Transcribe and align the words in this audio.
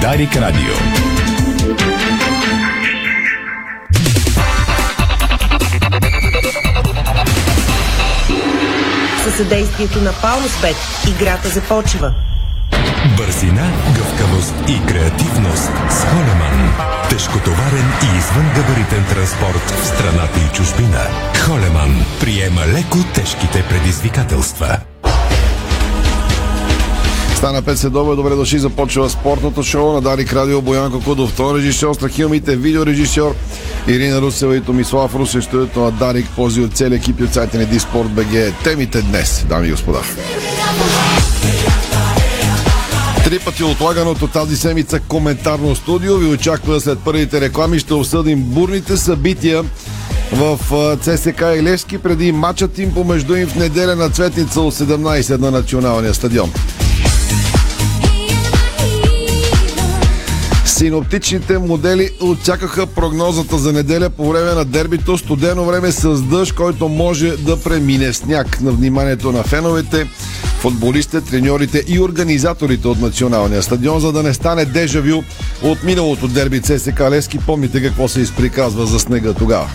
Дарик 0.00 0.36
Радио. 0.36 0.74
Със 9.24 9.36
съдействието 9.36 10.00
на 10.00 10.12
Паунсбет 10.12 10.76
играта 11.08 11.48
започва. 11.48 12.14
Бързина, 13.16 13.70
гъвкавост 13.96 14.54
и 14.68 14.86
креативност 14.86 15.70
с 15.90 16.04
Холеман. 16.04 16.74
Тежкотоварен 17.10 17.92
и 18.02 18.18
извънгабаритен 18.18 19.04
транспорт 19.04 19.70
в 19.70 19.86
страната 19.86 20.40
и 20.40 20.56
чужбина. 20.56 21.00
Холеман 21.46 22.04
приема 22.20 22.60
леко 22.60 22.98
тежките 23.14 23.64
предизвикателства. 23.68 24.78
Стана 27.38 27.62
5 27.62 27.74
седове, 27.74 28.16
добре 28.16 28.34
дошли, 28.34 28.58
започва 28.58 29.10
спортното 29.10 29.62
шоу 29.62 29.92
на 29.92 30.00
Дарик 30.00 30.32
Радио 30.32 30.62
Боянко 30.62 31.00
Кудов, 31.00 31.36
тон 31.36 31.56
режисьор, 31.56 31.94
Страхилмите, 31.94 32.56
видеорежисьор 32.56 33.34
Ирина 33.88 34.20
Русева 34.20 34.56
и 34.56 34.60
Томислав 34.60 35.14
Русе, 35.14 35.42
студиото 35.42 35.80
на 35.80 35.90
Дарик, 35.90 36.26
пози 36.36 36.60
от 36.60 36.76
цели 36.76 36.94
екипи 36.94 37.24
от 37.24 37.34
сайта 37.34 37.58
на 37.58 37.66
Диспорт 37.66 38.08
БГ. 38.08 38.54
Темите 38.64 39.02
днес, 39.02 39.44
дами 39.48 39.68
и 39.68 39.70
господа. 39.70 39.98
Три 43.24 43.38
пъти 43.38 43.64
отлаганото 43.64 44.26
тази 44.26 44.56
седмица 44.56 45.00
коментарно 45.00 45.74
студио 45.74 46.16
ви 46.16 46.26
очаква 46.26 46.80
след 46.80 46.98
първите 46.98 47.40
реклами. 47.40 47.78
Ще 47.78 47.94
обсъдим 47.94 48.42
бурните 48.42 48.96
събития 48.96 49.64
в 50.32 50.58
ЦСК 51.00 51.40
и 51.58 51.62
Левски 51.62 51.98
преди 51.98 52.32
матчът 52.32 52.78
им 52.78 52.94
помежду 52.94 53.36
им 53.36 53.48
в 53.48 53.54
неделя 53.54 53.96
на 53.96 54.10
Цветница 54.10 54.60
от 54.60 54.74
17 54.74 55.38
на 55.38 55.50
националния 55.50 56.14
стадион. 56.14 56.52
Синоптичните 60.88 61.58
модели 61.58 62.10
очакаха 62.20 62.86
прогнозата 62.86 63.58
за 63.58 63.72
неделя 63.72 64.10
по 64.10 64.28
време 64.28 64.52
на 64.52 64.64
дербито. 64.64 65.18
Студено 65.18 65.64
време 65.64 65.92
с 65.92 66.22
дъжд, 66.22 66.54
който 66.54 66.88
може 66.88 67.36
да 67.36 67.62
премине 67.62 68.12
сняг. 68.12 68.60
На 68.60 68.70
вниманието 68.70 69.32
на 69.32 69.42
феновете, 69.42 70.06
футболистите, 70.60 71.20
треньорите 71.20 71.84
и 71.88 72.00
организаторите 72.00 72.88
от 72.88 73.00
националния 73.00 73.62
стадион, 73.62 74.00
за 74.00 74.12
да 74.12 74.22
не 74.22 74.34
стане 74.34 74.64
дежавю 74.64 75.22
от 75.62 75.82
миналото 75.82 76.28
дерби 76.28 76.60
ЦСК 76.60 77.00
Лески. 77.00 77.38
Помните 77.38 77.82
какво 77.82 78.08
се 78.08 78.20
изприказва 78.20 78.86
за 78.86 78.98
снега 78.98 79.32
тогава. 79.32 79.70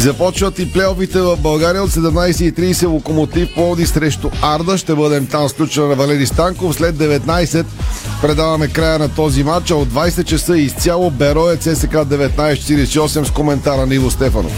Започват 0.00 0.58
и 0.58 0.72
плейофите 0.72 1.20
в 1.20 1.36
България 1.36 1.82
от 1.82 1.90
17.30 1.90 2.86
локомотив 2.86 3.54
Плоди 3.54 3.86
срещу 3.86 4.30
Арда. 4.42 4.78
Ще 4.78 4.94
бъдем 4.94 5.26
там 5.26 5.48
с 5.48 5.52
ключа 5.52 5.80
на 5.80 5.94
Валери 5.94 6.26
Станков. 6.26 6.74
След 6.74 6.96
19 6.96 7.64
предаваме 8.22 8.68
края 8.68 8.98
на 8.98 9.08
този 9.08 9.44
матч, 9.44 9.70
а 9.70 9.76
от 9.76 9.88
20 9.88 10.24
часа 10.24 10.58
изцяло 10.58 11.10
Берое 11.10 11.56
ЦСК 11.56 11.92
1948 11.92 13.24
с 13.24 13.30
коментара 13.30 13.86
на 13.86 13.94
Иво 13.94 14.10
Стефанов. 14.10 14.52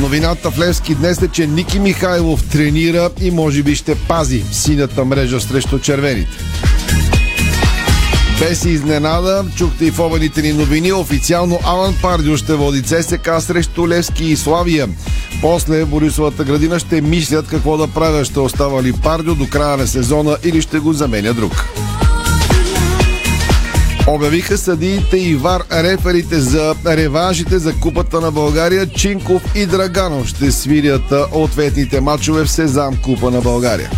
Новината 0.00 0.50
в 0.50 0.58
Левски 0.58 0.94
днес 0.94 1.22
е, 1.22 1.28
че 1.28 1.46
Ники 1.46 1.78
Михайлов 1.78 2.48
тренира 2.48 3.10
и 3.20 3.30
може 3.30 3.62
би 3.62 3.74
ще 3.74 3.94
пази 3.94 4.44
синята 4.52 5.04
мрежа 5.04 5.40
срещу 5.40 5.78
червените. 5.78 6.38
Без 8.40 8.64
изненада, 8.64 9.44
чухте 9.56 9.86
и 9.86 9.90
в 9.90 10.00
обедите 10.00 10.42
ни 10.42 10.52
новини, 10.52 10.92
официално 10.92 11.58
Алан 11.64 11.94
Пардио 12.02 12.36
ще 12.36 12.54
води 12.54 12.82
ЦСК 12.82 13.30
срещу 13.40 13.88
Левски 13.88 14.24
и 14.24 14.36
Славия. 14.36 14.88
После 15.40 15.84
Борисовата 15.84 16.44
градина 16.44 16.78
ще 16.78 17.00
мислят 17.00 17.48
какво 17.48 17.76
да 17.76 17.88
правят. 17.88 18.26
Ще 18.26 18.40
остава 18.40 18.82
ли 18.82 18.92
Пардио 18.92 19.34
до 19.34 19.48
края 19.48 19.76
на 19.76 19.86
сезона 19.86 20.36
или 20.44 20.62
ще 20.62 20.78
го 20.78 20.92
заменя 20.92 21.34
друг. 21.34 21.64
Обявиха 24.08 24.58
съдиите 24.58 25.16
и 25.16 25.34
ВАР 25.34 25.62
реферите 25.72 26.40
за 26.40 26.74
реванжите 26.86 27.58
за 27.58 27.74
Купата 27.74 28.20
на 28.20 28.30
България. 28.30 28.86
Чинков 28.86 29.42
и 29.56 29.66
Драганов 29.66 30.28
ще 30.28 30.52
свирят 30.52 31.12
ответните 31.32 32.00
матчове 32.00 32.44
в 32.44 32.50
Сезам 32.50 32.96
Купа 33.02 33.30
на 33.30 33.40
България. 33.40 33.90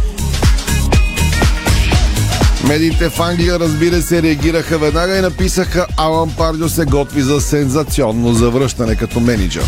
Медиите 2.69 3.09
в 3.09 3.21
Англия, 3.21 3.61
разбира 3.61 4.03
се, 4.03 4.23
реагираха 4.23 4.79
веднага 4.79 5.19
и 5.19 5.21
написаха 5.21 5.87
Алан 5.97 6.31
Пардио 6.39 6.69
се 6.69 6.85
готви 6.85 7.23
за 7.23 7.41
сензационно 7.41 8.35
завръщане 8.35 8.97
като 8.97 9.21
менеджер. 9.21 9.65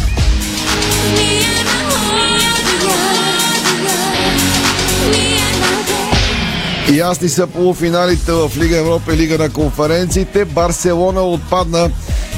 Ясни 6.93 7.29
са 7.29 7.47
полуфиналите 7.47 8.33
в 8.33 8.51
Лига 8.57 8.77
Европа 8.77 9.15
и 9.15 9.17
Лига 9.17 9.39
на 9.39 9.51
конференциите. 9.51 10.45
Барселона 10.45 11.23
отпадна 11.23 11.91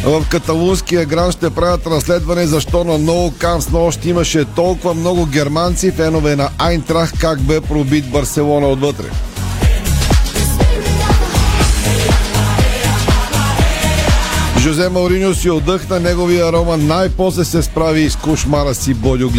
в 0.04 0.24
каталунския 0.30 1.06
гран 1.06 1.32
ще 1.32 1.50
правят 1.50 1.86
разследване 1.86 2.46
защо 2.46 2.84
на 2.84 2.98
много 2.98 3.34
кам 3.38 3.60
с 3.60 3.68
нощ 3.68 4.04
имаше 4.04 4.44
толкова 4.44 4.94
много 4.94 5.26
германци, 5.26 5.90
фенове 5.90 6.36
на 6.36 6.48
Айнтрах, 6.58 7.12
как 7.20 7.40
бе 7.40 7.60
пробит 7.60 8.10
Барселона 8.10 8.66
отвътре. 8.66 9.06
Жозе 14.64 14.88
Мауриньо 14.88 15.34
си 15.34 15.50
отдъхна, 15.50 16.00
неговия 16.00 16.52
Рома 16.52 16.76
най-после 16.76 17.44
се 17.44 17.62
справи 17.62 18.10
с 18.10 18.16
кошмара 18.16 18.74
си 18.74 18.94
Бодю. 18.94 19.30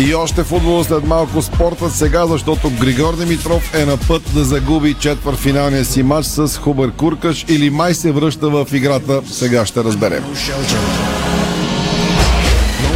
И 0.00 0.14
още 0.14 0.44
футбол 0.44 0.84
след 0.84 1.04
малко 1.04 1.42
спортът 1.42 1.92
сега, 1.92 2.26
защото 2.26 2.70
Григор 2.80 3.16
Димитров 3.16 3.74
е 3.74 3.84
на 3.84 3.96
път 3.96 4.22
да 4.34 4.44
загуби 4.44 4.94
четвърфиналния 4.94 5.84
си 5.84 6.02
матч 6.02 6.26
с 6.26 6.58
Хубър 6.58 6.92
Куркаш 6.92 7.44
или 7.48 7.70
май 7.70 7.94
се 7.94 8.12
връща 8.12 8.48
в 8.48 8.66
играта. 8.72 9.22
Сега 9.30 9.66
ще 9.66 9.84
разберем. 9.84 10.24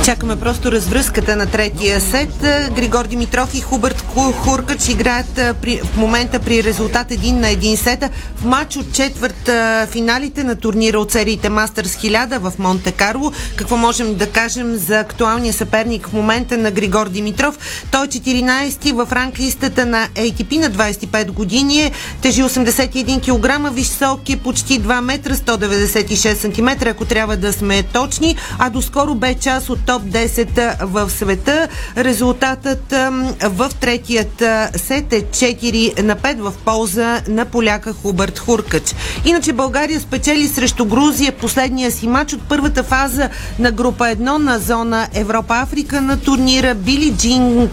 Чакаме 0.04 0.36
просто 0.36 0.72
развръзката 0.72 1.36
на 1.36 1.46
третия 1.46 2.00
сет. 2.00 2.34
Григор 2.76 3.06
Димитров 3.06 3.54
и 3.54 3.60
Хубърт 3.60 4.04
Хуркач 4.32 4.88
играят 4.88 5.40
при, 5.62 5.80
в 5.84 5.96
момента 5.96 6.38
при 6.38 6.64
резултат 6.64 7.10
1 7.10 7.32
на 7.32 7.46
1 7.46 7.74
сета 7.74 8.10
в 8.36 8.44
матч 8.44 8.76
от 8.76 8.92
четвърт 8.92 9.50
финалите 9.90 10.44
на 10.44 10.56
турнира 10.56 10.98
от 10.98 11.12
сериите 11.12 11.48
Мастърс 11.48 11.96
1000 11.96 12.38
в 12.38 12.52
Монте 12.58 12.92
Карло. 12.92 13.32
Какво 13.56 13.76
можем 13.76 14.14
да 14.14 14.26
кажем 14.30 14.76
за 14.76 15.00
актуалния 15.00 15.52
съперник 15.52 16.08
в 16.08 16.12
момента 16.12 16.58
на 16.58 16.70
Григор 16.70 17.08
Димитров? 17.08 17.58
Той 17.90 18.04
е 18.04 18.08
14-ти 18.08 18.92
в 18.92 19.08
ранглистата 19.12 19.86
на 19.86 20.08
ATP 20.14 20.58
на 20.58 20.70
25 20.70 21.30
години. 21.30 21.92
Тежи 22.22 22.42
81 22.42 23.20
кг, 23.20 23.74
висок 23.74 24.30
е 24.30 24.36
почти 24.36 24.80
2 24.80 25.00
метра, 25.00 25.34
196 25.34 26.34
см, 26.34 26.88
ако 26.88 27.04
трябва 27.04 27.36
да 27.36 27.52
сме 27.52 27.82
точни, 27.82 28.36
а 28.58 28.70
доскоро 28.70 29.14
бе 29.14 29.34
част 29.34 29.70
от 29.70 29.91
топ 29.92 30.02
10 30.02 30.84
в 30.84 31.10
света. 31.10 31.68
Резултатът 31.96 32.94
в 33.42 33.70
третият 33.80 34.42
сет 34.76 35.12
е 35.12 35.22
4 35.22 36.02
на 36.02 36.16
5 36.16 36.40
в 36.40 36.52
полза 36.64 37.20
на 37.28 37.44
поляка 37.44 37.92
Хубърт 37.92 38.38
Хуркач. 38.38 38.94
Иначе 39.24 39.52
България 39.52 40.00
спечели 40.00 40.48
срещу 40.48 40.84
Грузия 40.84 41.32
последния 41.32 41.90
си 41.90 42.08
матч 42.08 42.32
от 42.32 42.42
първата 42.48 42.82
фаза 42.82 43.28
на 43.58 43.70
група 43.70 44.04
1 44.04 44.18
на 44.18 44.58
зона 44.58 45.08
Европа-Африка 45.14 46.00
на 46.00 46.20
турнира 46.20 46.74
Били 46.74 47.14
Джин 47.16 47.70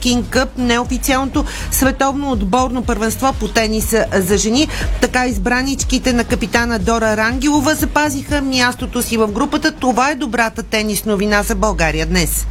Кинг 0.00 0.26
Къп, 0.30 0.58
неофициалното 0.58 1.44
световно 1.70 2.30
отборно 2.30 2.82
първенство 2.82 3.32
по 3.40 3.48
тениса 3.48 4.06
за 4.12 4.36
жени. 4.36 4.68
Така 5.00 5.26
избраничките 5.26 6.12
на 6.12 6.24
капитана 6.24 6.78
Дора 6.78 7.16
Рангелова 7.16 7.74
запазиха 7.74 8.42
мястото 8.42 9.02
си 9.02 9.16
в 9.16 9.28
групата. 9.28 9.72
Това 9.72 10.10
е 10.10 10.14
добрата 10.14 10.62
тенис 10.62 11.04
новина 11.04 11.42
за 11.42 11.54
България 11.58 12.06
днес. 12.06 12.46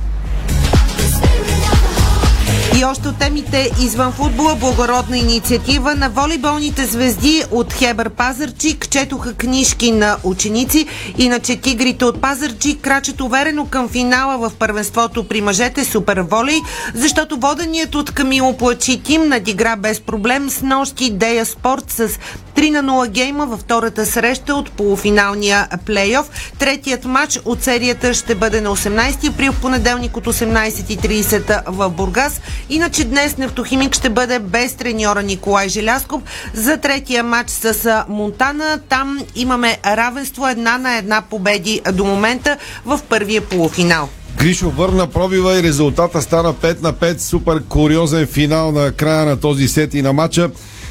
И 2.79 2.85
още 2.85 3.07
от 3.07 3.19
темите 3.19 3.71
извън 3.81 4.11
футбола, 4.11 4.55
благородна 4.55 5.17
инициатива 5.17 5.95
на 5.95 6.09
волейболните 6.09 6.85
звезди 6.85 7.43
от 7.51 7.73
Хебър 7.73 8.09
Пазарчик 8.09 8.89
четоха 8.89 9.33
книжки 9.33 9.91
на 9.91 10.17
ученици. 10.23 10.87
Иначе 11.17 11.55
тигрите 11.55 12.05
от 12.05 12.21
Пазарчик 12.21 12.81
крачат 12.81 13.21
уверено 13.21 13.65
към 13.65 13.89
финала 13.89 14.49
в 14.49 14.55
първенството 14.59 15.27
при 15.27 15.41
мъжете 15.41 15.85
Супер 15.85 16.17
Волей, 16.17 16.59
защото 16.93 17.37
воденият 17.37 17.95
от 17.95 18.11
Камило 18.11 18.57
Плачи 18.57 19.03
тим 19.03 19.27
надигра 19.27 19.75
без 19.75 19.99
проблем 19.99 20.49
с 20.49 20.61
нощи 20.61 21.09
Дея 21.11 21.45
Спорт 21.45 21.91
с 21.91 22.09
3 22.57 22.69
на 22.69 22.83
0 22.83 23.09
гейма 23.09 23.45
във 23.45 23.59
втората 23.59 24.05
среща 24.05 24.55
от 24.55 24.71
полуфиналния 24.71 25.67
плейоф. 25.85 26.29
Третият 26.59 27.05
матч 27.05 27.39
от 27.45 27.63
серията 27.63 28.13
ще 28.13 28.35
бъде 28.35 28.61
на 28.61 28.75
18 28.75 29.29
април 29.29 29.53
понеделник 29.61 30.17
от 30.17 30.25
18.30 30.25 31.61
в 31.67 31.89
Бургас. 31.89 32.41
Иначе 32.69 33.03
днес 33.03 33.37
Нефтохимик 33.37 33.95
ще 33.95 34.09
бъде 34.09 34.39
без 34.39 34.73
треньора 34.73 35.23
Николай 35.23 35.69
Желясков 35.69 36.21
за 36.53 36.77
третия 36.77 37.23
матч 37.23 37.49
с 37.49 38.05
Монтана. 38.09 38.79
Там 38.89 39.19
имаме 39.35 39.77
равенство 39.85 40.47
една 40.47 40.77
на 40.77 40.97
една 40.97 41.21
победи 41.21 41.81
до 41.93 42.05
момента 42.05 42.57
в 42.85 42.99
първия 43.09 43.41
полуфинал. 43.41 44.09
Кришо 44.37 44.69
върна 44.69 45.07
пробива 45.07 45.59
и 45.59 45.63
резултата 45.63 46.21
стана 46.21 46.53
5 46.53 46.81
на 46.81 46.93
5. 46.93 47.19
Супер 47.19 47.63
куриозен 47.63 48.27
финал 48.27 48.71
на 48.71 48.91
края 48.91 49.25
на 49.25 49.39
този 49.39 49.67
сет 49.67 49.93
и 49.93 50.01
на 50.01 50.13
матча. 50.13 50.49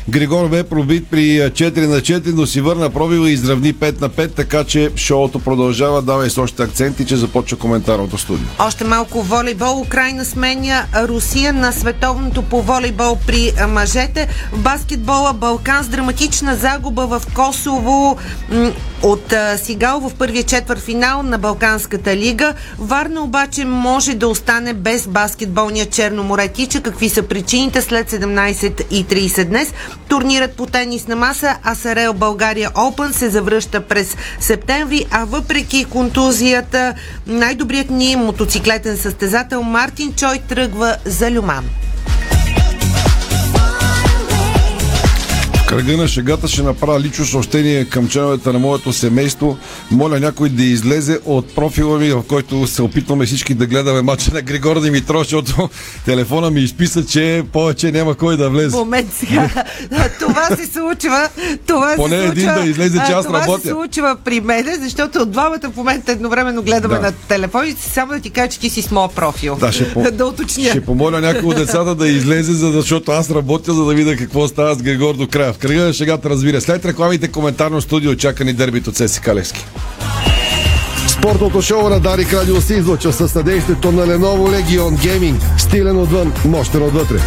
Григор 0.09 0.49
бе 0.49 0.63
пробит 0.63 1.07
при 1.11 1.21
4 1.21 1.87
на 1.87 1.97
4, 1.97 2.33
но 2.35 2.47
си 2.47 2.61
върна 2.61 2.91
пробива 2.91 3.31
и 3.31 3.33
изравни 3.33 3.75
5 3.75 4.01
на 4.01 4.11
5, 4.11 4.35
така 4.35 4.65
че 4.65 4.91
шоуто 4.97 5.39
продължава. 5.39 6.03
Давай 6.03 6.31
с 6.31 6.39
още 6.39 6.63
акценти, 6.63 7.07
че 7.07 7.17
започва 7.17 7.59
коментарното 7.59 8.19
студио. 8.19 8.47
Още 8.59 8.85
малко 8.85 9.23
волейбол. 9.23 9.81
Украина 9.81 10.25
сменя 10.25 10.85
Русия 10.97 11.53
на 11.53 11.73
световното 11.73 12.43
по 12.43 12.63
волейбол 12.63 13.19
при 13.27 13.53
мъжете. 13.69 14.29
В 14.53 14.59
баскетбола 14.59 15.33
Балкан 15.33 15.85
с 15.85 15.89
драматична 15.89 16.57
загуба 16.57 17.07
в 17.07 17.23
Косово 17.35 18.19
от 19.03 19.35
Сигал 19.63 20.01
в 20.01 20.15
първия 20.15 20.43
четвър 20.43 20.81
финал 20.81 21.23
на 21.23 21.39
Балканската 21.39 22.17
лига. 22.17 22.55
Варна 22.79 23.21
обаче 23.21 23.65
може 23.65 24.15
да 24.15 24.29
остане 24.29 24.75
без 24.75 25.07
баскетболния 25.07 25.87
Черно 25.87 26.23
море. 26.23 26.49
Тича 26.49 26.81
какви 26.81 27.09
са 27.09 27.23
причините 27.23 27.83
след 27.83 28.11
17.30 28.11 29.45
днес. 29.45 29.73
Турнирът 30.09 30.57
по 30.57 30.67
тенис 30.67 31.07
на 31.07 31.17
маса 31.17 31.57
Асарел 31.65 32.13
България 32.13 32.71
Опен 32.75 33.13
се 33.13 33.31
завръща 33.31 33.81
през 33.81 34.17
септември, 34.41 35.07
а 35.11 35.25
въпреки 35.25 35.85
контузията, 35.85 36.95
най-добрият 37.27 37.91
ни 37.91 38.17
мотоциклетен 38.17 38.97
състезател 38.97 39.63
Мартин 39.63 40.13
Чой 40.13 40.39
тръгва 40.49 40.97
за 41.05 41.31
Люман. 41.31 41.65
Кръга 45.67 45.97
на 45.97 46.09
шегата 46.09 46.49
ще 46.49 46.63
направя 46.63 47.01
лично 47.01 47.25
съобщение 47.25 47.85
към 47.85 48.09
членовете 48.09 48.53
на 48.53 48.59
моето 48.59 48.93
семейство. 48.93 49.59
Моля 49.91 50.21
някой 50.21 50.49
да 50.49 50.63
излезе 50.65 51.19
от 51.25 51.55
профила 51.55 51.99
ми, 51.99 52.11
в 52.11 52.23
който 52.29 52.67
се 52.67 52.83
опитваме 52.83 53.27
всички 53.27 53.55
да 53.55 53.67
гледаме 53.67 54.03
мача 54.03 54.31
на 54.35 54.43
Григор 54.43 54.81
Димитров, 54.81 55.19
защото 55.23 55.69
телефона 56.05 56.51
ми 56.51 56.61
изписа, 56.61 57.07
че 57.07 57.43
повече 57.53 57.93
няма 57.93 58.15
кой 58.15 58.37
да 58.37 58.51
влезе. 58.51 58.77
Момент 58.77 59.13
сега. 59.13 59.51
това 60.21 60.47
се 60.57 60.67
случва. 60.67 61.29
Това 61.67 61.93
Поне 61.97 62.19
се 62.21 62.27
един 62.27 62.45
случва, 62.45 62.63
да 62.63 62.69
излезе, 62.69 62.99
че 63.07 63.13
аз 63.13 63.27
това 63.27 63.41
работя. 63.41 63.63
се 63.63 63.69
случва 63.69 64.17
при 64.25 64.41
мене, 64.41 64.77
защото 64.81 65.19
от 65.19 65.31
двамата 65.31 65.71
в 65.73 65.77
момента 65.77 66.13
едновременно 66.13 66.63
гледаме 66.63 66.95
Да. 66.95 67.01
на 67.01 67.13
телефоните 67.13 67.83
си. 67.83 67.91
Само 67.91 68.13
да 68.13 68.21
ти 68.21 68.31
кажа, 68.31 68.49
че 68.49 68.61
ти 68.61 68.71
си 68.71 68.83
с 68.83 68.91
моя 68.91 69.09
профил. 69.09 69.57
Да, 69.61 69.73
ще, 69.73 69.93
по... 69.93 70.03
да 70.13 70.27
уточня. 70.27 70.65
ще 70.71 70.81
помоля 70.85 71.21
някой 71.21 71.49
от 71.49 71.57
децата 71.57 71.95
да 71.95 72.09
излезе, 72.09 72.53
защото 72.53 73.13
аз 73.13 73.31
работя, 73.31 73.75
за 73.75 73.85
да 73.85 73.95
видя 73.95 74.17
какво 74.17 74.49
става 74.49 74.75
с 74.75 74.83
Григор 74.83 75.15
до 75.15 75.29
края. 75.29 75.56
В 75.57 75.59
кръга 75.59 75.83
на 75.83 75.93
шегата 75.93 76.31
разбира. 76.31 76.61
След 76.61 76.85
рекламите 76.85 77.29
коментарно 77.29 77.81
студио 77.81 78.15
чака 78.15 78.45
ни 78.45 78.53
дербито 78.53 78.93
Цеси 78.93 79.21
Калевски. 79.21 79.65
Спортното 81.09 81.63
шоу 81.63 81.89
на 81.89 82.01
Дарик 82.01 82.33
Радио 82.33 82.61
се 82.61 82.75
излъчва 82.75 83.13
със 83.13 83.33
съдействието 83.33 83.93
на 83.93 84.07
Lenovo 84.07 84.63
Legion 84.63 84.97
Gaming. 84.97 85.59
Стилен 85.59 85.99
отвън, 85.99 86.33
мощен 86.45 86.83
отвътре. 86.83 87.19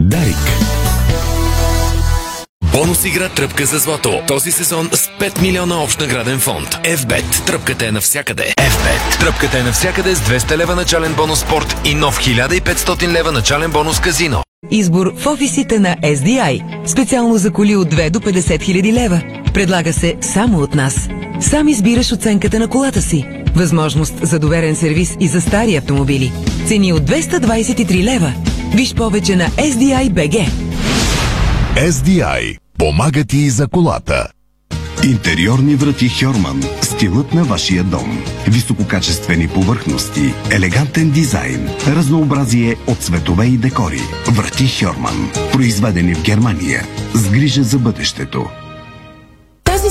Дарик. 0.00 0.71
Бонус 2.72 3.04
игра 3.04 3.28
Тръпка 3.28 3.66
за 3.66 3.78
злато. 3.78 4.20
Този 4.28 4.52
сезон 4.52 4.88
с 4.92 5.08
5 5.20 5.42
милиона 5.42 5.82
общ 5.82 6.00
награден 6.00 6.40
фонд. 6.40 6.68
FBET. 6.68 7.46
Тръпката 7.46 7.86
е 7.86 7.92
навсякъде. 7.92 8.42
FBET. 8.58 9.20
Тръпката 9.20 9.58
е 9.58 9.62
навсякъде 9.62 10.14
с 10.14 10.20
200 10.20 10.56
лева 10.56 10.74
начален 10.74 11.14
бонус 11.14 11.40
спорт 11.40 11.76
и 11.84 11.94
нов 11.94 12.18
1500 12.18 13.08
лева 13.08 13.32
начален 13.32 13.70
бонус 13.70 14.00
казино. 14.00 14.42
Избор 14.70 15.12
в 15.16 15.26
офисите 15.26 15.78
на 15.78 15.96
SDI. 15.96 16.86
Специално 16.86 17.36
за 17.36 17.50
коли 17.50 17.76
от 17.76 17.94
2 17.94 18.10
до 18.10 18.20
50 18.20 18.62
хиляди 18.62 18.92
лева. 18.92 19.22
Предлага 19.54 19.92
се 19.92 20.16
само 20.20 20.58
от 20.58 20.74
нас. 20.74 21.08
Сам 21.40 21.68
избираш 21.68 22.12
оценката 22.12 22.58
на 22.58 22.68
колата 22.68 23.02
си. 23.02 23.26
Възможност 23.54 24.14
за 24.22 24.38
доверен 24.38 24.76
сервис 24.76 25.16
и 25.20 25.28
за 25.28 25.40
стари 25.40 25.76
автомобили. 25.76 26.32
Цени 26.66 26.92
от 26.92 27.02
223 27.02 28.04
лева. 28.04 28.32
Виж 28.74 28.94
повече 28.94 29.36
на 29.36 29.48
SDI 29.48 30.10
BG. 30.10 30.48
SDI. 31.76 32.61
Помага 32.78 33.24
ти 33.24 33.38
и 33.38 33.50
за 33.50 33.68
колата. 33.68 34.28
Интериорни 35.04 35.74
врати 35.74 36.08
Хьорман. 36.08 36.62
Стилът 36.82 37.34
на 37.34 37.44
вашия 37.44 37.84
дом. 37.84 38.24
Висококачествени 38.48 39.48
повърхности, 39.48 40.34
елегантен 40.50 41.10
дизайн, 41.10 41.68
разнообразие 41.86 42.76
от 42.86 42.98
цветове 42.98 43.46
и 43.46 43.56
декори. 43.56 44.00
Врати 44.28 44.68
Хьорман. 44.68 45.30
Произведени 45.52 46.14
в 46.14 46.22
Германия. 46.22 46.86
С 47.14 47.30
грижа 47.30 47.62
за 47.62 47.78
бъдещето. 47.78 48.61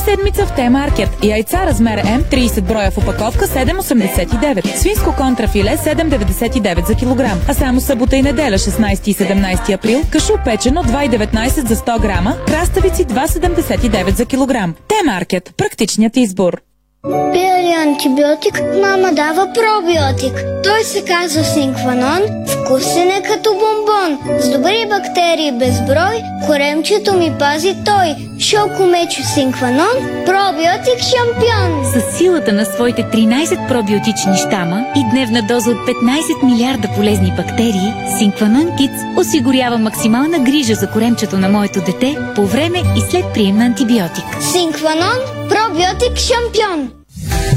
Седмица 0.06 0.45
в 0.45 0.56
Т-маркет. 0.56 1.09
Яйца 1.21 1.65
размер 1.65 2.00
М 2.00 2.24
30 2.24 2.63
броя 2.63 2.92
в 2.92 2.98
упаковка 2.98 3.45
7,89. 3.45 4.75
Свинско 4.75 5.15
контрафиле 5.15 5.77
7,99 5.77 6.88
за 6.88 6.95
килограм. 6.95 7.39
А 7.48 7.53
само 7.53 7.81
събота 7.81 8.15
и 8.15 8.21
неделя 8.21 8.57
16 8.57 9.07
и 9.07 9.13
17 9.13 9.74
април 9.74 10.01
кашу 10.12 10.38
печено 10.45 10.83
2,19 10.83 11.68
за 11.68 11.75
100 11.75 12.00
грама. 12.01 12.38
Краставици 12.48 13.06
2,79 13.06 14.15
за 14.15 14.25
килограм. 14.25 14.75
Т-маркет. 14.88 15.53
Практичният 15.57 16.18
избор. 16.18 16.62
Пия 17.03 17.81
антибиотик, 17.81 18.62
мама 18.81 19.09
дава 19.12 19.48
пробиотик. 19.53 20.45
Той 20.63 20.83
се 20.83 21.06
казва 21.06 21.44
Синкванон, 21.44 22.21
вкусен 22.48 23.09
е 23.09 23.21
като 23.21 23.50
бомбон. 23.50 24.39
С 24.39 24.50
добри 24.50 24.86
бактерии 24.89 25.51
безброй, 25.51 26.18
коремчето 26.45 27.13
ми 27.13 27.33
пази 27.39 27.75
той. 27.86 28.15
Шоко 28.39 28.86
мечо 28.86 29.21
Синкванон, 29.33 29.98
пробиотик 30.25 31.00
шампион. 31.12 31.86
С 31.86 32.18
силата 32.18 32.53
на 32.53 32.65
своите 32.65 33.03
13 33.03 33.68
пробиотични 33.68 34.38
щама 34.48 34.86
и 34.95 35.03
дневна 35.12 35.42
доза 35.42 35.71
от 35.71 35.77
15 35.77 36.44
милиарда 36.44 36.88
полезни 36.95 37.33
бактерии, 37.38 37.94
Синкванон 38.18 38.68
Kids 38.68 39.19
осигурява 39.19 39.77
максимална 39.77 40.39
грижа 40.39 40.75
за 40.75 40.89
коремчето 40.92 41.38
на 41.38 41.50
моето 41.50 41.80
дете 41.80 42.18
по 42.36 42.45
време 42.45 42.80
и 42.98 43.01
след 43.12 43.25
прием 43.33 43.57
на 43.57 43.65
антибиотик. 43.65 44.25
Синкванон, 44.51 45.40
пробиотик 45.51 46.18
шампион. 46.18 46.92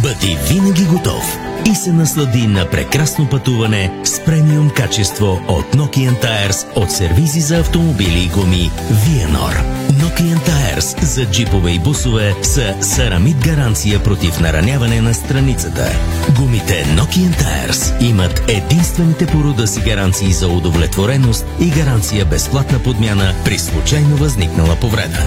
Бъди 0.03 0.39
винаги 0.49 0.85
готов 0.85 1.39
и 1.73 1.75
се 1.75 1.93
наслади 1.93 2.47
на 2.47 2.71
прекрасно 2.71 3.29
пътуване 3.29 4.01
с 4.05 4.21
премиум 4.21 4.71
качество 4.71 5.41
от 5.49 5.65
Nokian 5.75 6.25
Tires 6.25 6.67
от 6.77 6.91
сервизи 6.91 7.41
за 7.41 7.59
автомобили 7.59 8.19
и 8.19 8.29
гуми 8.29 8.71
Vienor. 8.93 9.63
Nokian 9.91 10.39
Tires 10.49 11.05
за 11.05 11.25
джипове 11.25 11.71
и 11.71 11.79
бусове 11.79 12.35
са 12.43 12.75
сарамит 12.81 13.37
гаранция 13.39 14.03
против 14.03 14.41
нараняване 14.41 15.01
на 15.01 15.15
страницата. 15.15 15.93
Гумите 16.37 16.87
Nokian 16.87 17.43
Tires 17.43 18.03
имат 18.03 18.43
единствените 18.49 19.27
по 19.27 19.45
рода 19.45 19.67
си 19.67 19.81
гаранции 19.81 20.33
за 20.33 20.49
удовлетвореност 20.49 21.47
и 21.61 21.71
гаранция 21.71 22.25
безплатна 22.25 22.79
подмяна 22.79 23.35
при 23.45 23.59
случайно 23.59 24.17
възникнала 24.17 24.77
повреда. 24.77 25.19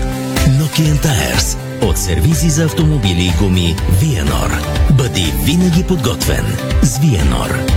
Nokian 0.48 1.06
Tires 1.06 1.67
от 1.82 1.98
сервизи 1.98 2.50
за 2.50 2.64
автомобили 2.64 3.24
и 3.24 3.34
гуми 3.40 3.76
Vienor. 4.02 4.52
Бъди 4.92 5.34
винаги 5.44 5.84
подготвен 5.84 6.46
с 6.82 7.00
Vienor. 7.00 7.72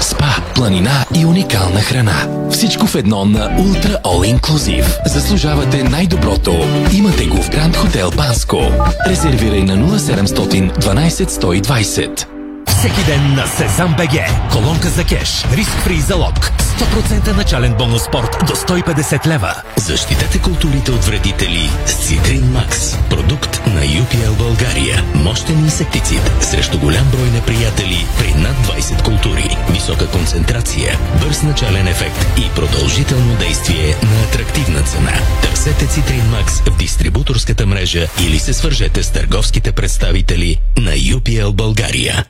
Спа, 0.00 0.36
планина 0.54 1.04
и 1.14 1.26
уникална 1.26 1.80
храна. 1.80 2.46
Всичко 2.50 2.86
в 2.86 2.94
едно 2.94 3.24
на 3.24 3.58
Ultra 3.58 4.02
All 4.02 4.38
Inclusive. 4.38 5.08
Заслужавате 5.08 5.82
най-доброто. 5.82 6.54
Имате 6.92 7.26
го 7.26 7.36
в 7.36 7.50
Гранд 7.50 7.76
Хотел 7.76 8.10
Банско. 8.10 8.60
Резервирай 9.08 9.62
на 9.62 9.98
0700 9.98 10.78
12 10.78 11.10
120. 11.10 12.35
Всеки 12.78 13.04
ден 13.06 13.34
на 13.34 13.46
Сезам 13.46 13.94
БГ. 13.98 14.12
Колонка 14.52 14.88
за 14.88 15.04
кеш. 15.04 15.44
Риск 15.52 15.70
фри 15.70 16.00
залог. 16.00 16.34
100% 16.78 17.36
начален 17.36 17.74
бонус 17.74 18.02
спорт 18.02 18.36
до 18.46 18.52
150 18.52 19.26
лева. 19.26 19.54
Защитете 19.76 20.42
културите 20.42 20.90
от 20.90 21.04
вредители 21.04 21.70
с 21.86 21.94
Цитрин 21.94 22.52
Макс. 22.52 22.96
Продукт 23.10 23.66
на 23.66 23.80
UPL 23.80 24.30
България. 24.30 25.04
Мощен 25.14 25.58
инсектицид 25.58 26.20
срещу 26.40 26.78
голям 26.78 27.10
брой 27.10 27.30
неприятели 27.30 28.06
при 28.18 28.34
над 28.40 28.56
20 28.56 29.04
култури. 29.04 29.56
Висока 29.70 30.10
концентрация, 30.10 30.98
бърз 31.20 31.42
начален 31.42 31.88
ефект 31.88 32.26
и 32.38 32.50
продължително 32.54 33.36
действие 33.36 33.96
на 34.02 34.22
атрактивна 34.22 34.82
цена. 34.82 35.12
Търсете 35.42 35.86
Цитрин 35.86 36.30
Макс 36.30 36.60
в 36.60 36.76
дистрибуторската 36.76 37.66
мрежа 37.66 38.06
или 38.26 38.38
се 38.38 38.52
свържете 38.52 39.02
с 39.02 39.10
търговските 39.10 39.72
представители 39.72 40.60
на 40.78 40.90
UPL 40.90 41.52
България. 41.52 42.24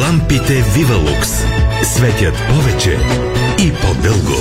Лампите 0.00 0.64
Вивалукс 0.74 1.30
светят 1.84 2.34
повече 2.48 2.98
и 3.58 3.72
по-дълго. 3.72 4.36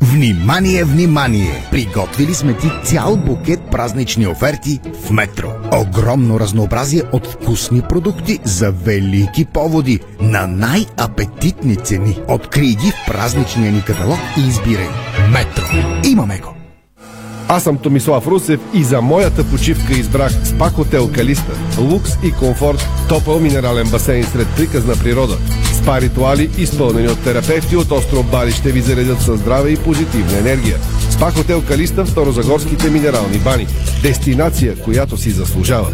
Внимание, 0.00 0.84
внимание! 0.84 1.68
Приготвили 1.70 2.34
сме 2.34 2.56
ти 2.56 2.70
цял 2.84 3.16
букет 3.16 3.60
празнични 3.70 4.26
оферти 4.26 4.80
в 5.06 5.10
Метро. 5.10 5.52
Огромно 5.72 6.40
разнообразие 6.40 7.02
от 7.12 7.26
вкусни 7.26 7.82
продукти 7.88 8.38
за 8.44 8.70
велики 8.70 9.44
поводи 9.44 10.00
на 10.20 10.46
най-апетитни 10.46 11.76
цени. 11.76 12.18
Открий 12.28 12.74
ги 12.74 12.90
в 12.90 13.06
празничния 13.06 13.72
ни 13.72 13.84
каталог 13.84 14.18
и 14.38 14.48
избирай. 14.48 14.88
Метро. 15.32 15.66
Имаме 16.04 16.38
го! 16.38 16.59
Аз 17.52 17.62
съм 17.62 17.78
Томислав 17.78 18.26
Русев 18.26 18.60
и 18.74 18.84
за 18.84 19.02
моята 19.02 19.44
почивка 19.44 19.92
избрах 19.92 20.32
спа 20.44 20.70
хотел 20.70 21.10
Калиста. 21.12 21.52
Лукс 21.80 22.10
и 22.24 22.32
комфорт, 22.32 22.88
топъл 23.08 23.40
минерален 23.40 23.90
басейн 23.90 24.24
сред 24.24 24.46
приказна 24.56 24.94
природа. 24.96 25.36
Спа 25.74 26.00
ритуали, 26.00 26.50
изпълнени 26.58 27.08
от 27.08 27.24
терапевти 27.24 27.76
от 27.76 27.90
остров 27.92 28.30
Бали, 28.30 28.52
ще 28.52 28.72
ви 28.72 28.80
заредят 28.80 29.20
със 29.20 29.40
здраве 29.40 29.70
и 29.70 29.76
позитивна 29.76 30.38
енергия. 30.38 30.78
Спа 31.10 31.30
хотел 31.30 31.62
Калиста, 31.62 32.04
второзагорските 32.04 32.90
минерални 32.90 33.38
бани. 33.38 33.66
Дестинация, 34.02 34.76
която 34.76 35.16
си 35.16 35.30
заслужава. 35.30 35.92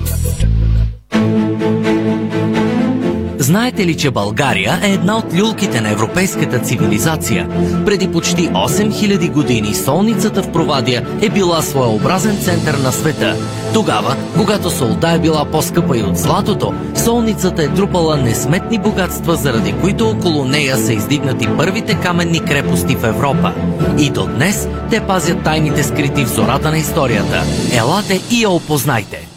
Знаете 3.38 3.86
ли, 3.86 3.96
че 3.96 4.10
България 4.10 4.80
е 4.82 4.92
една 4.92 5.18
от 5.18 5.24
люлките 5.34 5.80
на 5.80 5.90
европейската 5.90 6.58
цивилизация? 6.58 7.48
Преди 7.86 8.12
почти 8.12 8.48
8000 8.48 9.32
години 9.32 9.74
солницата 9.74 10.42
в 10.42 10.52
Провадия 10.52 11.06
е 11.22 11.28
била 11.28 11.62
своеобразен 11.62 12.38
център 12.38 12.74
на 12.74 12.92
света. 12.92 13.36
Тогава, 13.74 14.16
когато 14.36 14.70
солта 14.70 15.10
е 15.10 15.18
била 15.18 15.44
по-скъпа 15.44 15.98
и 15.98 16.02
от 16.02 16.16
златото, 16.16 16.74
солницата 17.04 17.62
е 17.62 17.68
трупала 17.68 18.16
несметни 18.16 18.78
богатства, 18.78 19.36
заради 19.36 19.72
които 19.72 20.08
около 20.08 20.44
нея 20.44 20.76
са 20.76 20.92
издигнати 20.92 21.48
първите 21.56 21.94
каменни 21.94 22.40
крепости 22.40 22.96
в 22.96 23.04
Европа. 23.04 23.52
И 23.98 24.10
до 24.10 24.26
днес 24.26 24.68
те 24.90 25.00
пазят 25.00 25.42
тайните 25.44 25.82
скрити 25.82 26.24
в 26.24 26.34
зората 26.34 26.70
на 26.70 26.78
историята. 26.78 27.42
Елате 27.72 28.20
и 28.30 28.42
я 28.42 28.50
опознайте! 28.50 29.35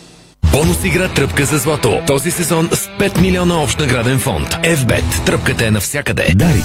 Бонус 0.51 0.84
игра 0.84 1.08
Тръпка 1.08 1.46
за 1.46 1.58
злато. 1.58 2.00
Този 2.08 2.32
сезон 2.32 2.70
с 2.72 2.88
5 2.88 3.22
милиона 3.22 3.63
общ 3.63 3.79
награден 3.79 4.20
фонд. 4.20 4.48
FBET. 4.50 5.25
Тръпката 5.25 5.65
е 5.65 5.72
навсякъде. 5.72 6.27
Дарик. 6.36 6.63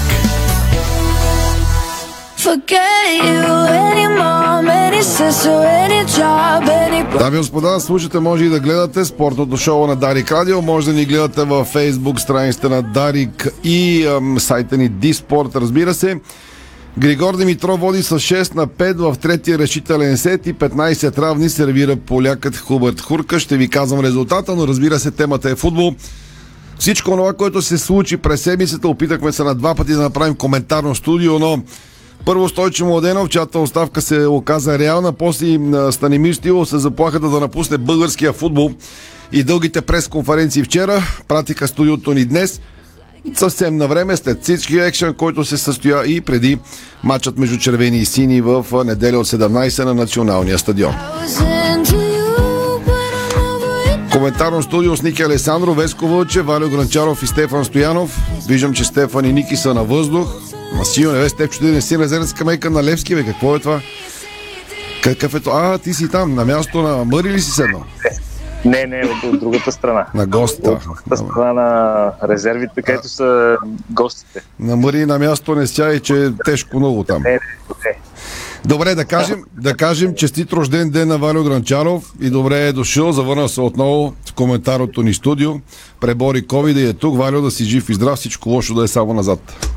Дами 7.18 7.36
и 7.36 7.38
господа, 7.38 7.80
слушате, 7.80 8.18
може 8.18 8.44
и 8.44 8.48
да 8.48 8.60
гледате 8.60 9.04
спортното 9.04 9.56
шоу 9.56 9.86
на 9.86 9.96
Дарик 9.96 10.32
Радио. 10.32 10.62
Може 10.62 10.86
да 10.86 10.92
ни 10.92 11.04
гледате 11.04 11.44
във 11.44 11.74
Facebook 11.74 12.18
страницата 12.18 12.68
на 12.68 12.82
Дарик 12.82 13.48
и 13.64 14.06
ам, 14.06 14.40
сайта 14.40 14.76
ни 14.76 14.88
Диспорт, 14.88 15.56
разбира 15.56 15.94
се. 15.94 16.16
Григор 16.98 17.36
Димитров 17.36 17.80
води 17.80 18.02
с 18.02 18.18
6 18.18 18.54
на 18.54 18.66
5 18.66 18.94
в 18.94 19.18
третия 19.18 19.58
решителен 19.58 20.16
сет 20.16 20.46
и 20.46 20.54
15 20.54 21.18
равни 21.18 21.48
сервира 21.48 21.96
полякът 21.96 22.56
Хубърт 22.56 23.00
Хурка. 23.00 23.40
Ще 23.40 23.56
ви 23.56 23.68
казвам 23.68 24.00
резултата, 24.00 24.56
но 24.56 24.68
разбира 24.68 24.98
се, 24.98 25.10
темата 25.10 25.50
е 25.50 25.54
футбол. 25.54 25.94
Всичко 26.78 27.10
това, 27.10 27.32
което 27.32 27.62
се 27.62 27.78
случи 27.78 28.16
през 28.16 28.42
седмицата, 28.42 28.88
опитахме 28.88 29.32
се 29.32 29.44
на 29.44 29.54
два 29.54 29.74
пъти 29.74 29.92
да 29.92 30.00
направим 30.00 30.34
коментарно 30.34 30.94
студио, 30.94 31.38
но 31.38 31.62
първо 32.24 32.48
Стойче 32.48 32.84
Младенов, 32.84 33.28
чиято 33.28 33.62
оставка 33.62 34.02
се 34.02 34.26
оказа 34.26 34.78
реална, 34.78 35.12
после 35.12 35.58
Станимир 35.90 36.34
Стилов 36.34 36.68
се 36.68 36.78
заплахата 36.78 37.28
да 37.28 37.40
напусне 37.40 37.78
българския 37.78 38.32
футбол 38.32 38.72
и 39.32 39.42
дългите 39.42 39.80
пресконференции 39.80 40.62
вчера. 40.62 41.02
Пратиха 41.28 41.68
студиото 41.68 42.14
ни 42.14 42.24
днес– 42.24 42.60
съвсем 43.34 43.76
на 43.76 43.88
време, 43.88 44.16
след 44.16 44.42
всички 44.42 44.78
екшен, 44.78 45.14
който 45.14 45.44
се 45.44 45.58
състоя 45.58 46.06
и 46.06 46.20
преди 46.20 46.58
матчът 47.02 47.38
между 47.38 47.58
червени 47.58 47.98
и 47.98 48.06
сини 48.06 48.40
в 48.40 48.66
неделя 48.84 49.18
от 49.18 49.26
17 49.26 49.84
на 49.84 49.94
националния 49.94 50.58
стадион. 50.58 50.94
Коментарно 54.12 54.62
студио 54.62 54.96
с 54.96 55.02
Ники 55.02 55.22
Алесандро, 55.22 55.74
Веско 55.74 56.08
Вълче, 56.08 56.42
Валио 56.42 56.68
Гранчаров 56.68 57.22
и 57.22 57.26
Стефан 57.26 57.64
Стоянов. 57.64 58.18
Виждам, 58.48 58.74
че 58.74 58.84
Стефан 58.84 59.24
и 59.24 59.32
Ники 59.32 59.56
са 59.56 59.74
на 59.74 59.84
въздух. 59.84 60.28
Масио, 60.74 61.12
не 61.12 61.28
Стефчо, 61.28 61.64
да 61.64 61.68
не 61.68 61.80
си 61.80 61.98
резервен 61.98 62.28
скамейка 62.28 62.70
на 62.70 62.84
Левски, 62.84 63.14
бе, 63.14 63.24
какво 63.24 63.56
е 63.56 63.58
това? 63.58 63.80
Какъв 65.02 65.34
е 65.34 65.40
това? 65.40 65.72
А, 65.74 65.78
ти 65.78 65.94
си 65.94 66.08
там, 66.08 66.34
на 66.34 66.44
място 66.44 66.82
на 66.82 67.04
Мъри 67.04 67.32
ли 67.32 67.40
си 67.40 67.50
седнал? 67.50 67.84
Не, 68.64 68.86
не, 68.86 69.02
от, 69.04 69.34
от 69.34 69.40
другата 69.40 69.72
страна. 69.72 70.06
На 70.14 70.26
гостите. 70.26 70.70
От 70.70 70.82
другата 70.82 71.16
страна 71.16 71.52
на 71.52 72.12
резервите, 72.28 72.82
където 72.82 73.08
са 73.08 73.56
гостите. 73.90 74.42
На 74.60 74.76
Мари 74.76 75.06
на 75.06 75.18
място 75.18 75.54
не 75.54 75.66
ся 75.66 75.94
и 75.94 76.00
че 76.00 76.24
е 76.24 76.30
тежко 76.44 76.78
много 76.78 77.04
там. 77.04 77.22
Не, 77.22 77.30
не, 77.30 77.38
не. 77.84 77.98
Добре, 78.66 78.94
да 78.94 79.04
кажем, 79.04 79.44
да 79.60 79.74
кажем 79.74 80.14
честит 80.14 80.52
рожден 80.52 80.90
ден 80.90 81.08
на 81.08 81.18
Валио 81.18 81.44
Гранчаров 81.44 82.12
и 82.20 82.30
добре 82.30 82.66
е 82.66 82.72
дошъл, 82.72 83.12
завърна 83.12 83.48
се 83.48 83.60
отново 83.60 84.14
в 84.28 84.34
коментарното 84.34 85.02
ни 85.02 85.14
студио. 85.14 85.52
Пребори 86.00 86.42
COVID 86.42 86.78
и 86.78 86.88
е 86.88 86.92
тук. 86.92 87.18
Валио 87.18 87.42
да 87.42 87.50
си 87.50 87.64
жив 87.64 87.88
и 87.88 87.94
здрав, 87.94 88.18
всичко 88.18 88.48
лошо 88.48 88.74
да 88.74 88.84
е 88.84 88.88
само 88.88 89.14
назад. 89.14 89.68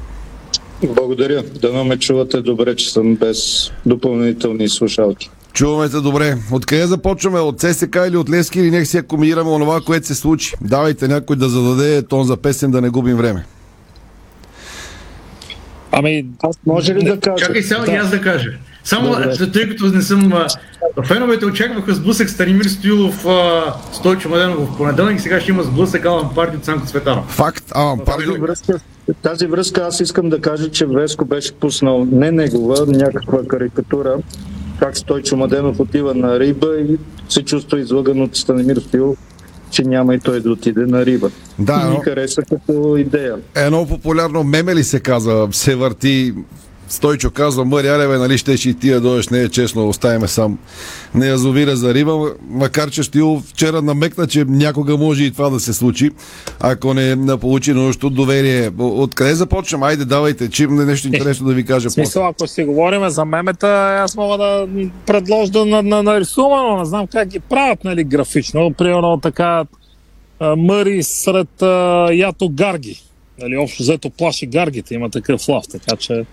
Благодаря. 0.84 1.44
Да 1.44 1.84
ме 1.84 1.98
чувате 1.98 2.42
добре, 2.42 2.76
че 2.76 2.92
съм 2.92 3.16
без 3.16 3.72
допълнителни 3.86 4.70
слушалки. 4.70 5.30
Чуваме 5.58 5.90
те 5.90 5.98
добре. 5.98 6.38
Откъде 6.52 6.88
започваме? 6.88 7.40
От 7.40 7.62
ССК 7.62 7.98
или 8.08 8.18
от 8.18 8.30
Лески 8.30 8.60
или 8.60 8.72
нека 8.72 8.86
си 8.86 9.02
комбинираме 9.02 9.50
онова, 9.50 9.82
което 9.82 10.08
се 10.08 10.16
случи? 10.16 10.54
Давайте 10.62 11.08
някой 11.08 11.36
да 11.36 11.50
зададе 11.50 12.02
тон 12.02 12.24
за 12.24 12.38
песен, 12.38 12.72
да 12.72 12.82
не 12.82 12.90
губим 12.90 13.18
време. 13.18 13.46
Ами, 15.92 16.26
аз 16.44 16.60
може 16.66 16.96
ли 16.96 17.04
да 17.04 17.20
кажа? 17.20 17.46
Чакай 17.46 17.64
само 17.64 17.86
да. 17.86 17.92
и 17.92 17.96
аз 17.96 18.10
да 18.10 18.22
кажа. 18.22 18.50
Само, 18.84 19.10
Добре. 19.10 19.52
тъй 19.52 19.70
като 19.70 19.86
не 19.86 20.02
съм... 20.02 20.34
а, 20.34 20.48
Феновете 21.04 21.46
очакваха 21.46 21.94
сблъсък 21.94 22.30
Станимир 22.30 22.66
Стоилов 22.66 23.26
а, 23.26 23.74
Стойчо 23.94 24.30
Младенов 24.30 24.70
в 24.70 24.78
понеделник, 24.78 25.22
сега 25.22 25.42
ще 25.42 25.52
има 25.52 25.64
сблъсък 25.64 26.06
Алан 26.06 26.30
Парди 26.36 26.58
от 26.58 26.66
Санко 26.66 26.88
Цветанов. 26.88 27.26
Факт, 27.28 27.64
Алан 27.76 28.00
Тази 28.00 28.40
връзка, 28.40 28.80
тази 29.22 29.48
връзка 29.48 29.82
аз 29.82 30.00
искам 30.00 30.30
да 30.30 30.42
кажа, 30.42 30.72
че 30.72 30.86
Веско 30.86 31.26
беше 31.26 31.54
пуснал 31.54 32.08
не 32.12 32.32
негова, 32.32 32.86
някаква 32.88 33.44
карикатура, 33.48 34.18
как 34.80 34.98
Стойчо 34.98 35.38
Маденов 35.38 35.80
отива 35.80 36.14
на 36.14 36.40
риба 36.40 36.68
и 36.80 36.98
се 37.30 37.44
чувства 37.44 37.80
излъган 37.80 38.22
от 38.22 38.36
Станимир 38.36 38.78
Стоилов, 38.78 39.18
че 39.72 39.84
няма 39.84 40.16
и 40.16 40.20
той 40.20 40.40
да 40.40 40.52
отиде 40.52 40.86
на 40.86 41.06
риба. 41.06 41.30
Да, 41.60 41.82
и 41.86 41.90
ми 41.90 41.96
но- 41.96 42.02
хареса 42.02 42.42
като 42.42 42.98
идея. 42.98 43.36
Едно 43.56 43.88
популярно 43.88 44.44
меме 44.44 44.76
ли 44.76 44.84
се 44.84 45.00
казва, 45.00 45.48
се 45.52 45.76
върти 45.76 46.34
Стойчо 46.90 47.32
казва, 47.32 47.66
Мъри, 47.66 47.88
аре, 47.88 48.08
бе, 48.08 48.18
нали 48.18 48.38
ще 48.38 48.52
и 48.52 48.74
ти 48.74 48.90
да 48.90 49.02
дойдеш, 49.02 49.30
не 49.30 49.42
е 49.42 49.50
честно, 49.50 49.90
оставяме 49.90 50.28
сам. 50.28 50.60
Не 51.16 51.28
язовира 51.28 51.76
за 51.76 51.94
риба, 51.94 52.34
макар 52.50 52.90
че 52.90 53.04
Стил 53.04 53.44
вчера 53.48 53.82
намекна, 53.82 54.28
че 54.28 54.46
някога 54.48 54.98
може 54.98 55.24
и 55.24 55.32
това 55.32 55.50
да 55.50 55.60
се 55.60 55.74
случи, 55.74 56.12
ако 56.60 56.94
не, 56.94 57.38
получи 57.38 57.74
нужното 57.74 58.10
доверие. 58.10 58.72
Откъде 58.80 59.36
започнем? 59.36 59.84
Айде, 59.84 60.06
давайте, 60.06 60.50
че 60.50 60.64
има 60.64 60.86
нещо 60.86 61.08
интересно 61.08 61.48
да 61.48 61.54
ви 61.54 61.66
кажа. 61.66 61.90
В 61.90 61.94
смисъл, 61.94 62.28
ако 62.28 62.48
си 62.48 62.64
говорим 62.64 63.10
за 63.10 63.26
мемета, 63.26 63.68
аз 64.04 64.16
мога 64.16 64.38
да 64.38 64.68
предложа 65.06 65.52
да 65.52 65.66
на, 65.66 65.82
на, 65.82 66.04
нарисувам, 66.04 66.68
но 66.68 66.80
не 66.80 66.86
знам 66.86 67.08
как 67.08 67.28
ги 67.28 67.40
правят, 67.40 67.84
нали, 67.84 68.04
графично. 68.04 68.74
Примерно 68.78 69.20
така 69.24 69.64
мъри 70.58 71.04
сред 71.04 71.62
а, 71.62 72.10
ято 72.14 72.50
гарги. 72.50 73.02
Нали, 73.42 73.58
общо 73.58 73.84
взето 73.84 74.10
плаши 74.10 74.46
гаргите, 74.46 74.94
има 74.94 75.10
такъв 75.10 75.48
лав, 75.48 75.64
така 75.72 75.96
че... 75.96 76.26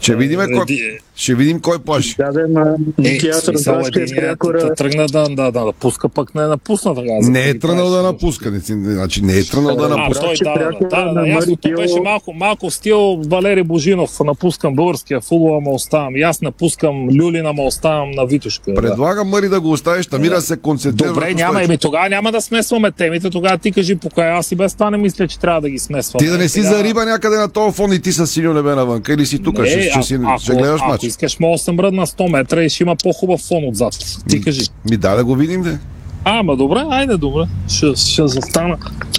Ще 0.00 0.16
видим 0.16 0.38
кой, 0.38 0.64
Еди- 0.64 1.00
ще 1.20 1.34
видим 1.34 1.60
кой 1.60 1.78
плаши. 1.78 2.14
Да, 2.18 2.32
да, 2.32 2.48
ма, 2.50 2.74
Е, 3.04 3.32
в 3.32 3.34
смисъл, 3.34 3.80
единият 3.86 4.38
да 4.42 4.74
тръгна 4.74 5.06
да, 5.06 5.28
да, 5.28 5.50
да, 5.50 5.64
да 5.64 5.72
пуска, 5.72 6.08
пък 6.08 6.34
не 6.34 6.42
напусна 6.42 6.94
така. 6.94 7.08
Не 7.22 7.42
е 7.42 7.58
тръгнал 7.58 7.90
да 7.90 8.02
напуска. 8.02 8.50
не 8.50 8.60
си- 8.60 8.72
Значи 8.74 9.22
не 9.22 9.32
е 9.32 9.44
тръгнал 9.44 9.76
да 9.76 9.88
напуска. 9.88 10.24
той, 10.24 10.34
да, 10.44 10.54
да, 10.54 10.88
да, 10.90 11.04
да, 11.04 11.12
да, 11.14 11.28
ясното 11.28 11.68
беше 11.70 12.00
малко, 12.00 12.32
малко 12.32 12.70
стил 12.70 12.98
Валери 13.26 13.62
Божинов. 13.62 14.20
Напускам 14.20 14.74
българския 14.74 15.20
футбол, 15.20 15.56
ама 15.56 15.70
оставам. 15.70 16.16
И 16.16 16.22
аз 16.22 16.42
напускам 16.42 17.08
Люлина, 17.10 17.48
ама 17.48 17.62
оставам 17.62 18.10
на 18.10 18.26
Витушка. 18.26 18.74
Предлагам 18.74 19.28
Мъри 19.28 19.48
да 19.48 19.60
го 19.60 19.70
оставиш, 19.70 20.06
Тамира 20.06 20.34
да 20.34 20.40
се 20.40 20.56
концентрира. 20.56 21.08
Добре, 21.08 21.34
няма. 21.34 21.62
Еми 21.62 21.78
тогава 21.78 22.08
няма 22.08 22.32
да 22.32 22.40
смесваме 22.40 22.90
темите. 22.90 23.30
Тогава 23.30 23.58
ти 23.58 23.72
кажи 23.72 23.96
по 23.96 24.08
коя. 24.10 24.28
Аз 24.28 24.52
и 24.52 24.56
без 24.56 24.74
това 24.74 24.90
не 24.90 24.96
мисля, 24.96 25.28
че 25.28 25.38
трябва 25.38 25.60
да 25.60 25.70
ги 25.70 25.78
смесваме. 25.78 26.18
Ти 26.18 26.30
да 26.30 26.38
не 26.38 26.44
си 26.44 26.62
Сега- 26.62 26.68
за 26.68 26.84
риба 26.84 27.04
някъде 27.04 27.36
на 27.36 27.48
този 27.48 27.76
фон 27.76 27.92
и 27.92 28.00
ти 28.00 28.12
с 28.12 28.26
синьо 28.26 28.54
небе 28.54 28.74
навън. 28.74 29.02
Или 29.10 29.26
си 29.26 29.38
тук, 29.38 29.58
Не, 29.58 29.66
ще, 30.02 30.54
гледаш 30.54 30.80
матч. 30.80 31.09
Искаш, 31.10 31.38
мога 31.38 31.54
да 31.54 31.58
съм 31.58 31.76
на 31.76 32.06
100 32.06 32.30
метра 32.30 32.64
и 32.64 32.68
ще 32.68 32.82
има 32.82 32.96
по-хубав 32.96 33.40
фон 33.40 33.68
отзад. 33.68 33.94
Ти 34.28 34.40
кажи. 34.40 34.60
Ми 34.90 34.96
да, 34.96 35.16
да 35.16 35.24
го 35.24 35.34
видим, 35.34 35.62
де. 35.62 35.78
А, 36.24 36.42
ма 36.42 36.56
добре, 36.56 36.84
айде 36.90 37.16
добре. 37.16 37.44
Ще, 37.68 37.96
ще 37.96 38.28
застана. 38.28 38.78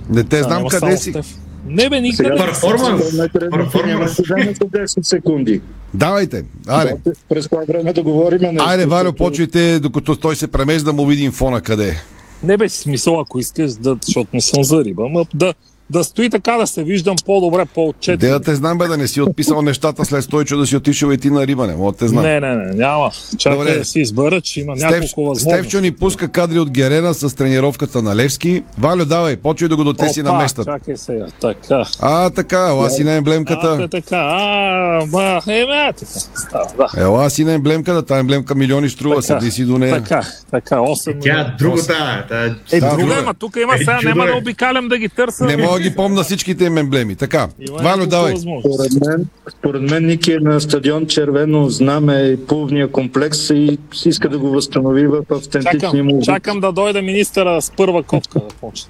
Не 0.09 0.23
те 0.23 0.37
Да, 0.37 0.43
знам 0.43 0.57
няма 0.57 0.69
къде 0.69 0.97
си. 0.97 1.09
Стеф. 1.09 1.37
Не 1.67 1.89
бе, 1.89 2.01
никъде. 2.01 2.29
Сега 2.29 2.45
Перформанс. 2.45 2.99
да 2.99 3.05
за 3.05 3.27
10 3.27 5.01
секунди. 5.01 5.61
Давайте, 5.93 6.45
аре. 6.67 6.95
През 7.29 7.49
това 7.49 7.63
време 7.67 7.93
да 7.93 8.03
говорим 8.03 8.41
нещо. 8.41 8.63
Айде, 8.67 8.85
Валю, 8.85 9.13
почвайте, 9.13 9.79
докато 9.79 10.15
той 10.15 10.35
се 10.35 10.47
премежда, 10.47 10.85
да 10.85 10.93
му 10.93 11.05
видим 11.05 11.31
фона 11.31 11.61
къде 11.61 11.89
е. 11.89 11.95
Не 12.43 12.57
бе, 12.57 12.69
смисъл, 12.69 13.19
ако 13.19 13.39
искаш 13.39 13.71
да, 13.71 13.97
защото 14.05 14.29
не 14.33 14.41
съм 14.41 14.63
за 14.63 14.83
риба, 14.85 15.09
ма 15.09 15.25
да, 15.33 15.53
да 15.91 16.03
стои 16.03 16.29
така, 16.29 16.57
да 16.57 16.67
се 16.67 16.83
виждам 16.83 17.15
по-добре, 17.25 17.65
по-отчетно. 17.65 18.17
Де 18.17 18.29
да 18.29 18.39
те 18.39 18.55
знам, 18.55 18.77
бе, 18.77 18.87
да 18.87 18.97
не 18.97 19.07
си 19.07 19.21
отписал 19.21 19.61
нещата 19.61 20.05
след 20.05 20.23
Стойчо 20.23 20.57
да 20.57 20.65
си 20.65 20.75
отишъл 20.75 21.11
и 21.11 21.17
ти 21.17 21.29
на 21.29 21.47
Риба, 21.47 21.67
не 21.67 21.75
мога 21.75 21.91
да 21.91 21.97
те 21.97 22.07
знам. 22.07 22.23
Не, 22.23 22.39
не, 22.39 22.55
не, 22.55 22.73
няма. 22.73 23.11
Чакай 23.37 23.57
Добре. 23.59 23.77
да 23.77 23.85
си 23.85 23.99
избера, 23.99 24.41
че 24.41 24.59
има 24.59 24.77
Стев, 24.77 24.89
няколко 24.91 25.21
възможности. 25.21 25.49
Стевчо 25.51 25.79
ни 25.79 25.91
пуска 25.91 26.27
кадри 26.27 26.59
от 26.59 26.69
Герена 26.69 27.13
с 27.13 27.35
тренировката 27.35 28.01
на 28.01 28.15
Левски. 28.15 28.63
Валю, 28.77 29.05
давай, 29.05 29.35
почвай 29.35 29.69
да 29.69 29.75
го 29.75 29.83
дотеси 29.83 30.23
на 30.23 30.29
Опа, 30.29 30.41
местата. 30.41 30.71
Чакай 30.71 30.97
сега, 30.97 31.25
така. 31.41 31.85
А, 32.01 32.29
така, 32.29 32.57
ела 32.59 32.89
си 32.89 33.03
на 33.03 33.11
А, 33.11 33.15
емблемката. 33.15 33.87
така, 33.91 34.17
а, 34.17 35.05
ба, 35.07 35.41
е, 35.47 35.65
ме, 35.65 35.93
така. 35.93 36.11
Става, 36.37 36.65
да. 36.95 37.01
Ела 37.01 37.29
си 37.29 37.43
на 37.43 37.53
емблемката, 37.53 38.01
тази 38.01 38.19
емблемка 38.19 38.55
милиони 38.55 38.89
струва, 38.89 39.15
Така, 39.15 39.23
седи 39.23 39.51
си 39.51 39.65
до 39.65 39.77
нея. 39.77 40.03
Така, 40.03 40.21
така, 40.51 40.75
8 40.75 41.21
Тя 41.21 41.39
е 41.39 41.55
другата. 41.59 42.25
Та, 42.29 42.45
Е, 42.71 42.79
друга, 42.79 42.97
друга. 42.97 43.15
ама 43.19 43.33
тук 43.33 43.55
има 43.55 43.75
Е, 43.75 43.77
сега, 43.77 43.99
няма 44.05 44.23
е. 44.23 44.27
да 44.27 44.35
обикалям 44.35 44.87
да 44.87 44.97
ги 44.97 45.09
търся. 45.09 45.45
Не 45.45 45.57
мога 45.57 45.80
ги 45.81 45.95
помня 45.95 46.23
всичките 46.23 46.65
им 46.65 46.77
емблеми. 46.77 47.15
Така, 47.15 47.47
Валю, 47.71 48.05
давай. 48.05 48.35
Според 48.37 49.07
мен, 49.07 49.27
според 49.49 49.81
мен 49.81 50.05
Ники 50.05 50.31
е 50.31 50.39
на 50.39 50.61
стадион 50.61 51.07
Червено 51.07 51.69
знаме 51.69 52.19
и 52.19 52.45
плувния 52.45 52.91
комплекс 52.91 53.49
и 53.49 53.77
иска 54.05 54.29
да 54.29 54.39
го 54.39 54.49
възстанови 54.49 55.07
в 55.07 55.21
автентичния 55.31 56.03
му 56.03 56.21
Чакам, 56.21 56.59
да 56.59 56.71
дойде 56.71 57.01
министъра 57.01 57.61
с 57.61 57.71
първа 57.71 58.03
котка 58.03 58.39
да 58.39 58.47
почне. 58.61 58.89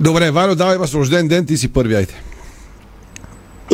Добре, 0.00 0.30
Валю, 0.30 0.54
давай, 0.54 0.76
имаш 0.76 0.94
рожден 0.94 1.28
ден, 1.28 1.46
ти 1.46 1.56
си 1.56 1.72
първи, 1.72 1.94
айде. 1.94 2.14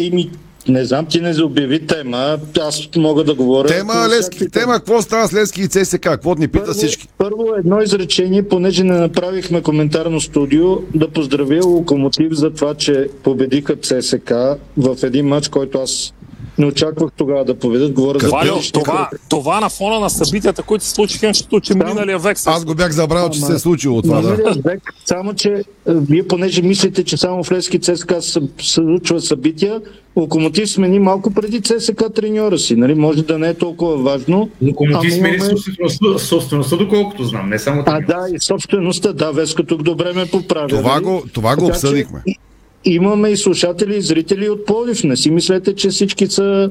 Еми, 0.02 0.30
не 0.68 0.84
знам, 0.84 1.06
ти 1.06 1.20
не 1.20 1.42
обяви 1.42 1.86
тема, 1.86 2.38
аз 2.60 2.88
мога 2.96 3.24
да 3.24 3.34
говоря. 3.34 3.68
Тема, 3.68 3.94
Лески, 4.08 4.50
тема, 4.50 4.72
какво 4.72 5.02
става 5.02 5.28
с 5.28 5.34
Лески 5.34 5.60
и 5.62 5.68
ЦСК? 5.68 6.00
Какво 6.00 6.34
ни 6.34 6.48
пита 6.48 6.72
всички? 6.72 7.08
Първо 7.18 7.54
едно 7.58 7.80
изречение, 7.80 8.48
понеже 8.48 8.84
не 8.84 8.98
направихме 8.98 9.62
коментарно 9.62 10.20
студио, 10.20 10.76
да 10.94 11.08
поздравя 11.08 11.66
Локомотив 11.66 12.32
за 12.32 12.50
това, 12.50 12.74
че 12.74 13.08
победиха 13.22 13.76
ЦСК 13.76 14.30
в 14.76 14.96
един 15.02 15.26
матч, 15.26 15.48
който 15.48 15.78
аз 15.78 16.12
не 16.58 16.66
очаквах 16.66 17.10
тогава 17.16 17.44
да 17.44 17.54
победят. 17.54 17.92
Говоря 17.92 18.18
за 18.18 18.28
Валю, 18.28 18.60
това, 18.72 19.10
това 19.28 19.60
на 19.60 19.68
фона 19.68 20.00
на 20.00 20.10
събитията, 20.10 20.62
които 20.62 20.84
се 20.84 20.90
случиха, 20.90 21.26
защото 21.26 21.60
че 21.60 21.74
миналия 21.74 22.18
век. 22.18 22.38
Аз 22.46 22.64
го 22.64 22.74
бях 22.74 22.90
забравил, 22.92 23.30
че 23.30 23.40
се 23.40 23.52
е 23.52 23.58
случило 23.58 24.02
това, 24.02 24.20
да. 24.20 24.36
Век, 24.64 24.82
само 25.06 25.34
че 25.34 25.48
е, 25.50 25.62
вие 25.86 26.26
понеже 26.26 26.62
мислите, 26.62 27.04
че 27.04 27.16
само 27.16 27.44
в 27.44 27.52
Левски 27.52 27.78
ЦСКА 27.78 28.22
се 28.22 28.40
случват 28.58 29.24
събития, 29.24 29.80
Локомотив 30.16 30.70
смени 30.70 30.98
малко 30.98 31.30
преди 31.30 31.60
ЦСКА 31.60 32.10
треньора 32.10 32.58
си. 32.58 32.76
Нали? 32.76 32.94
Може 32.94 33.22
да 33.22 33.38
не 33.38 33.48
е 33.48 33.54
толкова 33.54 33.96
важно. 33.96 34.50
Локомотив 34.62 35.12
ама 35.12 35.20
смени 35.20 35.36
имаме- 35.36 35.50
собствеността, 35.50 36.18
собствеността, 36.18 36.76
доколкото 36.76 37.24
знам, 37.24 37.48
не 37.48 37.58
само 37.58 37.82
А 37.86 38.00
да, 38.00 38.26
и 38.34 38.40
собствеността, 38.40 39.12
да, 39.12 39.32
Веско 39.32 39.62
тук 39.62 39.82
добре 39.82 40.12
ме 40.12 40.26
поправя. 40.26 40.68
Това 40.68 40.94
нали? 40.94 41.04
го, 41.04 41.22
това 41.32 41.56
го 41.56 41.64
че 41.64 41.70
обсъдихме. 41.70 42.22
и- 42.26 42.36
Имаме 42.84 43.28
и 43.28 43.36
слушатели 43.36 43.96
и 43.96 44.00
зрители 44.00 44.48
от 44.48 44.66
Пловдив. 44.66 45.04
Не 45.04 45.16
си 45.16 45.30
мислете, 45.30 45.74
че 45.74 45.88
всички 45.88 46.26
са 46.26 46.70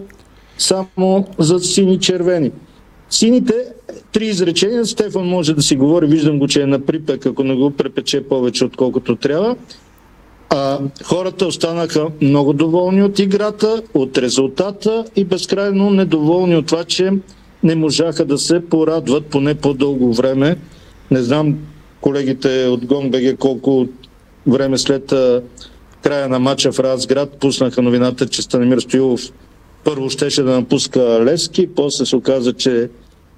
само 0.58 1.28
за 1.40 1.60
сини-червени. 1.60 2.52
Сините, 3.10 3.54
три 4.12 4.26
изречения, 4.26 4.86
Стефан 4.86 5.28
може 5.28 5.54
да 5.54 5.62
си 5.62 5.76
говори, 5.76 6.06
виждам 6.06 6.40
го, 6.40 6.48
че 6.48 6.62
е 6.62 6.66
на 6.66 6.80
припек, 6.80 7.26
ако 7.26 7.44
не 7.44 7.56
го 7.56 7.72
препече 7.72 8.24
повече, 8.24 8.66
отколкото 8.66 9.16
трябва. 9.16 9.56
А, 10.50 10.80
хората 11.04 11.48
останаха 11.48 12.08
много 12.22 12.54
доволни 12.54 13.04
от 13.04 13.20
играта, 13.20 13.82
от 13.94 14.18
резултата 14.18 15.06
и 15.16 15.26
безкрайно 15.26 15.90
недоволни 15.90 16.56
от 16.56 16.66
това, 16.66 16.84
че 16.84 17.12
не 17.64 17.76
можаха 17.76 18.26
да 18.26 18.38
се 18.38 18.66
порадват 18.66 19.26
поне 19.26 19.56
по-дълго 19.56 20.14
време. 20.14 20.58
Не 21.12 21.22
знам 21.22 21.58
колегите 22.02 22.66
от 22.66 22.86
ГОНБГ 22.86 23.38
колко 23.40 23.88
време 24.48 24.78
след 24.78 25.14
края 26.08 26.30
на 26.30 26.40
матча 26.40 26.72
в 26.72 26.80
Разград 26.80 27.38
пуснаха 27.40 27.82
новината, 27.82 28.28
че 28.28 28.42
Станимир 28.42 28.80
Стоилов 28.80 29.22
първо 29.84 30.10
щеше 30.10 30.44
да 30.44 30.52
напуска 30.52 31.00
Левски, 31.00 31.68
после 31.76 32.06
се 32.06 32.16
оказа, 32.16 32.54
че 32.54 32.90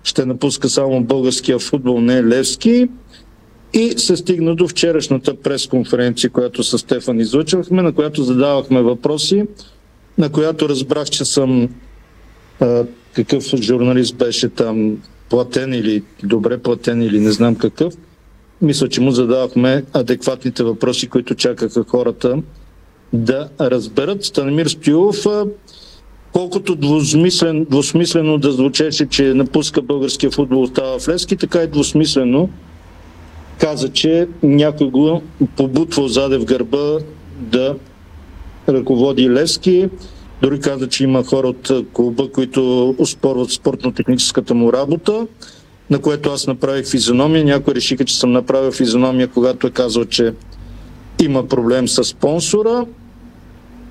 ще 0.04 0.26
напуска 0.26 0.70
само 0.70 1.04
българския 1.04 1.60
футбол, 1.60 2.02
не 2.02 2.24
Левски. 2.24 2.88
И 3.74 3.92
се 3.98 4.18
стигна 4.18 4.56
до 4.56 4.68
вчерашната 4.68 5.36
пресконференция, 5.36 6.30
която 6.30 6.64
с 6.64 6.78
Стефан 6.78 7.20
излъчвахме, 7.20 7.82
на 7.82 7.92
която 7.92 8.24
задавахме 8.24 8.82
въпроси, 8.82 9.44
на 10.18 10.30
която 10.30 10.70
разбрах, 10.70 11.10
че 11.10 11.26
съм 11.26 11.70
а, 12.60 12.84
какъв 13.16 13.44
журналист 13.44 14.16
беше 14.16 14.50
там, 14.50 14.98
платен 15.30 15.74
или 15.74 16.04
добре 16.24 16.58
платен 16.58 17.02
или 17.02 17.20
не 17.20 17.32
знам 17.32 17.56
какъв. 17.56 17.94
Мисля, 18.62 18.90
че 18.90 19.02
му 19.02 19.12
задавахме 19.12 19.84
адекватните 19.94 20.64
въпроси, 20.64 21.08
които 21.08 21.36
чакаха 21.36 21.84
хората 21.84 22.42
да 23.14 23.50
разберат. 23.62 24.24
Станимир 24.24 24.66
Стоилов, 24.66 25.26
колкото 26.34 26.76
двусмислен, 26.76 27.66
двусмислено 27.70 28.38
да 28.38 28.52
звучеше, 28.52 29.06
че 29.06 29.24
напуска 29.24 29.82
българския 29.82 30.32
футбол, 30.32 30.62
остава 30.62 31.00
в 31.00 31.08
Левски, 31.08 31.38
така 31.38 31.64
и 31.64 31.68
двусмислено 31.68 32.50
каза, 33.60 33.90
че 33.90 34.28
някой 34.44 34.90
го 34.90 35.22
побутвал 35.58 36.08
заде 36.08 36.38
в 36.38 36.46
гърба 36.46 36.98
да 37.40 37.76
ръководи 38.70 39.30
Левски. 39.30 39.90
Дори 40.42 40.60
каза, 40.60 40.90
че 40.90 41.04
има 41.04 41.24
хора 41.24 41.48
от 41.48 41.72
клуба, 41.94 42.32
които 42.32 42.90
успорват 42.98 43.52
спортно-техническата 43.52 44.54
му 44.54 44.74
работа, 44.74 45.28
на 45.90 46.00
което 46.00 46.30
аз 46.30 46.48
направих 46.48 46.90
физиономия. 46.90 47.46
Някои 47.46 47.76
решиха, 47.76 48.06
че 48.06 48.20
съм 48.20 48.32
направил 48.32 48.72
физиономия, 48.72 49.28
когато 49.28 49.68
е 49.68 49.72
казал, 49.72 50.06
че 50.06 50.34
има 51.24 51.48
проблем 51.48 51.88
с 51.88 52.04
спонсора. 52.04 52.86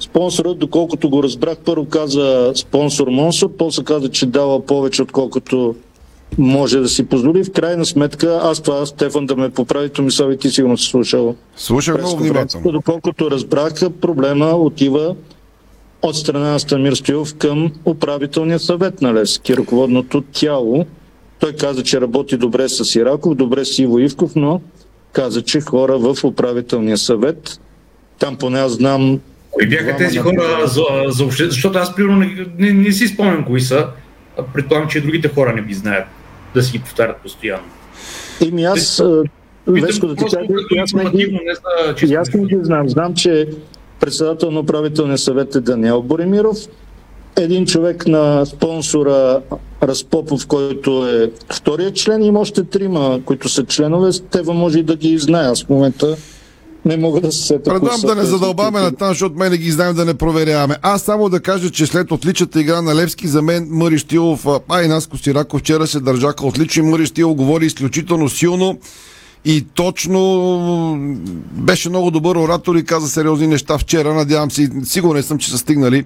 Спонсорът, 0.01 0.59
доколкото 0.59 1.11
го 1.11 1.23
разбрах, 1.23 1.59
първо 1.65 1.85
каза 1.85 2.53
спонсор 2.55 3.09
Монсор, 3.09 3.51
после 3.59 3.85
каза, 3.85 4.09
че 4.09 4.27
дава 4.27 4.67
повече, 4.67 5.03
отколкото 5.03 5.75
може 6.39 6.81
да 6.81 6.89
си 6.89 7.07
позволи. 7.07 7.45
В 7.45 7.53
крайна 7.53 7.87
сметка, 7.87 8.41
аз 8.43 8.61
това, 8.61 8.87
Стефан, 8.87 9.27
да 9.27 9.37
ме 9.37 9.51
поправи, 9.51 9.89
Томислав, 9.89 10.33
и 10.33 10.37
ти 10.37 10.51
сигурно 10.51 10.79
си 10.79 10.87
слушал. 10.87 11.35
Слушах 11.57 11.99
много 11.99 12.17
внимателно. 12.17 12.73
Доколкото 12.73 13.31
разбрах, 13.31 13.73
проблема 14.01 14.47
отива 14.47 15.15
от 16.03 16.17
страна 16.17 16.53
на 16.53 16.61
Стамир 16.61 16.93
Стоилов 16.93 17.35
към 17.35 17.73
управителния 17.85 18.59
съвет 18.59 19.03
на 19.03 19.15
Левски, 19.15 19.57
ръководното 19.57 20.23
тяло. 20.33 20.85
Той 21.41 21.53
каза, 21.53 21.83
че 21.83 22.01
работи 22.01 22.37
добре 22.37 22.69
с 22.69 22.95
Ираков, 22.95 23.35
добре 23.35 23.65
с 23.65 23.79
Иво 23.79 23.99
Ивков, 23.99 24.33
но 24.37 24.61
каза, 25.13 25.43
че 25.43 25.61
хора 25.61 25.99
в 25.99 26.25
управителния 26.25 26.99
съвет, 26.99 27.61
там 28.19 28.37
поне 28.37 28.61
аз 28.61 28.73
знам 28.73 29.21
Кои 29.51 29.69
бяха 29.69 29.97
тези 29.97 30.19
хора 30.19 30.67
за, 30.67 30.83
за 31.07 31.25
обще... 31.25 31.45
Защото 31.45 31.79
аз 31.79 31.95
примерно 31.95 32.19
не, 32.19 32.47
не, 32.59 32.73
не 32.73 32.93
си 32.93 33.07
спомням 33.07 33.45
кои 33.45 33.61
са. 33.61 33.87
А 34.39 34.43
Предполагам, 34.43 34.89
че 34.89 34.99
и 34.99 35.01
другите 35.01 35.29
хора 35.29 35.53
не 35.53 35.63
ги 35.63 35.75
знаят 35.75 36.05
да 36.55 36.63
си 36.63 36.73
ги 36.73 36.79
повтарят 36.79 37.17
постоянно. 37.17 37.65
Еми 38.47 38.65
аз, 38.65 39.03
Веско, 39.67 40.07
да 40.07 40.15
ти 40.15 40.25
кажа, 40.25 40.37
и 40.75 40.79
аз 40.79 40.93
не 40.93 41.05
ги, 41.05 41.41
и 42.07 42.15
аз 42.15 42.35
не 42.35 42.45
ги 42.45 42.59
знам. 42.63 42.89
Знам, 42.89 43.15
че 43.15 43.49
председател 44.01 44.51
на 44.51 44.61
управителния 44.61 45.19
съвет 45.19 45.55
е 45.55 45.61
Даниел 45.61 46.03
Боремиров, 46.03 46.57
един 47.37 47.67
човек 47.67 48.07
на 48.07 48.47
спонсора 48.47 49.41
Разпопов, 49.83 50.47
който 50.47 51.09
е 51.09 51.31
втория 51.55 51.93
член, 51.93 52.23
има 52.23 52.41
още 52.41 52.65
трима, 52.65 53.21
които 53.25 53.49
са 53.49 53.65
членове. 53.65 54.11
Тева 54.31 54.55
може 54.55 54.79
и 54.79 54.83
да 54.83 54.97
ги 54.97 55.19
знае. 55.19 55.47
Аз 55.47 55.65
в 55.65 55.69
момента 55.69 56.17
не 56.85 56.97
мога 56.97 57.21
да 57.21 57.33
се 57.33 57.47
сета. 57.47 57.71
Предам 57.71 58.01
да 58.01 58.15
не 58.15 58.25
задълбаваме 58.25 58.81
на 58.81 58.93
там, 58.93 59.09
защото 59.09 59.39
мен 59.39 59.51
не 59.51 59.59
ги 59.59 59.71
знаем 59.71 59.95
да 59.95 60.05
не 60.05 60.15
проверяваме. 60.15 60.77
Аз 60.83 61.03
само 61.03 61.29
да 61.29 61.41
кажа, 61.41 61.71
че 61.71 61.87
след 61.87 62.13
отличата 62.13 62.61
игра 62.61 62.83
на 62.83 62.95
Левски, 62.95 63.29
за 63.29 63.43
мен 63.43 63.69
Мъри 63.71 63.99
Штилов, 63.99 64.47
а, 64.69 64.83
и 64.83 64.89
Наско 64.89 65.19
Сираков 65.19 65.61
вчера 65.61 65.87
се 65.87 66.01
държаха 66.01 66.47
отлично. 66.47 66.85
Мъри 66.85 67.07
Штилов 67.07 67.35
говори 67.35 67.67
изключително 67.67 68.29
силно 68.29 68.79
и 69.45 69.65
точно 69.75 70.99
беше 71.53 71.89
много 71.89 72.11
добър 72.11 72.37
оратор 72.37 72.77
и 72.77 72.85
каза 72.85 73.09
сериозни 73.09 73.47
неща 73.47 73.79
вчера. 73.79 74.15
Надявам 74.15 74.51
се, 74.51 74.71
сигурен 74.85 75.23
съм, 75.23 75.39
че 75.39 75.51
са 75.51 75.59
стигнали 75.59 76.05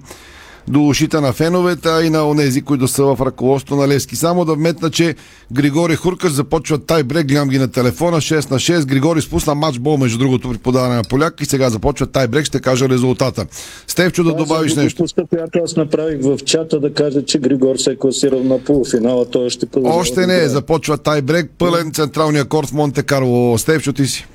до 0.69 0.87
ушите 0.89 1.21
на 1.21 1.33
феновете, 1.33 1.89
а 1.89 2.03
и 2.03 2.11
на 2.11 2.29
онези, 2.29 2.63
които 2.63 2.89
са 2.89 3.05
в 3.05 3.27
ръководството 3.27 3.81
на 3.81 3.89
Левски. 3.89 4.17
Само 4.17 4.45
да 4.45 4.55
вметна, 4.55 4.91
че 4.91 5.15
Григори 5.53 5.97
Хуркаш 5.97 6.33
започва 6.33 6.79
тай 6.79 7.03
брек, 7.03 7.27
гледам 7.27 7.49
ги 7.49 7.59
на 7.59 7.69
телефона, 7.69 8.17
6 8.17 8.51
на 8.51 8.57
6. 8.57 8.85
Григори 8.85 9.23
спусна 9.23 9.55
матчбол, 9.55 9.97
между 9.97 10.19
другото, 10.19 10.51
при 10.51 10.59
подаване 10.59 10.95
на 10.95 11.03
поляк 11.03 11.41
и 11.41 11.45
сега 11.45 11.71
започва 11.71 12.07
тай 12.07 12.29
брек, 12.29 12.45
ще 12.45 12.61
кажа 12.61 12.89
резултата. 12.89 13.47
Стевчо, 13.87 14.25
да 14.25 14.31
Това 14.31 14.43
добавиш 14.43 14.75
нещо. 14.75 14.97
глупостта, 14.97 15.23
която 15.31 15.59
аз 15.65 15.77
направих 15.77 16.23
в 16.23 16.39
чата 16.45 16.81
да 16.81 16.95
кажа, 16.95 17.25
че 17.25 17.39
Григор 17.39 17.77
се 17.77 17.91
е 17.91 17.97
класирал 17.97 18.45
на 18.45 18.59
полуфинала, 18.59 19.25
той 19.31 19.51
ще 19.51 19.67
продължава. 19.67 20.01
Още 20.01 20.21
да 20.21 20.27
не 20.27 20.35
играе. 20.35 20.49
започва 20.49 20.99
тай 20.99 21.23
брек, 21.23 21.51
пълен 21.59 21.93
централния 21.93 22.45
корт 22.45 22.69
в 22.69 22.73
Монте 22.73 23.03
Карло. 23.03 23.59
Стевчо, 23.59 23.93
ти 23.93 24.07
си. 24.07 24.27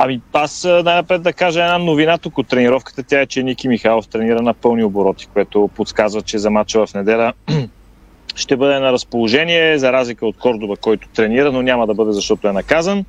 Ами 0.00 0.20
аз 0.32 0.64
най-напред 0.84 1.22
да 1.22 1.32
кажа 1.32 1.60
една 1.60 1.78
новина 1.78 2.18
тук 2.18 2.38
от 2.38 2.48
тренировката. 2.48 3.02
Тя 3.02 3.20
е, 3.20 3.26
че 3.26 3.42
Ники 3.42 3.68
Михайлов 3.68 4.08
тренира 4.08 4.42
на 4.42 4.54
пълни 4.54 4.84
обороти, 4.84 5.28
което 5.32 5.70
подсказва, 5.74 6.22
че 6.22 6.38
за 6.38 6.50
мача 6.50 6.86
в 6.86 6.94
неделя 6.94 7.32
ще 8.34 8.56
бъде 8.56 8.78
на 8.78 8.92
разположение, 8.92 9.78
за 9.78 9.92
разлика 9.92 10.26
от 10.26 10.36
Кордоба, 10.36 10.76
който 10.76 11.08
тренира, 11.08 11.52
но 11.52 11.62
няма 11.62 11.86
да 11.86 11.94
бъде, 11.94 12.12
защото 12.12 12.48
е 12.48 12.52
наказан. 12.52 13.04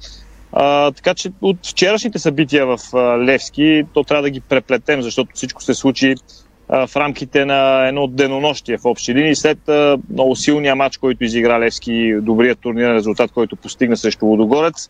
А, 0.54 0.92
така 0.92 1.14
че 1.14 1.32
от 1.42 1.58
вчерашните 1.68 2.20
събития 2.20 2.66
в 2.66 2.80
а, 2.94 2.98
Левски, 3.20 3.84
то 3.94 4.04
трябва 4.04 4.24
да 4.24 4.30
ги 4.30 4.42
преплетем, 4.42 5.02
защото 5.02 5.32
всичко 5.34 5.64
се 5.64 5.74
случи 5.74 6.16
а, 6.70 6.88
в 6.88 6.96
рамките 6.96 7.46
на 7.46 7.88
едно 7.88 8.08
денонощие 8.08 8.78
в 8.78 8.86
общи 8.86 9.16
линии. 9.16 9.36
След 9.36 9.70
а, 9.70 9.98
много 10.10 10.36
силния 10.36 10.76
матч, 10.76 10.98
който 10.98 11.24
изигра 11.24 11.60
Левски, 11.60 12.16
добрият 12.22 12.60
турнирен 12.60 12.96
резултат, 12.96 13.32
който 13.32 13.56
постигна 13.56 13.98
срещу 13.98 14.26
Лудогорец, 14.26 14.90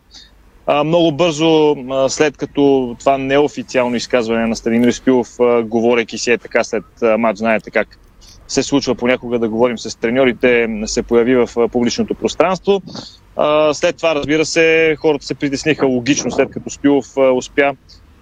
много 0.84 1.12
бързо, 1.12 1.76
след 2.08 2.36
като 2.36 2.96
това 2.98 3.18
неофициално 3.18 3.96
изказване 3.96 4.46
на 4.46 4.56
Станимир 4.56 4.92
Спилов, 4.92 5.40
а, 5.40 5.62
говорейки 5.62 6.18
си 6.18 6.30
е 6.30 6.38
така 6.38 6.64
след 6.64 6.84
матч, 7.18 7.38
знаете 7.38 7.70
как 7.70 7.98
се 8.48 8.62
случва 8.62 8.94
понякога 8.94 9.38
да 9.38 9.48
говорим 9.48 9.78
с 9.78 9.98
треньорите, 9.98 10.68
се 10.84 11.02
появи 11.02 11.36
в 11.36 11.68
публичното 11.72 12.14
пространство. 12.14 12.82
След 13.72 13.96
това, 13.96 14.14
разбира 14.14 14.44
се, 14.44 14.96
хората 14.98 15.26
се 15.26 15.34
притесниха 15.34 15.86
логично, 15.86 16.30
след 16.30 16.50
като 16.50 16.70
Спилов 16.70 17.06
успя 17.34 17.72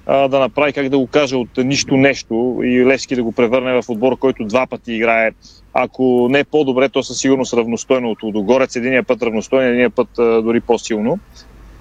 да 0.06 0.38
направи, 0.38 0.72
как 0.72 0.88
да 0.88 0.98
го 0.98 1.06
кажа, 1.06 1.38
от 1.38 1.48
нищо 1.56 1.96
нещо 1.96 2.60
и 2.64 2.86
Левски 2.86 3.16
да 3.16 3.22
го 3.22 3.32
превърне 3.32 3.82
в 3.82 3.88
отбор, 3.88 4.18
който 4.18 4.44
два 4.44 4.66
пъти 4.66 4.92
играе. 4.92 5.30
Ако 5.74 6.28
не 6.30 6.44
по-добре, 6.44 6.88
то 6.88 7.02
със 7.02 7.18
сигурност 7.18 7.54
равностойно 7.54 8.10
от 8.10 8.22
Лудогорец. 8.22 8.76
Единия 8.76 9.02
път 9.02 9.22
равностойно, 9.22 9.66
единия 9.66 9.90
път 9.90 10.08
дори 10.16 10.60
по-силно 10.60 11.18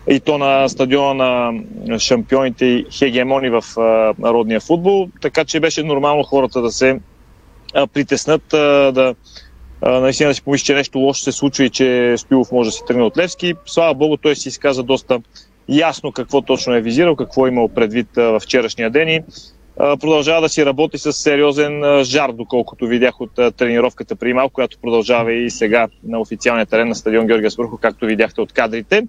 и 0.10 0.20
то 0.20 0.38
на 0.38 0.70
стадиона 0.70 1.52
на 1.86 2.00
шампионите 2.00 2.66
и 2.66 2.86
хегемони 2.98 3.50
в 3.50 3.64
а, 3.78 4.14
народния 4.20 4.60
футбол, 4.60 5.10
така 5.22 5.46
че 5.46 5.60
беше 5.60 5.84
нормално 5.84 6.24
хората 6.24 6.62
да 6.62 6.72
се 6.72 7.00
притеснат, 7.94 8.44
да 8.94 9.16
наистина 9.82 10.30
да 10.30 10.34
си 10.34 10.44
помисли, 10.44 10.66
че 10.66 10.74
нещо 10.74 11.00
лошо 11.00 11.22
се 11.22 11.32
случва 11.32 11.64
и 11.64 11.70
че 11.70 12.16
Спилов 12.18 12.52
може 12.52 12.68
да 12.68 12.72
се 12.72 12.84
тръгне 12.88 13.04
от 13.04 13.18
Левски. 13.18 13.54
Слава 13.66 13.94
Богу, 13.94 14.18
той 14.18 14.36
си 14.36 14.50
изказа 14.50 14.84
доста 14.84 15.22
ясно 15.70 16.12
какво 16.12 16.42
точно 16.42 16.74
е 16.74 16.82
визирал, 16.82 17.16
какво 17.16 17.46
е 17.46 17.50
имал 17.50 17.68
предвид 17.68 18.08
във 18.16 18.44
вчерашния 18.44 18.90
ден 18.90 19.10
и 19.10 19.22
продължава 19.78 20.42
да 20.42 20.50
си 20.50 20.66
работи 20.66 20.98
с 20.98 21.14
сериозен 21.14 22.04
жар, 22.04 22.32
доколкото 22.32 22.88
видях 22.88 23.22
от 23.22 23.32
тренировката 23.58 24.16
при 24.16 24.34
малко, 24.34 24.54
която 24.54 24.78
продължава 24.82 25.34
и 25.34 25.50
сега 25.50 25.88
на 26.04 26.20
официалния 26.20 26.66
терен 26.66 26.88
на 26.88 26.96
стадион 26.96 27.28
Георгия 27.28 27.52
Свърхо, 27.52 27.78
както 27.78 28.06
видяхте 28.06 28.42
от 28.42 28.54
кадрите. 28.54 29.08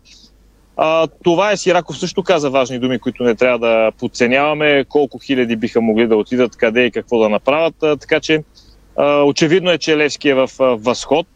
А, 0.81 1.07
това 1.25 1.53
е 1.53 1.57
Сираков 1.57 1.99
също 1.99 2.23
каза 2.23 2.51
важни 2.51 2.79
думи, 2.79 2.99
които 2.99 3.23
не 3.23 3.35
трябва 3.35 3.59
да 3.59 3.93
подценяваме. 3.99 4.85
Колко 4.89 5.19
хиляди 5.19 5.57
биха 5.57 5.81
могли 5.81 6.07
да 6.07 6.17
отидат, 6.17 6.57
къде 6.57 6.85
и 6.85 6.91
какво 6.91 7.19
да 7.19 7.29
направят. 7.29 7.83
А, 7.83 7.97
така 7.97 8.21
че 8.21 8.45
а, 8.97 9.23
очевидно 9.23 9.71
е, 9.71 9.79
че 9.79 9.97
Левски 9.97 10.29
е 10.29 10.35
в 10.35 10.51
а, 10.61 10.65
възход, 10.65 11.27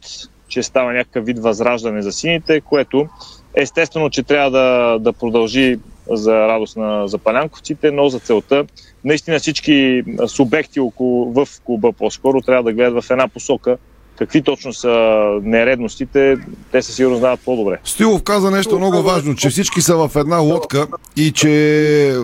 че 0.48 0.62
става 0.62 0.92
някакъв 0.92 1.26
вид 1.26 1.38
възраждане 1.38 2.02
за 2.02 2.12
сините, 2.12 2.61
което 2.61 3.09
естествено, 3.55 4.11
че 4.11 4.22
трябва 4.22 4.50
да, 4.50 4.98
да 4.98 5.12
продължи 5.12 5.78
за 6.11 6.33
радост 6.33 6.76
на 6.76 7.09
запалянковците, 7.09 7.90
но 7.90 8.09
за 8.09 8.20
целта 8.20 8.64
наистина 9.05 9.38
всички 9.38 10.02
субекти 10.26 10.81
около, 10.81 11.33
в 11.33 11.48
клуба 11.64 11.92
по-скоро 11.92 12.40
трябва 12.40 12.62
да 12.62 12.72
гледат 12.72 13.05
в 13.05 13.11
една 13.11 13.28
посока– 13.28 13.76
Какви 14.22 14.42
точно 14.42 14.72
са 14.72 15.22
нередностите, 15.42 16.37
те 16.72 16.82
със 16.82 16.94
сигурно 16.94 17.16
знаят 17.16 17.40
по-добре. 17.44 17.78
Стилов 17.85 18.22
каза 18.22 18.50
нещо 18.50 18.78
много 18.78 19.02
важно, 19.02 19.35
че 19.35 19.50
всички 19.50 19.82
са 19.82 19.96
в 19.96 20.11
една 20.16 20.37
лодка 20.37 20.87
и 21.16 21.32
че 21.32 21.48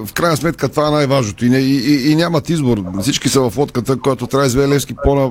в 0.06 0.12
крайна 0.12 0.36
сметка 0.36 0.68
това 0.68 0.88
е 0.88 0.90
най-важното. 0.90 1.44
И, 1.44 1.48
и, 1.48 1.76
и, 1.76 2.10
и 2.10 2.16
нямат 2.16 2.50
избор. 2.50 2.82
Всички 3.02 3.28
са 3.28 3.50
в 3.50 3.56
лодката, 3.56 3.98
която 3.98 4.26
трябва 4.26 4.48
да 4.48 4.78
по-на, 5.04 5.30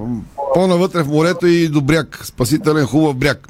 по-навътре 0.53 1.03
в 1.03 1.07
морето 1.07 1.47
и 1.47 1.67
до 1.67 1.81
бряг. 1.81 2.21
Спасителен, 2.23 2.85
хубав 2.85 3.15
бряг. 3.15 3.47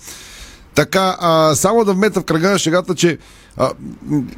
Така, 0.78 1.18
а, 1.20 1.56
само 1.56 1.86
да 1.86 1.94
вмета 1.94 2.22
в 2.22 2.24
кръга 2.24 2.52
на 2.52 2.60
шегата, 2.60 2.96
че 2.96 3.18
а, 3.58 3.72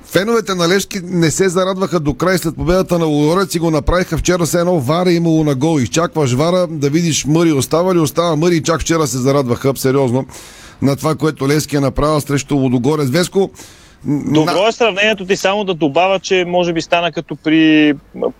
феновете 0.05 0.55
на 0.55 0.69
Левски 0.69 0.99
не 1.03 1.31
се 1.31 1.49
зарадваха 1.49 1.99
до 1.99 2.13
край 2.13 2.37
след 2.37 2.55
победата 2.55 2.99
на 2.99 3.05
Лудорец 3.05 3.55
и 3.55 3.59
го 3.59 3.71
направиха 3.71 4.17
вчера 4.17 4.45
с 4.45 4.53
едно 4.53 4.79
вара 4.79 5.11
имало 5.11 5.43
на 5.43 5.55
гол. 5.55 5.79
Изчакваш 5.79 6.33
вара 6.33 6.67
да 6.67 6.89
видиш 6.89 7.25
Мъри 7.25 7.51
остава 7.51 7.95
ли, 7.95 7.99
остава 7.99 8.35
Мъри 8.35 8.55
и 8.55 8.63
чак 8.63 8.81
вчера 8.81 9.07
се 9.07 9.17
зарадваха 9.17 9.73
сериозно 9.75 10.25
на 10.81 10.95
това, 10.95 11.15
което 11.15 11.47
Левски 11.47 11.75
е 11.75 11.79
направил 11.79 12.21
срещу 12.21 12.55
Лудогорец. 12.55 13.09
Веско, 13.09 13.49
Добро 14.05 14.67
е 14.67 14.71
сравнението 14.71 15.25
ти 15.25 15.35
само 15.35 15.63
да 15.63 15.73
добавя, 15.73 16.19
че 16.19 16.45
може 16.47 16.73
би 16.73 16.81
стана 16.81 17.11
като 17.11 17.35
при 17.35 17.93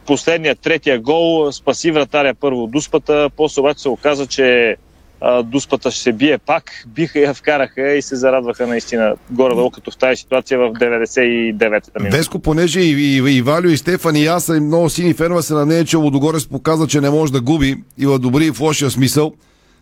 последния, 0.06 0.56
третия 0.56 1.00
гол, 1.00 1.52
спаси 1.52 1.92
вратаря 1.92 2.34
първо 2.40 2.68
дуспата, 2.68 3.30
после 3.38 3.60
обаче 3.60 3.82
се 3.82 3.90
оказа, 3.90 4.28
че 4.28 4.78
а, 5.22 5.44
дуспата 5.44 5.92
ще 5.92 6.02
се 6.02 6.14
бие 6.14 6.38
пак, 6.38 6.64
биха 6.88 7.20
я 7.20 7.34
вкараха 7.34 7.92
и 7.92 8.02
се 8.02 8.16
зарадваха 8.16 8.68
наистина 8.68 9.16
горе-долу, 9.32 9.72
като 9.72 9.92
в 9.92 9.98
тази 9.98 10.16
ситуация 10.16 10.60
в 10.60 10.74
99-та 10.74 12.00
минута. 12.00 12.18
Веско, 12.18 12.40
понеже 12.40 12.80
и, 12.80 13.18
и, 13.18 13.38
и 13.38 13.42
Валю, 13.42 13.70
и 13.70 13.78
Стефан, 13.78 14.16
и 14.16 14.26
аз, 14.26 14.48
и 14.48 14.60
много 14.60 14.90
сини 14.90 15.14
фенове 15.14 15.42
се 15.42 15.54
на 15.54 15.66
нея, 15.66 15.86
че 15.86 15.98
Лодогорец 15.98 16.48
показа, 16.48 16.88
че 16.88 17.02
не 17.02 17.10
може 17.10 17.34
да 17.34 17.42
губи 17.42 17.76
и 17.98 18.06
в 18.06 18.20
добри 18.20 18.46
и 18.46 18.52
в 18.52 18.60
лошия 18.60 18.92
смисъл. 18.92 19.34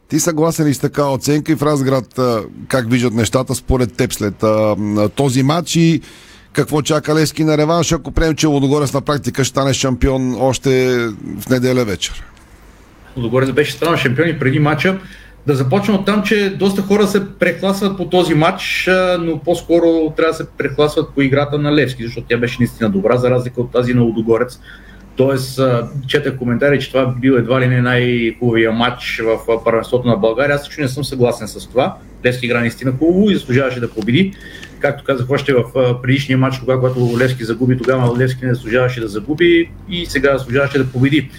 Ти 0.09 0.19
съгласен 0.19 0.67
ли 0.67 0.73
с 0.73 0.79
така 0.79 1.05
оценка 1.05 1.51
и 1.51 1.55
в 1.55 1.63
Разград 1.63 2.19
как 2.67 2.91
виждат 2.91 3.13
нещата 3.13 3.55
според 3.55 3.93
теб 3.93 4.13
след 4.13 4.43
а, 4.43 4.75
този 5.15 5.43
матч 5.43 5.75
и 5.75 6.01
какво 6.53 6.81
чака 6.81 7.15
Лески 7.15 7.43
на 7.43 7.57
реванш, 7.57 7.91
ако 7.91 8.11
приемем, 8.11 8.35
че 8.35 8.47
Лодогорец 8.47 8.93
на 8.93 9.01
практика 9.01 9.43
ще 9.43 9.49
стане 9.49 9.73
шампион 9.73 10.35
още 10.39 10.97
в 11.39 11.49
неделя 11.49 11.85
вечер? 11.85 12.23
Лодогорец 13.17 13.51
беше 13.51 13.71
станал 13.71 13.97
шампион 13.97 14.29
и 14.29 14.39
преди 14.39 14.59
матча. 14.59 14.99
Да 15.47 15.55
започна 15.55 15.95
от 15.95 16.05
там, 16.05 16.23
че 16.23 16.49
доста 16.49 16.81
хора 16.81 17.07
се 17.07 17.35
прехласват 17.39 17.97
по 17.97 18.05
този 18.05 18.33
матч, 18.33 18.89
но 19.19 19.39
по-скоро 19.39 20.13
трябва 20.17 20.31
да 20.31 20.37
се 20.37 20.45
прехласват 20.57 21.09
по 21.15 21.21
играта 21.21 21.57
на 21.57 21.75
Левски, 21.75 22.03
защото 22.03 22.27
тя 22.29 22.37
беше 22.37 22.57
наистина 22.59 22.89
добра, 22.89 23.17
за 23.17 23.29
разлика 23.29 23.61
от 23.61 23.71
тази 23.71 23.93
на 23.93 24.01
Лудогорец. 24.01 24.59
Тоест, 25.15 25.59
четах 26.07 26.37
коментари, 26.37 26.79
че 26.79 26.87
това 26.87 27.15
бил 27.21 27.33
едва 27.33 27.61
ли 27.61 27.67
не 27.67 27.81
най-хубавия 27.81 28.71
матч 28.71 29.21
в 29.23 29.63
първенството 29.63 30.07
на 30.07 30.15
България. 30.15 30.55
Аз 30.55 30.67
лично 30.67 30.81
не 30.81 30.87
съм 30.87 31.03
съгласен 31.03 31.47
с 31.47 31.67
това. 31.67 31.95
Левски 32.25 32.45
игра 32.45 32.59
наистина 32.59 32.91
хубаво 32.99 33.29
и 33.29 33.35
заслужаваше 33.35 33.79
да 33.79 33.91
победи. 33.91 34.33
Както 34.79 35.03
казах 35.03 35.29
още 35.29 35.53
в 35.53 35.63
предишния 36.01 36.37
матч, 36.37 36.59
тогава, 36.59 36.79
когато 36.79 37.19
Левски 37.19 37.43
загуби, 37.43 37.77
тогава 37.77 38.17
Левски 38.19 38.45
не 38.45 38.53
заслужаваше 38.53 39.01
да 39.01 39.07
загуби 39.07 39.69
и 39.89 40.05
сега 40.05 40.37
заслужаваше 40.37 40.77
да 40.77 40.91
победи. 40.91 41.29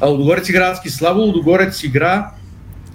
А 0.00 0.06
Лудогорец 0.06 0.48
игра 0.48 0.70
адски 0.70 0.90
слабо, 0.90 1.20
Лудогорец 1.20 1.84
игра 1.84 2.30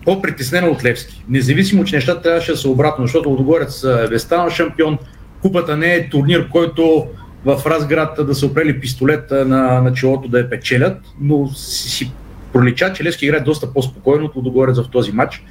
по-притеснена 0.07 0.67
от 0.67 0.83
Левски. 0.83 1.23
Независимо, 1.29 1.83
че 1.83 1.95
нещата 1.95 2.21
трябваше 2.21 2.51
да 2.51 2.57
са 2.57 2.69
обратно, 2.69 3.05
защото 3.05 3.29
Лудогорец 3.29 3.85
е 4.11 4.19
станал 4.19 4.49
шампион, 4.49 4.97
купата 5.41 5.77
не 5.77 5.93
е 5.93 6.09
турнир, 6.09 6.49
който 6.49 7.07
в 7.45 7.61
Разград 7.65 8.19
да 8.27 8.35
се 8.35 8.45
опрели 8.45 8.79
пистолет 8.79 9.31
на, 9.31 9.81
на 9.81 9.93
челото 9.93 10.27
да 10.27 10.39
я 10.39 10.49
печелят, 10.49 10.97
но 11.21 11.47
си, 11.47 11.89
си 11.89 12.11
пролича, 12.53 12.93
че 12.93 13.03
Левски 13.03 13.25
играе 13.25 13.39
доста 13.39 13.73
по-спокойно 13.73 14.25
от 14.25 14.35
Лудогорец 14.35 14.79
в 14.79 14.89
този 14.91 15.11
матч, 15.11 15.43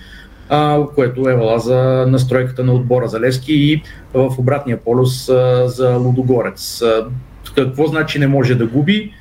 а, 0.49 0.87
което 0.95 1.29
е 1.29 1.35
вала 1.35 1.59
за 1.59 2.07
настройката 2.09 2.65
на 2.65 2.73
отбора 2.73 3.09
за 3.09 3.21
Левски 3.21 3.53
и 3.53 3.83
в 4.15 4.39
обратния 4.39 4.77
полюс 4.85 5.29
а, 5.29 5.69
за 5.69 5.97
Лудогорец. 5.97 6.83
А, 6.83 7.07
какво 7.55 7.87
значи 7.87 8.19
не 8.19 8.27
може 8.27 8.55
да 8.55 8.67
губи? 8.67 9.13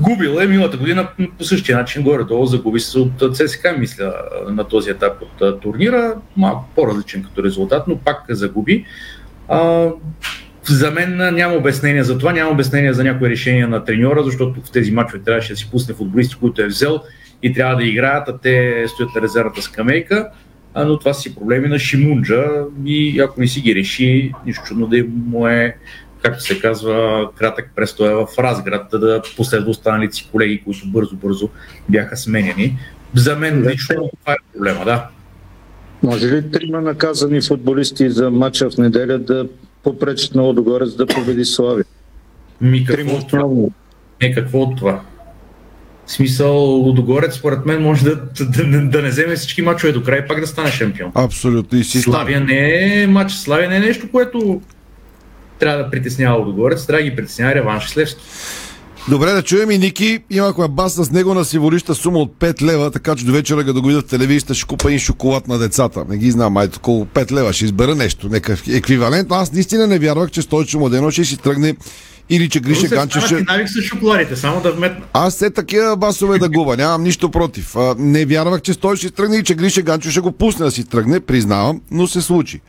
Губила 0.00 0.44
е 0.44 0.46
миналата 0.46 0.76
година 0.76 1.08
по 1.38 1.44
същия 1.44 1.78
начин, 1.78 2.02
горе-долу 2.02 2.46
загуби 2.46 2.80
се 2.80 2.98
от 2.98 3.36
ЦСКА, 3.36 3.76
мисля, 3.78 4.14
на 4.48 4.64
този 4.64 4.90
етап 4.90 5.22
от 5.22 5.60
турнира. 5.60 6.14
Малко 6.36 6.68
по-различен 6.74 7.22
като 7.22 7.44
резултат, 7.44 7.88
но 7.88 7.98
пак 7.98 8.24
загуби. 8.28 8.84
А, 9.48 9.88
за 10.64 10.90
мен 10.90 11.34
няма 11.34 11.54
обяснение 11.54 12.04
за 12.04 12.18
това, 12.18 12.32
няма 12.32 12.50
обяснение 12.50 12.92
за 12.92 13.04
някои 13.04 13.30
решения 13.30 13.68
на 13.68 13.84
треньора, 13.84 14.22
защото 14.22 14.60
в 14.64 14.70
тези 14.70 14.92
матчове 14.92 15.22
трябваше 15.22 15.52
да 15.52 15.56
си 15.56 15.70
пусне 15.70 15.94
футболисти, 15.94 16.36
които 16.40 16.62
е 16.62 16.66
взел 16.66 17.00
и 17.42 17.52
трябва 17.52 17.76
да 17.76 17.84
играят, 17.84 18.28
а 18.28 18.38
те 18.38 18.84
стоят 18.88 19.14
на 19.14 19.22
резервната 19.22 19.62
скамейка. 19.62 20.28
А, 20.74 20.84
но 20.84 20.98
това 20.98 21.14
си 21.14 21.34
проблеми 21.34 21.68
на 21.68 21.78
Шимунджа 21.78 22.44
и 22.86 23.20
ако 23.20 23.40
не 23.40 23.46
си 23.46 23.60
ги 23.60 23.74
реши, 23.74 24.32
нищо 24.46 24.62
чудно 24.66 24.86
да 24.86 25.04
му 25.26 25.46
е 25.46 25.76
както 26.24 26.42
се 26.42 26.60
казва, 26.60 27.28
кратък 27.34 27.70
престоя 27.76 28.16
в 28.16 28.38
Разград, 28.38 28.86
да, 28.92 29.22
последва 29.36 29.70
останалите 29.70 30.16
си 30.16 30.28
колеги, 30.32 30.62
които 30.64 30.86
бързо-бързо 30.86 31.48
бяха 31.88 32.16
сменени. 32.16 32.78
За 33.14 33.36
мен 33.36 33.66
лично 33.68 34.10
това 34.20 34.32
е 34.32 34.36
проблема, 34.52 34.84
да. 34.84 35.08
Може 36.02 36.26
ли 36.26 36.50
трима 36.50 36.80
наказани 36.80 37.40
футболисти 37.40 38.10
за 38.10 38.30
матча 38.30 38.70
в 38.70 38.76
неделя 38.78 39.18
да 39.18 39.48
попречат 39.82 40.34
на 40.34 40.42
Лодогорец 40.42 40.94
да 40.94 41.06
победи 41.06 41.44
Слави? 41.44 41.82
Ми 42.60 42.84
какво 42.84 43.16
от 43.16 43.28
това? 43.28 43.44
Не, 44.22 44.34
какво 44.34 44.58
от 44.58 44.76
това? 44.76 45.00
В 46.06 46.12
смисъл, 46.12 46.56
Лудогорец, 46.56 47.34
според 47.34 47.66
мен, 47.66 47.82
може 47.82 48.04
да, 48.04 48.16
да, 48.16 48.46
да, 48.46 48.80
да 48.80 49.02
не 49.02 49.08
вземе 49.08 49.36
всички 49.36 49.62
мачове 49.62 49.92
до 49.92 50.02
край 50.02 50.18
и 50.18 50.28
пак 50.28 50.40
да 50.40 50.46
стане 50.46 50.70
шампион. 50.70 51.12
Абсолютно. 51.14 51.78
И 51.78 51.84
си 51.84 52.00
Славия 52.00 52.40
не 52.40 53.02
е 53.02 53.06
матч. 53.06 53.32
Славия 53.32 53.68
не 53.68 53.76
е 53.76 53.80
нещо, 53.80 54.10
което 54.10 54.60
трябва 55.64 55.84
да 55.84 55.90
притеснява 55.90 56.38
Лудогорец, 56.38 56.86
трябва 56.86 57.02
да 57.02 57.10
ги 57.10 57.16
притеснява 57.16 57.54
реванш 57.54 57.88
с 57.88 57.96
Левски. 57.96 58.20
Добре, 59.08 59.32
да 59.32 59.42
чуем 59.42 59.70
и 59.70 59.78
Ники. 59.78 60.18
Имахме 60.30 60.68
бас 60.68 60.94
с 60.94 61.10
него 61.10 61.34
на 61.34 61.44
символища 61.44 61.94
сума 61.94 62.18
от 62.18 62.34
5 62.38 62.62
лева, 62.62 62.90
така 62.90 63.16
че 63.16 63.24
до 63.24 63.32
вечера, 63.32 63.64
да 63.64 63.80
го 63.80 63.88
видя 63.88 64.00
в 64.00 64.04
телевизията, 64.04 64.54
ще 64.54 64.66
купа 64.66 64.92
и 64.92 64.98
шоколад 64.98 65.48
на 65.48 65.58
децата. 65.58 66.04
Не 66.08 66.16
ги 66.16 66.30
знам, 66.30 66.52
май 66.52 66.68
колко 66.82 67.06
5 67.06 67.32
лева, 67.32 67.52
ще 67.52 67.64
избера 67.64 67.94
нещо, 67.94 68.28
някакъв 68.28 68.62
еквивалент. 68.68 69.32
Аз 69.32 69.52
наистина 69.52 69.86
не 69.86 69.98
вярвах, 69.98 70.30
че 70.30 70.42
Стойчо 70.42 70.78
Младено 70.78 71.10
ще 71.10 71.24
си 71.24 71.36
тръгне 71.36 71.74
или 72.30 72.48
че 72.48 72.60
Гриша 72.60 72.88
Ганчев 72.88 73.26
ще... 73.26 73.34
навик 73.34 73.68
с 73.68 73.82
шоколадите, 73.82 74.36
само 74.36 74.60
да 74.60 74.72
вметна. 74.72 75.04
Аз 75.12 75.34
все 75.34 75.50
такива 75.50 75.96
басове 75.96 76.38
да 76.38 76.48
губа, 76.48 76.76
нямам 76.76 77.02
нищо 77.02 77.30
против. 77.30 77.76
А, 77.76 77.94
не 77.98 78.24
вярвах, 78.24 78.62
че 78.62 78.78
той 78.78 78.96
ще 78.96 79.10
тръгне 79.10 79.36
и 79.36 79.42
че 79.42 79.54
Гриша 79.54 79.82
Ганчев 79.82 80.12
ще 80.12 80.20
го 80.20 80.32
пусне 80.32 80.64
да 80.64 80.70
си 80.70 80.84
тръгне, 80.84 81.20
признавам, 81.20 81.80
но 81.90 82.06
се 82.06 82.20
случи. 82.20 82.60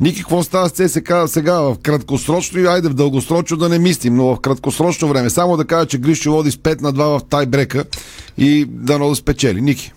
Ники, 0.00 0.20
какво 0.20 0.42
става 0.42 0.68
с 0.68 0.72
ЦСК 0.72 1.12
сега 1.26 1.60
в 1.60 1.76
краткосрочно 1.82 2.60
и 2.60 2.66
айде 2.66 2.88
в 2.88 2.94
дългосрочно 2.94 3.56
да 3.56 3.68
не 3.68 3.78
мислим, 3.78 4.14
но 4.14 4.34
в 4.34 4.40
краткосрочно 4.40 5.08
време. 5.08 5.30
Само 5.30 5.56
да 5.56 5.64
кажа, 5.64 5.86
че 5.86 5.98
Гришо 5.98 6.32
води 6.32 6.50
с 6.50 6.56
5 6.56 6.82
на 6.82 6.92
2 6.92 7.18
в 7.18 7.24
тайбрека 7.24 7.84
и 8.38 8.66
да 8.68 8.98
да 8.98 9.14
спечели. 9.14 9.60
Ники. 9.60 9.92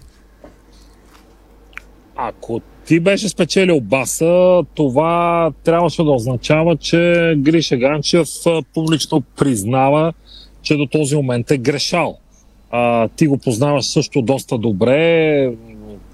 Ако 2.16 2.62
ти 2.86 3.00
беше 3.00 3.30
спечелил 3.30 3.80
баса, 3.80 4.64
това 4.76 5.52
трябваше 5.64 6.04
да 6.04 6.12
означава, 6.12 6.78
че 6.78 7.34
Гриша 7.38 7.78
Ганчев 7.78 8.28
публично 8.74 9.22
признава, 9.22 10.14
че 10.62 10.78
до 10.78 10.86
този 10.86 11.16
момент 11.16 11.52
е 11.52 11.58
грешал. 11.58 12.18
А, 12.72 13.08
ти 13.08 13.28
го 13.28 13.38
познаваш 13.38 13.86
също 13.86 14.22
доста 14.22 14.58
добре. 14.58 15.52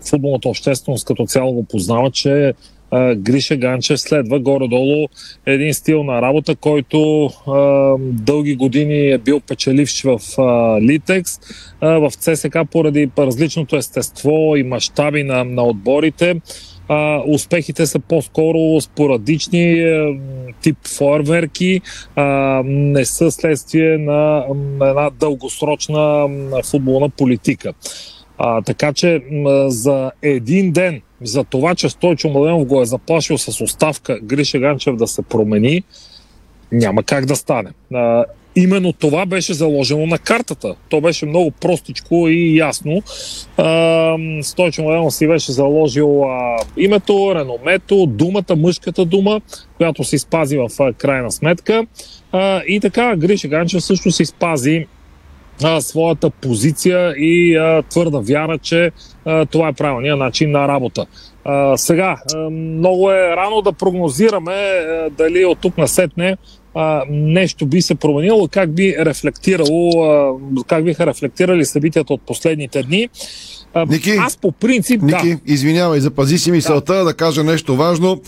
Футболната 0.10 0.50
общественост 0.50 1.06
като 1.06 1.26
цяло 1.26 1.54
го 1.54 1.64
познава, 1.64 2.12
че 2.12 2.54
а, 2.92 3.16
Гриша 3.16 3.56
Ганчев 3.56 4.00
следва 4.00 4.40
горе-долу 4.40 5.08
един 5.46 5.74
стил 5.74 6.04
на 6.04 6.22
работа, 6.22 6.56
който 6.56 7.26
а, 7.26 7.96
дълги 8.00 8.56
години 8.56 9.12
е 9.12 9.18
бил 9.18 9.40
печеливш 9.40 10.04
в 10.04 10.20
а, 10.38 10.82
Литекс, 10.82 11.40
а, 11.82 11.88
в 11.88 12.12
ЦСК 12.12 12.58
поради 12.72 13.10
различното 13.18 13.76
естество 13.76 14.56
и 14.56 14.64
мащаби 14.64 15.24
на, 15.24 15.44
на 15.44 15.64
отборите. 15.64 16.42
А, 16.88 17.24
успехите 17.28 17.86
са 17.86 18.00
по-скоро 18.00 18.82
спорадични, 18.82 19.82
а, 19.82 20.14
тип 20.62 20.78
фойерверки, 20.98 21.82
а, 22.16 22.24
не 22.66 23.06
са 23.06 23.32
следствие 23.32 23.98
на, 23.98 24.46
на 24.80 24.90
една 24.90 25.10
дългосрочна 25.10 26.30
футболна 26.72 27.10
политика. 27.10 27.74
А, 28.38 28.62
така 28.62 28.94
че 28.94 29.22
м, 29.32 29.70
за 29.70 30.12
един 30.22 30.72
ден, 30.72 31.02
за 31.22 31.44
това, 31.44 31.76
че 31.76 31.90
Стойчо 31.90 32.30
Младенов 32.30 32.66
го 32.66 32.82
е 32.82 32.86
заплашил 32.86 33.38
с 33.38 33.64
оставка 33.64 34.20
Гриша 34.24 34.60
Ганчев 34.60 34.96
да 34.96 35.08
се 35.08 35.22
промени, 35.22 35.84
няма 36.72 37.04
как 37.04 37.26
да 37.26 37.36
стане. 37.36 37.70
А, 37.94 38.26
именно 38.56 38.94
това 38.94 39.26
беше 39.26 39.54
заложено 39.54 40.06
на 40.06 40.18
картата. 40.18 40.76
То 40.90 41.02
беше 41.02 41.26
много 41.26 41.52
простичко 41.52 42.28
и 42.30 42.58
ясно. 42.58 43.02
А, 43.58 44.18
Стойчо 44.42 44.82
Младенов 44.82 45.14
си 45.14 45.28
беше 45.28 45.52
заложил 45.52 46.24
а, 46.24 46.58
името, 46.78 47.36
реномето, 47.36 48.06
думата, 48.06 48.56
мъжката 48.58 49.06
дума, 49.06 49.42
която 49.78 50.04
се 50.04 50.18
спази 50.18 50.58
в 50.58 50.70
а, 50.80 50.94
крайна 50.94 51.32
сметка. 51.32 51.86
А, 52.32 52.62
и 52.68 52.80
така 52.80 53.16
Гриша 53.16 53.48
Ганчев 53.48 53.84
също 53.84 54.12
си 54.12 54.26
спази 54.26 54.88
а, 55.64 55.82
своята 55.82 56.30
позиция 56.30 57.14
и 57.18 57.56
а, 57.56 57.84
твърда 57.90 58.20
вяра, 58.20 58.58
че 58.58 58.92
а, 59.26 59.46
това 59.46 59.68
е 59.68 59.74
правилният 59.74 60.20
начин 60.20 60.52
на 60.52 60.68
работа. 60.68 61.06
А, 61.46 61.78
сега, 61.78 62.18
а, 62.36 62.50
много 62.50 63.12
е 63.12 63.36
рано 63.36 63.62
да 63.62 63.72
прогнозираме 63.72 64.54
а, 64.54 65.10
дали 65.10 65.46
от 65.46 65.60
тук 65.60 65.78
насетне 65.78 66.38
а, 66.76 67.04
нещо 67.10 67.66
би 67.66 67.82
се 67.82 67.96
променило, 67.96 68.48
как 68.48 68.74
би 68.74 68.96
рефлектирало, 69.00 70.04
а, 70.04 70.34
как 70.68 70.84
биха 70.84 71.06
рефлектирали 71.06 71.66
събитията 71.66 72.14
от 72.14 72.22
последните 72.22 72.84
дни. 72.84 73.10
А, 73.74 73.86
Ники, 73.86 74.10
аз 74.10 74.38
по 74.38 74.52
принцип, 74.52 75.02
Ники, 75.02 75.30
да. 75.30 75.40
извинявай, 75.46 76.00
запази 76.00 76.38
си 76.38 76.52
мисълта 76.52 76.94
да. 76.94 77.04
да 77.04 77.14
кажа 77.14 77.44
нещо 77.44 77.76
важно. 77.76 78.22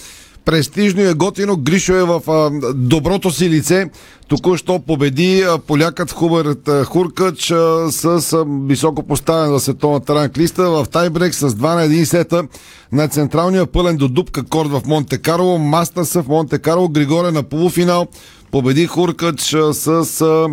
Престижно 0.45 1.01
е 1.01 1.13
готино. 1.13 1.57
Гришо 1.57 1.93
е 1.93 2.03
в 2.03 2.21
а, 2.27 2.51
доброто 2.73 3.31
си 3.31 3.49
лице. 3.49 3.89
Току-що 4.27 4.79
победи 4.79 5.41
а, 5.41 5.57
полякът 5.57 6.11
Хуберт 6.11 6.67
а, 6.67 6.83
Хуркач 6.83 7.51
а, 7.51 7.91
с 7.91 8.33
а, 8.33 8.45
високо 8.67 9.03
поставен 9.03 9.53
за 9.53 9.59
световната 9.59 10.15
ранглиста 10.15 10.69
в 10.69 10.85
тайбрек 10.91 11.33
с 11.33 11.49
2 11.49 11.75
на 11.75 11.87
1 11.87 12.03
сета 12.03 12.43
на 12.91 13.07
централния 13.07 13.65
пълен 13.65 13.97
до 13.97 14.07
дупка 14.07 14.43
корд 14.43 14.69
в 14.69 14.81
Монте 14.85 15.17
Карло. 15.17 15.57
Маста 15.57 16.05
са 16.05 16.23
в 16.23 16.27
Монте 16.27 16.59
Карло. 16.59 16.89
Григоре 16.89 17.31
на 17.31 17.43
полуфинал. 17.43 18.07
Победи 18.51 18.85
Хуркач 18.85 19.53
а, 19.53 19.73
с... 19.73 20.21
А, 20.21 20.47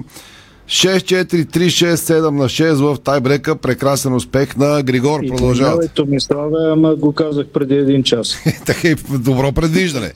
6-4-3-6-7 0.71 2.31
на 2.31 2.45
6 2.45 2.75
в 2.75 3.01
тайбрека. 3.01 3.57
Прекрасен 3.57 4.15
успех 4.15 4.57
на 4.57 4.83
Григор. 4.83 5.21
Продължават. 5.29 5.93
Томиславе, 5.93 6.73
ама 6.73 6.95
го 6.95 7.13
казах 7.13 7.47
преди 7.47 7.75
един 7.75 8.03
час. 8.03 8.37
така 8.67 8.89
и 8.89 8.95
добро 9.19 9.53
предвиждане. 9.53 10.13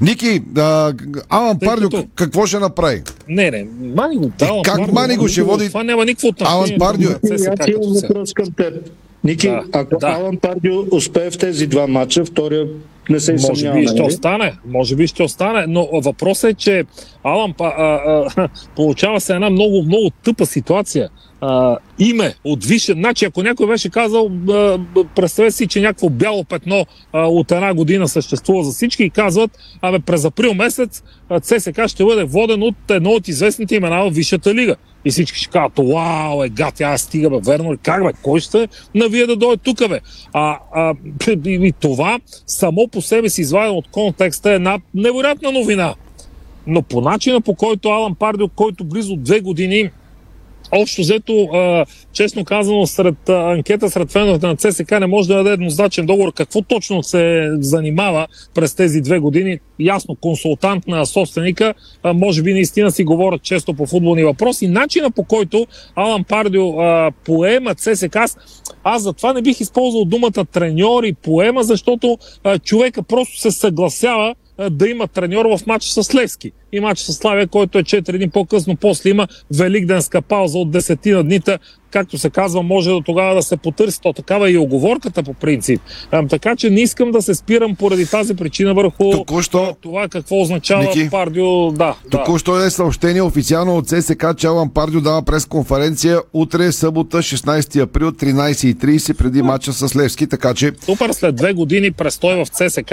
Ники, 0.00 0.42
а, 0.56 0.92
Алан 1.28 1.58
Пардио 1.58 1.90
като... 1.90 2.04
какво 2.14 2.46
ще 2.46 2.58
направи? 2.58 3.02
Не, 3.28 3.50
не, 3.50 3.66
мани 3.94 4.16
го. 4.16 4.32
Да, 4.38 4.50
как 4.64 4.76
Пардио, 4.76 4.94
мани 4.94 5.16
го 5.16 5.28
ще 5.28 5.42
води? 5.42 5.68
Това 5.68 5.84
няма 5.84 6.04
никакво 6.04 6.28
отношение. 6.28 6.58
Алан 6.58 6.70
Пардио. 6.78 7.10
Аз 7.58 7.68
имам 7.68 7.92
въпрос 8.02 8.32
към 8.32 8.46
теб. 8.56 8.74
Ники, 9.24 9.48
да, 9.48 9.64
ако 9.72 9.98
да. 9.98 10.06
Алан 10.06 10.36
Пардио 10.36 10.84
успее 10.92 11.30
в 11.30 11.38
тези 11.38 11.66
два 11.66 11.86
матча, 11.86 12.24
втория 12.24 12.66
не 13.10 13.20
се 13.20 13.32
Може 13.32 13.72
би 13.72 13.86
ще 13.86 14.02
остане, 14.02 14.54
може 14.66 14.96
би 14.96 15.06
ще 15.06 15.22
остане, 15.22 15.64
но 15.68 15.88
въпросът 15.92 16.50
е, 16.50 16.54
че 16.54 16.84
Алан 17.24 17.54
а, 17.60 17.66
а, 17.66 18.48
получава 18.76 19.20
се 19.20 19.34
една 19.34 19.50
много, 19.50 19.82
много 19.82 20.10
тъпа 20.24 20.46
ситуация. 20.46 21.08
А, 21.40 21.78
име 21.98 22.34
от 22.44 22.64
висше. 22.64 22.92
Значи, 22.92 23.24
ако 23.24 23.42
някой 23.42 23.66
беше 23.66 23.90
казал, 23.90 24.30
представете 25.14 25.56
си, 25.56 25.66
че 25.66 25.80
някакво 25.80 26.08
бяло 26.08 26.44
петно 26.44 26.86
а, 27.12 27.26
от 27.26 27.52
една 27.52 27.74
година 27.74 28.08
съществува 28.08 28.64
за 28.64 28.72
всички 28.72 29.04
и 29.04 29.10
казват, 29.10 29.50
абе 29.82 29.98
през 29.98 30.24
април 30.24 30.54
месец 30.54 31.02
ЦСК 31.42 31.88
ще 31.88 32.04
бъде 32.04 32.24
воден 32.24 32.62
от 32.62 32.74
едно 32.90 33.10
от 33.10 33.28
известните 33.28 33.74
имена 33.74 34.10
в 34.10 34.14
Висшата 34.14 34.54
лига. 34.54 34.76
И 35.06 35.10
всички 35.10 35.38
ще 35.38 35.50
кажат, 35.50 35.72
вау, 35.78 36.42
е, 36.42 36.48
гати, 36.48 36.82
аз 36.82 37.00
стига, 37.00 37.30
бе, 37.30 37.36
верно 37.42 37.72
ли? 37.72 37.76
Как, 37.82 38.04
бе, 38.04 38.12
кой 38.22 38.40
ще 38.40 38.68
навие 38.94 39.26
да 39.26 39.36
дойде 39.36 39.62
тук, 39.64 39.88
бе? 39.88 40.00
А, 40.32 40.58
а, 40.74 40.94
и, 41.46 41.72
това 41.80 42.18
само 42.46 42.88
по 42.88 43.02
себе 43.02 43.28
си 43.28 43.40
извадено 43.40 43.74
от 43.74 43.88
контекста 43.88 44.50
е 44.50 44.54
една 44.54 44.78
невероятна 44.94 45.52
новина. 45.52 45.94
Но 46.66 46.82
по 46.82 47.00
начина 47.00 47.40
по 47.40 47.54
който 47.54 47.88
Алан 47.88 48.14
Пардио, 48.14 48.48
който 48.48 48.84
близо 48.84 49.16
две 49.16 49.40
години 49.40 49.90
Общо 50.72 51.02
взето, 51.02 51.48
честно 52.12 52.44
казано, 52.44 52.86
сред 52.86 53.28
анкета 53.28 53.90
сред 53.90 54.12
феновете 54.12 54.46
на 54.46 54.56
ЦСК 54.56 54.90
не 55.00 55.06
може 55.06 55.28
да 55.28 55.34
даде 55.34 55.50
еднозначен 55.50 56.06
договор 56.06 56.32
какво 56.32 56.62
точно 56.62 57.02
се 57.02 57.50
занимава 57.60 58.26
през 58.54 58.74
тези 58.74 59.00
две 59.00 59.18
години. 59.18 59.58
Ясно, 59.80 60.14
консултант 60.14 60.86
на 60.86 61.06
собственика, 61.06 61.74
може 62.04 62.42
би 62.42 62.52
наистина 62.52 62.90
си 62.90 63.04
говорят 63.04 63.42
често 63.42 63.74
по 63.74 63.86
футболни 63.86 64.24
въпроси. 64.24 64.68
Начина 64.68 65.10
по 65.10 65.24
който 65.24 65.66
Алан 65.94 66.24
Пардио 66.24 66.72
поема 67.24 67.74
ЦСК, 67.74 68.16
аз, 68.16 68.36
аз 68.84 69.02
затова 69.02 69.32
не 69.32 69.42
бих 69.42 69.60
използвал 69.60 70.04
думата 70.04 70.44
треньор 70.52 71.04
и 71.04 71.12
поема, 71.12 71.62
защото 71.62 72.18
човека 72.64 73.02
просто 73.02 73.40
се 73.40 73.50
съгласява 73.50 74.34
да 74.70 74.88
има 74.88 75.06
треньор 75.08 75.46
в 75.46 75.66
матч 75.66 75.84
с 75.84 76.14
Левски 76.14 76.52
и 76.72 76.80
матч 76.80 77.00
с 77.00 77.12
Славия, 77.12 77.46
който 77.46 77.78
е 77.78 77.82
4 77.82 78.16
дни 78.16 78.30
по-късно. 78.30 78.76
После 78.76 79.10
има 79.10 79.28
великденска 79.54 80.22
пауза 80.22 80.58
от 80.58 80.70
десетина 80.70 81.22
дните. 81.22 81.58
Както 81.90 82.18
се 82.18 82.30
казва, 82.30 82.62
може 82.62 82.90
до 82.90 83.00
тогава 83.00 83.34
да 83.34 83.42
се 83.42 83.56
потърси. 83.56 84.00
То 84.00 84.12
такава 84.12 84.48
е 84.48 84.52
и 84.52 84.58
оговорката 84.58 85.22
по 85.22 85.34
принцип. 85.34 85.80
А, 86.10 86.26
така 86.26 86.56
че 86.56 86.70
не 86.70 86.80
искам 86.80 87.10
да 87.10 87.22
се 87.22 87.34
спирам 87.34 87.76
поради 87.76 88.06
тази 88.06 88.36
причина 88.36 88.74
върху 88.74 89.10
Току-що... 89.10 89.76
това 89.80 90.08
какво 90.08 90.40
означава 90.40 90.82
Ники, 90.82 91.10
Пардио. 91.10 91.72
Да, 91.72 91.94
Току-що 92.10 92.64
е 92.64 92.70
съобщение 92.70 93.22
официално 93.22 93.76
от 93.76 93.88
ССК, 93.88 94.24
че 94.36 94.46
Алан 94.46 94.70
Пардио 94.70 95.00
дава 95.00 95.22
пресконференция 95.22 96.20
утре, 96.32 96.72
събота, 96.72 97.18
16 97.18 97.82
април, 97.82 98.10
13.30 98.10 99.18
преди 99.18 99.42
матча 99.42 99.72
с 99.72 99.96
Левски, 99.96 100.26
така 100.26 100.54
че... 100.54 100.72
Супер, 100.84 101.10
след 101.12 101.36
две 101.36 101.52
години 101.52 101.92
престой 101.92 102.44
в 102.44 102.46
ЦСК, 102.46 102.92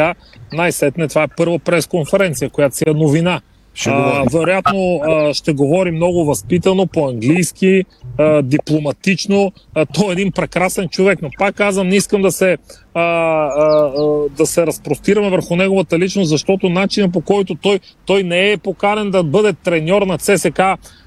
най-сетне 0.54 1.08
това 1.08 1.24
е 1.24 1.28
първа 1.38 1.60
пресконференция, 1.60 2.50
която 2.50 2.76
си 2.76 2.84
е 2.88 2.94
новина. 2.94 3.42
Ще 3.74 3.90
а, 3.90 4.24
вероятно 4.34 5.02
а, 5.04 5.34
ще 5.34 5.54
говори 5.54 5.92
много 5.92 6.26
възпитано, 6.26 6.88
по-английски, 6.88 7.84
а, 8.18 8.42
дипломатично. 8.42 9.52
А, 9.76 9.86
той 9.86 10.10
е 10.10 10.12
един 10.12 10.32
прекрасен 10.32 10.90
човек, 10.90 11.20
но 11.22 11.30
пак 11.38 11.56
казвам, 11.56 11.88
не 11.88 11.96
искам 11.96 12.22
да 12.22 12.32
се, 12.32 12.58
а, 12.94 13.02
а, 13.02 13.92
да 14.38 14.46
се 14.46 14.68
разпростираме 14.68 15.30
върху 15.30 15.56
неговата 15.56 16.00
личност, 16.00 16.30
защото 16.30 16.70
начинът 16.70 17.14
по 17.14 17.22
който 17.22 17.56
той, 17.56 17.80
той 18.06 18.24
не 18.24 18.52
е 18.52 18.58
поканен 18.58 19.12
да 19.12 19.24
бъде 19.24 19.54
треньор 19.54 20.02
на 20.02 20.18
ЦСК 20.18 20.62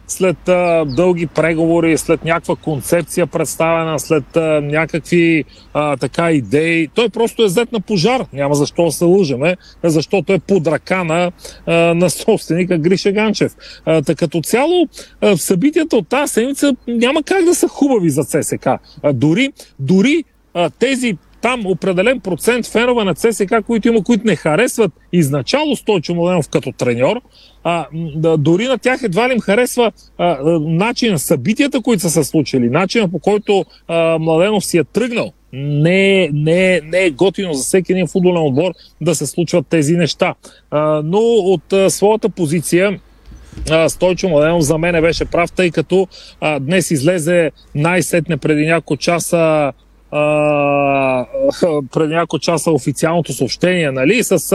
след 0.07 0.49
а, 0.49 0.85
дълги 0.85 1.27
преговори, 1.27 1.99
след 1.99 2.25
някаква 2.25 2.57
концепция 2.57 3.27
представена, 3.27 3.99
след 3.99 4.37
а, 4.37 4.61
някакви 4.61 5.45
а, 5.75 5.97
така 5.97 6.31
идеи. 6.31 6.88
Той 6.95 7.09
просто 7.09 7.42
е 7.45 7.49
зет 7.49 7.73
на 7.73 7.81
пожар. 7.81 8.25
Няма 8.33 8.55
защо 8.55 8.85
да 8.85 8.92
се 8.92 9.05
лъжеме, 9.05 9.57
защото 9.85 10.33
е 10.33 10.38
под 10.38 10.66
ръка 10.66 11.05
на, 11.05 11.33
а, 11.66 11.75
на 11.75 12.11
собственика 12.11 12.79
Гриша 12.79 13.12
Ганчев. 13.12 13.53
А, 13.85 14.03
така 14.03 14.27
като 14.27 14.40
цяло 14.40 14.88
а, 15.21 15.37
събитията 15.37 15.97
от 15.97 16.09
тази 16.09 16.33
седмица 16.33 16.77
няма 16.88 17.23
как 17.23 17.45
да 17.45 17.55
са 17.55 17.69
хубави 17.69 18.11
за 18.11 18.25
ЦСК. 18.25 18.66
А, 18.66 18.81
дори, 19.12 19.53
дори 19.79 20.25
а, 20.55 20.71
тези 20.71 21.16
там 21.40 21.66
определен 21.66 22.20
процент 22.20 22.66
фенове 22.66 23.05
на 23.05 23.14
ЦСК, 23.14 23.55
които 23.66 23.88
има, 23.88 24.05
които 24.05 24.27
не 24.27 24.37
харесват 24.37 24.92
изначало 25.12 25.77
Стойчо 25.77 26.14
Младенов 26.14 26.49
като 26.49 26.72
треньор, 26.72 27.20
а, 27.64 27.87
да, 28.16 28.37
дори 28.37 28.64
на 28.64 28.79
тях 28.79 29.03
едва 29.03 29.29
ли 29.29 29.33
им 29.33 29.40
харесва 29.40 29.92
а, 30.18 30.38
начин, 30.61 31.18
събитията, 31.18 31.81
които 31.81 32.03
са 32.03 32.11
се 32.11 32.25
случили, 32.25 32.70
начина 32.70 33.09
по 33.09 33.18
който 33.18 33.64
а, 33.88 34.18
Младенов 34.18 34.64
си 34.64 34.79
е 34.79 34.85
тръгнал. 34.85 35.33
Не, 35.53 36.31
не, 36.33 36.81
не 36.81 37.05
е 37.05 37.11
готино 37.11 37.55
за 37.55 37.64
всеки 37.64 37.92
един 37.92 38.07
футболен 38.07 38.42
отбор 38.42 38.72
да 39.01 39.14
се 39.14 39.27
случват 39.27 39.66
тези 39.66 39.96
неща. 39.96 40.35
А, 40.70 41.03
но 41.05 41.18
от 41.18 41.72
а, 41.72 41.90
своята 41.90 42.29
позиция 42.29 43.01
Стойчо 43.88 44.29
Младенов 44.29 44.62
за 44.62 44.79
мен 44.79 45.03
беше 45.03 45.25
прав, 45.25 45.53
тъй 45.53 45.70
като 45.70 46.09
а, 46.40 46.61
днес 46.61 46.90
излезе 46.90 47.51
най-сетне 47.75 48.37
преди 48.37 48.66
няколко 48.66 48.96
часа 48.96 49.72
а, 50.11 51.27
преди 51.92 52.14
няколко 52.14 52.38
часа 52.38 52.71
официалното 52.71 53.33
съобщение, 53.33 53.90
нали, 53.90 54.25
с, 54.25 54.53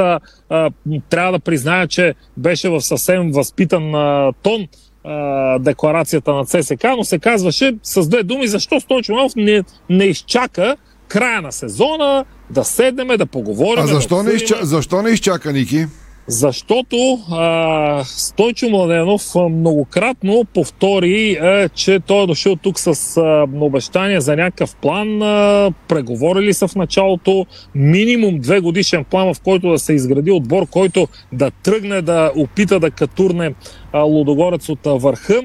а, 0.49 0.69
трябва 1.09 1.31
да 1.31 1.39
призная, 1.39 1.87
че 1.87 2.13
беше 2.37 2.69
в 2.69 2.81
съвсем 2.81 3.31
възпитан 3.31 3.95
а, 3.95 4.33
тон 4.43 4.67
а, 5.03 5.59
декларацията 5.59 6.33
на 6.33 6.45
ЦСК, 6.45 6.83
но 6.97 7.03
се 7.03 7.19
казваше 7.19 7.75
с 7.83 8.07
две 8.07 8.23
думи, 8.23 8.47
защо 8.47 8.79
Стойчо 8.79 9.29
не, 9.35 9.63
не 9.89 10.05
изчака 10.05 10.75
края 11.07 11.41
на 11.41 11.51
сезона, 11.51 12.25
да 12.49 12.63
седнеме, 12.63 13.17
да 13.17 13.25
поговорим. 13.25 13.83
А 13.83 13.87
защо, 13.87 14.15
да 14.15 14.23
не, 14.23 14.31
изча... 14.31 14.55
защо 14.61 15.01
не 15.01 15.09
изчака, 15.09 15.53
Ники? 15.53 15.85
Защото 16.27 17.19
а, 17.31 18.03
Стойчо 18.05 18.69
Младенов 18.69 19.35
многократно 19.35 20.45
повтори, 20.53 21.37
а, 21.41 21.69
че 21.69 21.99
той 21.99 22.23
е 22.23 22.27
дошъл 22.27 22.55
тук 22.55 22.79
с 22.79 23.17
а, 23.17 23.47
обещания 23.59 24.21
за 24.21 24.35
някакъв 24.35 24.75
план. 24.75 25.21
А, 25.21 25.71
преговорили 25.87 26.53
са 26.53 26.67
в 26.67 26.75
началото 26.75 27.45
минимум 27.75 28.39
две 28.39 28.59
годишен 28.59 29.03
план, 29.03 29.33
в 29.33 29.41
който 29.41 29.69
да 29.69 29.79
се 29.79 29.93
изгради 29.93 30.31
отбор, 30.31 30.67
който 30.67 31.07
да 31.31 31.51
тръгне 31.51 32.01
да 32.01 32.31
опита 32.35 32.79
да 32.79 32.91
катурне 32.91 33.53
а, 33.93 33.99
Лудогорец 33.99 34.69
от 34.69 34.79
върха. 34.85 35.41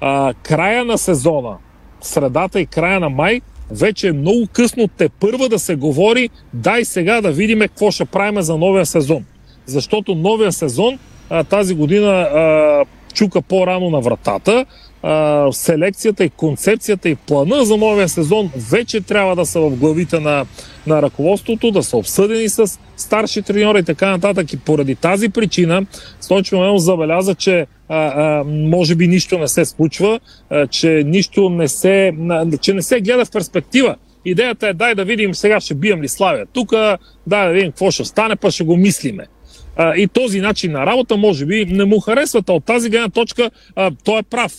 А, 0.00 0.34
края 0.42 0.84
на 0.84 0.98
сезона, 0.98 1.56
средата 2.00 2.60
и 2.60 2.66
края 2.66 3.00
на 3.00 3.08
май, 3.08 3.40
вече 3.70 4.08
е 4.08 4.12
много 4.12 4.48
късно 4.52 4.88
те 4.88 5.08
първа 5.08 5.48
да 5.48 5.58
се 5.58 5.76
говори, 5.76 6.30
дай 6.54 6.84
сега 6.84 7.20
да 7.20 7.32
видим 7.32 7.60
какво 7.60 7.90
ще 7.90 8.04
правим 8.04 8.42
за 8.42 8.56
новия 8.56 8.86
сезон 8.86 9.24
защото 9.70 10.14
новия 10.14 10.52
сезон 10.52 10.98
а, 11.30 11.44
тази 11.44 11.74
година 11.74 12.10
а, 12.10 12.84
чука 13.14 13.42
по-рано 13.42 13.90
на 13.90 14.00
вратата. 14.00 14.64
А, 15.02 15.48
селекцията 15.52 16.24
и 16.24 16.30
концепцията 16.30 17.08
и 17.08 17.14
плана 17.14 17.64
за 17.64 17.76
новия 17.76 18.08
сезон 18.08 18.50
вече 18.70 19.00
трябва 19.00 19.36
да 19.36 19.46
са 19.46 19.60
в 19.60 19.70
главите 19.70 20.20
на, 20.20 20.46
на 20.86 21.02
ръководството, 21.02 21.70
да 21.70 21.82
са 21.82 21.96
обсъдени 21.96 22.48
с 22.48 22.78
старши 22.96 23.42
треньори 23.42 23.78
и 23.78 23.82
така 23.82 24.10
нататък. 24.10 24.52
И 24.52 24.56
поради 24.56 24.94
тази 24.94 25.28
причина 25.28 25.86
Стойчо 26.20 26.56
Младенов 26.56 26.82
забеляза, 26.82 27.34
че 27.34 27.66
а, 27.88 27.96
а, 27.96 28.44
може 28.44 28.94
би 28.94 29.08
нищо 29.08 29.38
не 29.38 29.48
се 29.48 29.64
случва, 29.64 30.20
а, 30.50 30.66
че 30.66 31.02
нищо 31.06 31.50
не 31.50 31.68
се, 31.68 32.12
че 32.60 32.74
не 32.74 32.82
се 32.82 33.00
гледа 33.00 33.24
в 33.24 33.30
перспектива. 33.30 33.96
Идеята 34.24 34.68
е 34.68 34.74
дай 34.74 34.94
да 34.94 35.04
видим 35.04 35.34
сега 35.34 35.60
ще 35.60 35.74
бием 35.74 36.02
ли 36.02 36.08
Славия. 36.08 36.46
Тук 36.52 36.70
дай 37.26 37.46
да 37.46 37.52
видим 37.52 37.70
какво 37.70 37.90
ще 37.90 38.04
стане, 38.04 38.36
па 38.36 38.50
ще 38.50 38.64
го 38.64 38.76
мислиме 38.76 39.26
а, 39.76 39.96
и 39.96 40.08
този 40.08 40.40
начин 40.40 40.72
на 40.72 40.86
работа 40.86 41.16
може 41.16 41.46
би 41.46 41.64
не 41.64 41.84
му 41.84 42.00
харесват. 42.00 42.48
А 42.48 42.52
от 42.52 42.64
тази 42.64 42.90
гледна 42.90 43.08
точка 43.08 43.50
а, 43.76 43.90
той 44.04 44.18
е 44.18 44.22
прав. 44.22 44.52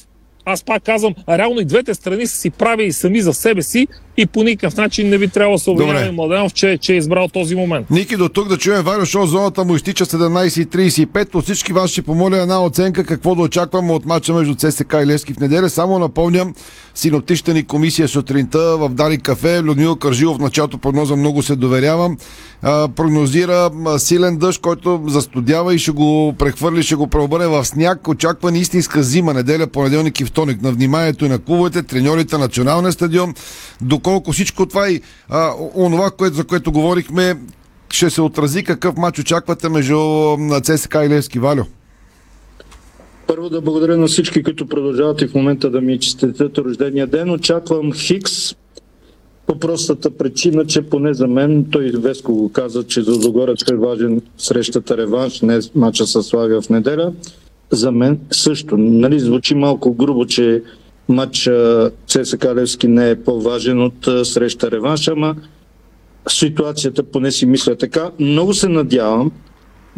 Аз 0.45 0.63
пак 0.63 0.83
казвам, 0.83 1.13
реално 1.29 1.59
и 1.59 1.65
двете 1.65 1.93
страни 1.93 2.27
са 2.27 2.37
си 2.37 2.49
прави 2.49 2.83
и 2.83 2.91
сами 2.91 3.21
за 3.21 3.33
себе 3.33 3.61
си 3.61 3.87
и 4.17 4.25
по 4.25 4.43
никакъв 4.43 4.77
начин 4.77 5.09
не 5.09 5.17
би 5.17 5.27
трябвало 5.27 5.55
да 5.55 5.63
се 5.63 5.69
обвинява 5.69 6.11
Младенов, 6.11 6.53
че, 6.53 6.77
че 6.81 6.93
е 6.93 6.97
избрал 6.97 7.27
този 7.27 7.55
момент. 7.55 7.89
Ники, 7.89 8.17
до 8.17 8.29
тук 8.29 8.47
да 8.47 8.57
чуем 8.57 8.83
Варио 8.83 9.05
Шоу, 9.05 9.25
зоната 9.25 9.63
му 9.63 9.75
изтича 9.75 10.05
17.35. 10.05 11.35
От 11.35 11.43
всички 11.43 11.73
вас 11.73 11.89
ще 11.89 12.01
помоля 12.01 12.37
една 12.37 12.65
оценка 12.65 13.05
какво 13.05 13.35
да 13.35 13.41
очакваме 13.41 13.93
от 13.93 14.05
мача 14.05 14.33
между 14.33 14.55
ЦСК 14.55 14.93
и 14.93 15.05
Левски 15.05 15.33
в 15.33 15.39
неделя. 15.39 15.69
Само 15.69 15.99
напомням, 15.99 16.55
синоптичната 16.95 17.53
ни 17.53 17.63
комисия 17.63 18.07
сутринта 18.07 18.77
в 18.77 18.89
Дали 18.89 19.17
кафе. 19.17 19.63
Людмила 19.63 19.99
Кържилов 19.99 20.39
началото 20.39 20.77
прогноза 20.77 21.15
много 21.15 21.43
се 21.43 21.55
доверявам. 21.55 22.17
А, 22.61 22.87
прогнозира 22.87 23.69
силен 23.97 24.37
дъжд, 24.37 24.61
който 24.61 25.03
застудява 25.07 25.75
и 25.75 25.79
ще 25.79 25.91
го 25.91 26.35
прехвърли, 26.39 26.83
ще 26.83 26.95
го 26.95 27.07
преобърне 27.07 27.47
в 27.47 27.65
сняг. 27.65 28.07
Очаква 28.07 28.57
истинска 28.57 29.03
зима, 29.03 29.33
неделя, 29.33 29.67
понеделник 29.67 30.19
и 30.19 30.25
вторник. 30.25 30.61
На 30.61 30.71
вниманието 30.71 31.25
и 31.25 31.29
на 31.29 31.39
клубовете, 31.39 31.83
треньорите, 31.83 32.37
националния 32.37 32.91
стадион. 32.91 33.33
Доколко 33.81 34.31
всичко 34.31 34.65
това 34.65 34.89
и 34.89 35.01
а, 35.29 35.51
онова, 35.75 36.11
което, 36.11 36.35
за 36.35 36.43
което 36.43 36.71
говорихме, 36.71 37.35
ще 37.89 38.09
се 38.09 38.21
отрази 38.21 38.63
какъв 38.63 38.97
матч 38.97 39.19
очаквате 39.19 39.69
между 39.69 40.37
ЦСК 40.63 40.95
и 40.95 41.09
Левски 41.09 41.39
Валю? 41.39 41.63
Първо 43.41 43.49
да 43.49 43.61
благодаря 43.61 43.97
на 43.97 44.07
всички, 44.07 44.43
които 44.43 44.67
продължават 44.67 45.21
и 45.21 45.27
в 45.27 45.35
момента 45.35 45.69
да 45.69 45.81
ми 45.81 45.99
честитят 45.99 46.57
рождения 46.57 47.07
ден. 47.07 47.29
Очаквам 47.31 47.93
Хикс 47.93 48.55
по 49.47 49.59
простата 49.59 50.17
причина, 50.17 50.65
че 50.65 50.81
поне 50.81 51.13
за 51.13 51.27
мен, 51.27 51.65
той 51.71 51.91
Веско 51.95 52.33
го 52.33 52.51
каза, 52.51 52.83
че 52.83 53.01
за 53.01 53.11
Лудогорец 53.11 53.71
е 53.71 53.75
важен 53.75 54.21
срещата 54.37 54.97
реванш, 54.97 55.41
не 55.41 55.59
мача 55.75 56.07
с 56.07 56.23
Славия 56.23 56.61
в 56.61 56.69
неделя. 56.69 57.13
За 57.71 57.91
мен 57.91 58.19
също. 58.31 58.77
Нали, 58.77 59.19
звучи 59.19 59.55
малко 59.55 59.93
грубо, 59.93 60.25
че 60.25 60.63
матч 61.09 61.49
ЦСК 62.07 62.45
Левски 62.55 62.87
не 62.87 63.09
е 63.09 63.23
по-важен 63.23 63.81
от 63.81 64.27
среща 64.27 64.71
реванш, 64.71 65.07
ама 65.07 65.35
ситуацията 66.29 67.03
поне 67.03 67.31
си 67.31 67.45
мисля 67.45 67.75
така. 67.75 68.11
Много 68.19 68.53
се 68.53 68.67
надявам 68.67 69.31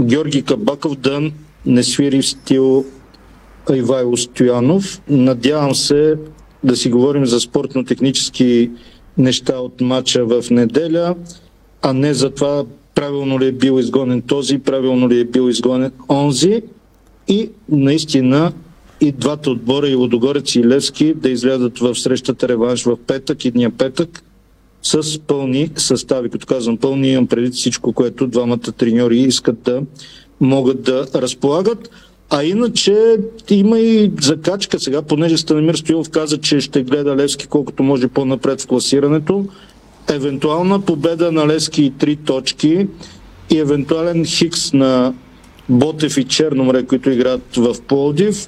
Георги 0.02 0.42
Кабаков 0.42 0.96
да 0.96 1.32
не 1.66 1.84
свири 1.84 2.22
в 2.22 2.28
стил 2.28 2.86
Ивайло 3.72 4.18
Стоянов. 4.18 5.02
Надявам 5.10 5.76
се 5.76 6.16
да 6.64 6.76
си 6.76 6.90
говорим 6.90 7.26
за 7.26 7.40
спортно-технически 7.40 8.72
неща 9.18 9.60
от 9.60 9.82
матча 9.82 10.26
в 10.26 10.44
неделя, 10.52 11.16
а 11.82 11.94
не 11.94 12.14
за 12.14 12.30
това 12.30 12.64
правилно 12.96 13.40
ли 13.40 13.48
е 13.48 13.52
бил 13.52 13.80
изгонен 13.80 14.22
този, 14.22 14.60
правилно 14.60 15.10
ли 15.10 15.20
е 15.20 15.26
бил 15.26 15.50
изгонен 15.50 15.92
онзи 16.10 16.62
и 17.28 17.50
наистина 17.70 18.54
и 19.02 19.12
двата 19.12 19.50
отбора, 19.50 19.90
и 19.90 19.96
Лодогорец 19.96 20.56
и 20.56 20.68
Левски, 20.68 21.14
да 21.14 21.30
излязат 21.30 21.80
в 21.80 21.96
срещата 21.96 22.48
реванш 22.48 22.84
в 22.84 22.98
петък 23.08 23.46
и 23.46 23.52
дния 23.52 23.70
петък 23.70 24.24
с 24.84 25.20
пълни 25.20 25.70
състави. 25.76 26.30
Като 26.30 26.48
казвам 26.48 26.78
пълни, 26.78 27.10
имам 27.10 27.28
преди 27.28 27.50
всичко, 27.50 27.94
което 27.94 28.28
двамата 28.28 28.58
треньори 28.58 29.20
искат 29.20 29.62
да 29.62 29.82
могат 30.42 30.84
да 30.84 31.08
разполагат. 31.16 31.90
А 32.30 32.44
иначе 32.44 33.18
има 33.50 33.80
и 33.80 34.12
закачка 34.22 34.80
сега, 34.80 35.02
понеже 35.02 35.38
Станимир 35.38 35.76
Стоилов 35.76 36.10
каза, 36.10 36.38
че 36.38 36.62
ще 36.62 36.84
гледа 36.84 37.16
Левски 37.16 37.48
колкото 37.48 37.84
може 37.84 38.08
по-напред 38.08 38.62
в 38.62 38.68
класирането. 38.68 39.46
Евентуална 40.10 40.82
победа 40.82 41.32
на 41.32 41.48
Левски 41.48 41.84
и 41.84 41.92
три 41.92 42.16
точки 42.16 42.88
и 43.52 43.60
евентуален 43.60 44.26
хикс 44.26 44.74
на 44.74 45.14
Ботев 45.70 46.18
и 46.18 46.24
Черномре, 46.24 46.86
които 46.86 47.10
играят 47.10 47.56
в 47.56 47.76
Плодив. 47.88 48.48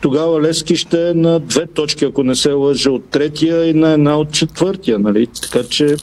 Тогава 0.00 0.42
Левски 0.42 0.76
ще 0.76 1.08
е 1.08 1.14
на 1.14 1.40
две 1.40 1.66
точки, 1.66 2.04
ако 2.04 2.22
не 2.22 2.34
се 2.34 2.52
лъжа 2.52 2.90
от 2.90 3.04
третия 3.04 3.66
и 3.70 3.74
на 3.74 3.90
една 3.90 4.18
от 4.18 4.32
четвъртия. 4.32 4.98
Нали? 4.98 5.26
Така 5.42 5.68
че 5.68 5.96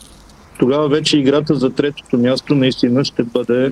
тогава 0.59 0.89
вече 0.89 1.17
играта 1.17 1.55
за 1.55 1.69
третото 1.69 2.17
място 2.17 2.55
наистина 2.55 3.05
ще 3.05 3.23
бъде 3.23 3.71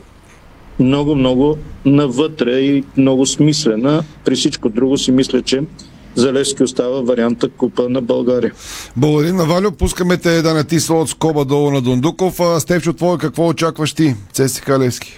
много, 0.82 1.16
много 1.16 1.58
навътре 1.86 2.60
и 2.60 2.84
много 2.98 3.26
смислена. 3.26 4.04
При 4.26 4.36
всичко 4.36 4.70
друго 4.70 4.98
си 4.98 5.12
мисля, 5.12 5.42
че 5.42 5.62
за 6.16 6.34
Левски 6.34 6.64
остава 6.64 7.02
варианта 7.02 7.50
Купа 7.50 7.90
на 7.90 8.02
България. 8.02 8.54
Благодарим 8.98 9.36
на 9.36 9.46
Валю. 9.46 9.72
Пускаме 9.72 10.18
те 10.18 10.42
да 10.42 10.54
натисва 10.54 10.96
от 10.96 11.10
скоба 11.10 11.46
долу 11.46 11.72
на 11.72 11.82
Дондуков. 11.82 12.40
Степчо, 12.60 12.94
твое 12.94 13.18
какво 13.18 13.48
очакваш 13.48 13.94
ти? 13.94 14.16
ЦСК 14.32 14.70
Левски. 14.70 15.14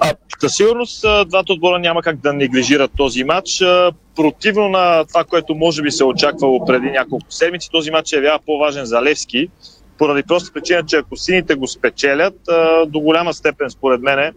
А, 0.00 0.12
със 0.40 0.54
сигурност 0.54 1.04
двата 1.26 1.52
отбора 1.52 1.78
няма 1.78 2.02
как 2.02 2.16
да 2.16 2.32
неглижират 2.32 2.90
този 2.96 3.24
матч. 3.24 3.62
Противно 4.16 4.68
на 4.68 5.04
това, 5.04 5.24
което 5.24 5.54
може 5.54 5.82
би 5.82 5.90
се 5.90 6.04
очаквало 6.04 6.64
преди 6.64 6.90
няколко 6.90 7.26
седмици, 7.30 7.68
този 7.72 7.90
матч 7.90 8.12
е 8.12 8.16
явява 8.16 8.38
по-важен 8.46 8.84
за 8.84 9.02
Левски, 9.02 9.48
поради 9.98 10.22
проста 10.22 10.52
причина, 10.52 10.82
че 10.86 10.96
ако 10.96 11.16
сините 11.16 11.54
го 11.54 11.66
спечелят, 11.66 12.34
до 12.86 13.00
голяма 13.00 13.34
степен, 13.34 13.70
според 13.70 14.00
мене, 14.00 14.32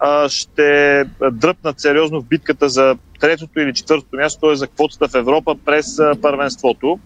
а, 0.00 0.28
ще 0.28 1.04
дръпнат 1.32 1.80
сериозно 1.80 2.20
в 2.20 2.24
битката 2.24 2.68
за 2.68 2.96
третото 3.20 3.60
или 3.60 3.74
четвъртото 3.74 4.16
място, 4.16 4.40
т.е. 4.40 4.56
за 4.56 4.66
квотата 4.66 5.08
в 5.08 5.14
Европа 5.14 5.56
през 5.64 5.98
а, 5.98 6.14
първенството, 6.22 6.98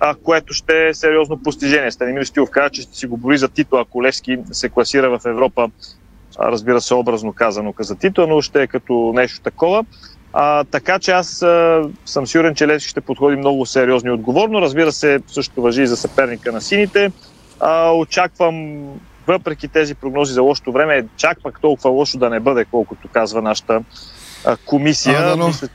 а, 0.00 0.14
което 0.14 0.54
ще 0.54 0.88
е 0.88 0.94
сериозно 0.94 1.42
постижение. 1.42 1.90
Станимир 1.90 2.24
Стилов 2.24 2.50
каза, 2.50 2.70
че 2.70 2.82
ще 2.82 2.96
си 2.96 3.06
го 3.06 3.16
бори 3.16 3.38
за 3.38 3.48
титла, 3.48 3.80
ако 3.80 4.02
Левски 4.02 4.38
се 4.52 4.68
класира 4.68 5.18
в 5.18 5.26
Европа, 5.26 5.70
а, 6.38 6.52
разбира 6.52 6.80
се, 6.80 6.94
образно 6.94 7.32
казано 7.32 7.74
за 7.78 7.96
титла, 7.96 8.26
но 8.26 8.42
ще 8.42 8.62
е 8.62 8.66
като 8.66 9.12
нещо 9.14 9.40
такова. 9.40 9.84
А, 10.32 10.64
така 10.64 10.98
че 10.98 11.10
аз 11.10 11.42
а, 11.42 11.82
съм 12.04 12.26
сигурен, 12.26 12.54
че 12.54 12.68
Левски 12.68 12.90
ще 12.90 13.00
подходи 13.00 13.36
много 13.36 13.66
сериозно 13.66 14.10
и 14.10 14.14
отговорно. 14.14 14.60
Разбира 14.60 14.92
се, 14.92 15.20
също 15.26 15.62
въжи 15.62 15.82
и 15.82 15.86
за 15.86 15.96
съперника 15.96 16.52
на 16.52 16.60
сините. 16.60 17.12
А, 17.60 17.92
очаквам, 17.92 18.84
въпреки 19.26 19.68
тези 19.68 19.94
прогнози 19.94 20.32
за 20.32 20.42
лошото 20.42 20.72
време, 20.72 21.04
чак 21.16 21.38
пък 21.42 21.60
толкова 21.60 21.90
лошо 21.90 22.18
да 22.18 22.30
не 22.30 22.40
бъде, 22.40 22.64
колкото 22.64 23.08
казва 23.08 23.42
нашата 23.42 23.82
а, 24.44 24.56
комисия. 24.56 25.18
А, 25.18 25.22
да, 25.22 25.36
но... 25.36 25.46
Мисля, 25.46 25.68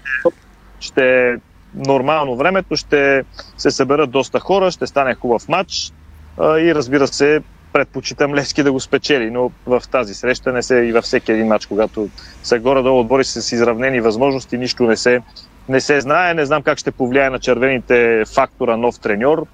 ще 0.79 1.29
е 1.29 1.35
нормално 1.75 2.35
времето, 2.35 2.75
ще 2.75 3.23
се 3.57 3.71
съберат 3.71 4.11
доста 4.11 4.39
хора, 4.39 4.71
ще 4.71 4.87
стане 4.87 5.15
хубав 5.15 5.47
матч 5.47 5.93
а, 6.37 6.59
и 6.59 6.75
разбира 6.75 7.07
се, 7.07 7.41
предпочитам 7.73 8.35
Левски 8.35 8.63
да 8.63 8.71
го 8.71 8.79
спечели, 8.79 9.31
но 9.31 9.51
в 9.65 9.83
тази 9.91 10.13
среща 10.13 10.53
не 10.53 10.63
се 10.63 10.75
и 10.75 10.91
във 10.91 11.03
всеки 11.03 11.31
един 11.31 11.47
матч, 11.47 11.65
когато 11.65 12.09
са 12.43 12.59
горе-долу 12.59 12.99
отбори 12.99 13.23
с 13.23 13.51
изравнени 13.51 14.01
възможности, 14.01 14.57
нищо 14.57 14.83
не 14.83 14.97
се, 14.97 15.21
не 15.69 15.81
се 15.81 16.01
знае. 16.01 16.33
Не 16.33 16.45
знам 16.45 16.63
как 16.63 16.77
ще 16.77 16.91
повлияе 16.91 17.29
на 17.29 17.39
червените 17.39 18.23
фактора 18.33 18.77
нов 18.77 18.99
треньор. 18.99 19.45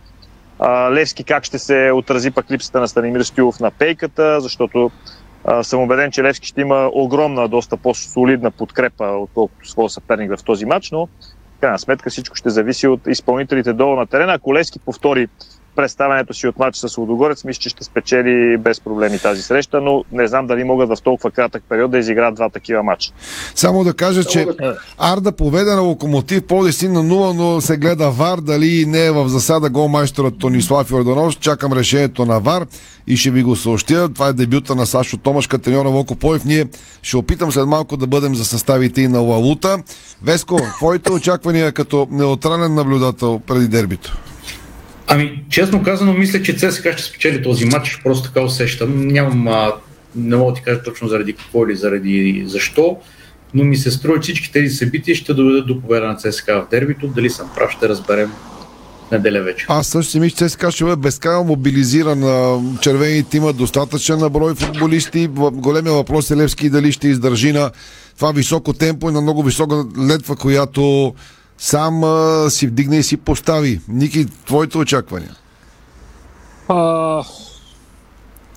Левски 0.92 1.24
как 1.24 1.44
ще 1.44 1.60
се 1.60 1.92
отрази 1.92 2.32
пък 2.32 2.52
липсата 2.52 2.80
на 2.80 2.88
Станимир 2.88 3.22
Стюлов 3.22 3.60
на 3.60 3.72
пейката, 3.72 4.42
защото 4.42 4.92
съм 5.62 5.84
убеден, 5.84 6.12
че 6.12 6.24
Левски 6.24 6.48
ще 6.48 6.62
има 6.62 6.90
огромна, 6.94 7.48
доста 7.48 7.78
по-солидна 7.78 8.52
подкрепа, 8.52 9.06
отколкото 9.06 9.70
своя 9.70 9.90
съперник 9.90 10.38
в 10.38 10.44
този 10.44 10.66
матч, 10.66 10.92
но 10.92 11.06
в 11.58 11.60
крайна 11.62 11.80
сметка 11.80 12.10
всичко 12.10 12.36
ще 12.36 12.50
зависи 12.50 12.88
от 12.88 13.08
изпълнителите 13.08 13.74
долу 13.74 13.96
на 13.96 14.08
терена. 14.08 14.34
Ако 14.34 14.54
Левски 14.54 14.80
повтори 14.80 15.28
представянето 15.78 16.34
си 16.34 16.48
от 16.48 16.60
матч 16.60 16.78
с 16.78 16.98
Лудогорец, 16.98 17.44
мисля, 17.44 17.60
че 17.60 17.70
ще 17.70 17.84
спечели 17.84 18.58
без 18.58 18.82
проблеми 18.82 19.20
тази 19.20 19.42
среща, 19.42 19.82
но 19.82 20.04
не 20.12 20.28
знам 20.28 20.48
дали 20.48 20.64
могат 20.64 20.90
в 20.90 21.02
толкова 21.04 21.32
кратък 21.32 21.64
период 21.70 21.92
да 21.92 21.98
изиграят 21.98 22.36
два 22.36 22.50
такива 22.50 22.84
матча. 22.84 23.12
Само 23.56 23.84
да 23.84 23.94
кажа, 23.94 24.24
че 24.24 24.48
Арда 24.98 25.32
поведе 25.32 25.72
на 25.72 25.82
Локомотив 25.82 26.48
по 26.48 26.72
си 26.72 26.88
на 26.88 27.04
0, 27.04 27.34
но 27.34 27.62
се 27.62 27.78
гледа 27.78 28.10
Вар, 28.10 28.40
дали 28.40 28.86
не 28.86 29.06
е 29.06 29.12
в 29.12 29.30
засада 29.30 29.70
голмайсторът 29.70 30.40
Тонислав 30.40 30.92
Йорданов. 30.92 31.40
Чакам 31.40 31.74
решението 31.74 32.26
на 32.26 32.40
Вар 32.40 32.66
и 33.08 33.18
ще 33.18 33.32
ви 33.32 33.44
го 33.44 33.56
съобщя. 33.56 34.10
Това 34.14 34.28
е 34.28 34.34
дебюта 34.34 34.76
на 34.76 34.86
Сашо 34.86 35.18
Томашка, 35.18 35.58
треньора 35.58 35.90
Локо 35.90 36.16
Поев. 36.16 36.46
Ние 36.46 36.66
ще 37.02 37.18
опитам 37.18 37.52
след 37.52 37.66
малко 37.66 37.98
да 37.98 38.08
бъдем 38.08 38.36
за 38.36 38.46
съставите 38.46 39.02
и 39.02 39.08
на 39.08 39.20
Лалута. 39.20 39.84
Веско, 40.24 40.60
твоите 40.78 41.12
очаквания 41.12 41.72
като 41.72 42.08
неутрален 42.12 42.74
наблюдател 42.74 43.42
преди 43.48 43.68
дербито? 43.68 44.18
Ами, 45.08 45.44
честно 45.50 45.84
казано, 45.84 46.14
мисля, 46.14 46.42
че 46.42 46.54
ЦСКА 46.54 46.94
ще 46.94 47.04
спечели 47.04 47.44
този 47.44 47.66
матч, 47.66 48.00
просто 48.04 48.28
така 48.28 48.46
усещам. 48.46 49.08
Нямам, 49.08 49.48
а, 49.48 49.74
не 50.16 50.36
мога 50.36 50.52
да 50.52 50.56
ти 50.56 50.64
кажа 50.64 50.84
точно 50.84 51.08
заради 51.08 51.34
какво 51.34 51.66
или 51.66 51.76
заради 51.76 52.44
защо, 52.48 52.98
но 53.54 53.64
ми 53.64 53.78
се 53.78 53.92
струва, 53.92 54.20
че 54.20 54.22
всички 54.22 54.52
тези 54.52 54.76
събития 54.76 55.16
ще 55.16 55.34
доведат 55.34 55.68
до 55.68 55.82
победа 55.82 56.08
на 56.08 56.16
ЦСКА 56.16 56.62
в 56.62 56.70
дербито. 56.72 57.08
Дали 57.08 57.30
съм 57.30 57.50
прав, 57.56 57.72
ще 57.72 57.90
разберем 57.90 58.32
неделя 59.12 59.42
вече. 59.42 59.66
Аз 59.70 59.88
също 59.88 60.12
си 60.12 60.20
мисля, 60.20 60.38
че 60.38 60.48
ЦСКА 60.50 60.72
ще 60.72 60.84
бъде 60.84 60.96
безкрайно 60.96 61.44
мобилизиран. 61.44 62.24
Червените 62.82 63.38
имат 63.38 63.58
достатъчен 63.58 64.20
на 64.20 64.30
брой 64.30 64.56
футболисти. 64.56 65.28
Големия 65.38 65.94
въпрос 65.94 66.32
е 66.32 66.38
Левски 66.38 66.70
дали 66.70 66.92
ще 66.92 67.08
издържи 67.08 67.52
на 67.52 67.72
това 68.16 68.32
високо 68.32 68.74
темпо 68.74 69.10
и 69.10 69.14
на 69.14 69.22
много 69.22 69.44
висока 69.44 69.86
летва, 70.08 70.36
която 70.36 71.14
сам 71.58 72.04
а, 72.04 72.50
си 72.50 72.68
вдигне 72.68 72.98
и 72.98 73.04
си 73.04 73.18
постави. 73.18 73.82
Ники, 73.90 74.26
твоите 74.46 74.78
очаквания? 74.78 75.36
А, 76.68 77.24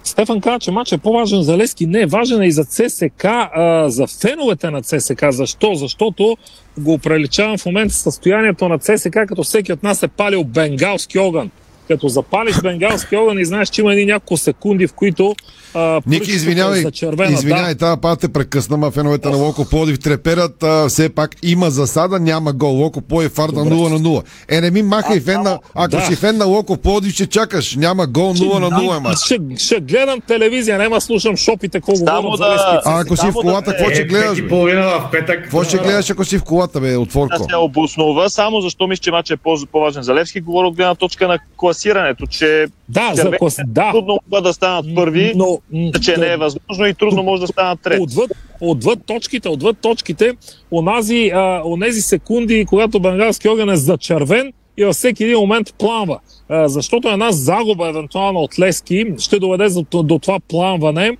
Стефан 0.04 0.40
каза, 0.40 0.58
че 0.58 0.70
матч 0.70 0.92
е 0.92 0.98
по-важен 0.98 1.42
за 1.42 1.56
Лески. 1.56 1.86
Не, 1.86 2.06
важен 2.06 2.42
е 2.42 2.46
и 2.46 2.52
за 2.52 2.64
ЦСК, 2.64 3.24
а, 3.24 3.84
за 3.88 4.06
феновете 4.06 4.70
на 4.70 4.82
ЦСК. 4.82 5.24
Защо? 5.30 5.74
Защото 5.74 6.36
го 6.78 6.98
преличавам 6.98 7.58
в 7.58 7.66
момента 7.66 7.94
състоянието 7.94 8.68
на 8.68 8.78
ЦСК, 8.78 9.18
като 9.28 9.42
всеки 9.42 9.72
от 9.72 9.82
нас 9.82 10.02
е 10.02 10.08
палил 10.08 10.44
бенгалски 10.44 11.18
огън. 11.18 11.50
Като 11.88 12.08
запалиш 12.08 12.60
бенгалски 12.62 13.16
огън 13.16 13.38
и 13.38 13.44
знаеш, 13.44 13.68
че 13.68 13.80
има 13.80 13.92
едни 13.92 14.04
няколко 14.04 14.36
секунди, 14.36 14.86
в 14.86 14.92
които 14.92 15.34
а, 15.74 16.00
Ники, 16.06 16.30
извинявай, 16.30 16.82
за 16.82 16.90
червена, 16.90 17.32
извинявай, 17.32 17.74
да. 17.74 17.78
тази 17.78 18.00
пак 18.00 18.18
те 18.18 18.28
прекъсна, 18.28 18.76
ма 18.76 18.90
феновете 18.90 19.28
на 19.28 19.36
Локо 19.36 19.64
Плодив 19.64 20.00
треперят, 20.00 20.62
а, 20.62 20.88
все 20.88 21.08
пак 21.08 21.36
има 21.42 21.70
засада, 21.70 22.20
няма 22.20 22.52
гол. 22.52 22.72
Локо 22.74 23.00
Плодив 23.00 23.32
фарта 23.32 23.56
0 23.56 23.88
на 23.88 24.00
0. 24.00 24.22
Е, 24.48 24.60
не 24.60 24.70
ми 24.70 24.82
махай 24.82 25.20
фен 25.20 25.42
на, 25.42 25.58
ако 25.74 25.96
да. 25.96 26.00
си 26.00 26.16
фен 26.16 26.36
на 26.36 26.44
Локо 26.44 26.76
Плодив, 26.76 27.12
ще 27.12 27.26
чакаш. 27.26 27.76
Няма 27.76 28.06
гол 28.06 28.34
0 28.34 28.58
на 28.58 28.70
0 28.70 28.96
е 28.96 29.00
мач. 29.00 29.18
Ще, 29.18 29.38
ще 29.58 29.80
гледам 29.80 30.20
телевизия, 30.20 30.78
няма 30.78 31.00
слушам 31.00 31.36
шопите, 31.36 31.80
какво 31.80 31.92
говорят 31.92 32.38
за 32.38 32.44
Лески. 32.48 32.76
А 32.84 33.00
ако 33.00 33.16
си 33.16 33.26
в 33.26 33.32
колата, 33.32 33.70
какво 33.70 33.90
ще 33.90 34.04
гледаш? 34.04 34.42
бе? 34.42 34.48
половина 34.48 34.82
в 34.82 35.08
петък. 35.12 35.42
Какво 35.42 35.64
ще 35.64 35.78
гледаш, 35.78 36.10
ако 36.10 36.24
си 36.24 36.38
в 36.38 36.44
колата, 36.44 36.80
бе, 36.80 36.96
отворко? 36.96 37.38
Да 37.38 37.44
се 37.44 37.56
обоснова, 37.56 38.30
само 38.30 38.60
защо 38.60 38.86
мисля, 38.86 39.02
че 39.02 39.10
матчът 39.10 39.38
е 39.38 39.42
по- 39.42 39.66
по-важен 39.72 40.02
за 40.02 40.14
Левски, 40.14 40.40
говоря 40.40 40.66
от 40.66 40.76
гледна 40.76 40.94
точка 40.94 41.28
на 41.28 41.38
класирането, 41.56 42.26
че 42.26 42.66
Да, 42.88 43.10
за 43.14 43.30
клас... 43.30 43.56
да. 43.66 43.90
трудно 43.90 44.18
да 44.42 44.52
станат 44.52 44.86
първи, 44.94 45.32
но, 45.36 45.58
че 46.02 46.16
не 46.16 46.32
е 46.32 46.36
възможно 46.36 46.86
и 46.86 46.94
трудно 46.94 47.22
може 47.22 47.40
да 47.40 47.46
станат 47.46 47.80
трети. 47.82 48.02
Отвъд, 48.02 48.30
отвъд 48.60 48.98
точките, 49.06 49.48
отвъд 49.48 49.78
точките, 49.78 50.32
онази, 50.70 51.30
а, 51.34 51.62
онези 51.64 52.02
секунди, 52.02 52.66
когато 52.68 53.00
бенгалски 53.00 53.48
огън 53.48 53.70
е 53.70 53.76
зачервен 53.76 54.52
и 54.76 54.84
във 54.84 54.94
всеки 54.94 55.24
един 55.24 55.38
момент 55.38 55.74
пламва. 55.78 56.18
А, 56.48 56.68
защото 56.68 57.08
една 57.08 57.32
загуба, 57.32 57.88
евентуално 57.88 58.40
от 58.40 58.58
Лески, 58.58 59.06
ще 59.18 59.38
доведе 59.38 59.68
до, 59.68 60.02
до 60.02 60.18
това 60.18 60.38
пламване. 60.48 61.16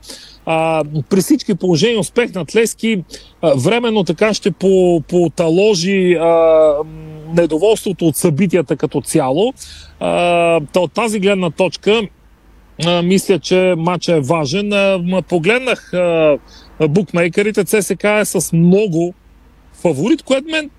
А, 0.47 0.85
при 1.11 1.21
всички 1.21 1.55
положения 1.55 2.01
успех 2.01 2.35
на 2.35 2.45
Лески 2.57 3.05
а, 3.43 3.55
временно 3.57 4.05
така 4.05 4.35
ще 4.35 4.51
по, 4.51 5.03
поталожи 5.09 6.15
а, 6.15 6.75
недоволството 7.35 8.07
от 8.07 8.17
събитията 8.17 8.77
като 8.77 9.01
цяло. 9.01 9.53
А, 10.01 10.61
от 10.77 10.93
тази 10.93 11.21
гледна 11.21 11.51
точка 11.51 12.03
а, 12.87 13.03
мисля, 13.03 13.39
че 13.39 13.75
матчът 13.79 14.17
е 14.17 14.21
важен. 14.21 14.73
А, 14.73 15.23
погледнах 15.29 15.95
а, 15.95 16.39
букмейкерите, 16.89 17.65
ЦСК 17.65 18.05
е 18.05 18.25
с 18.25 18.53
много 18.53 19.15
фаворит, 19.83 20.23
което 20.23 20.49
мен 20.51 20.71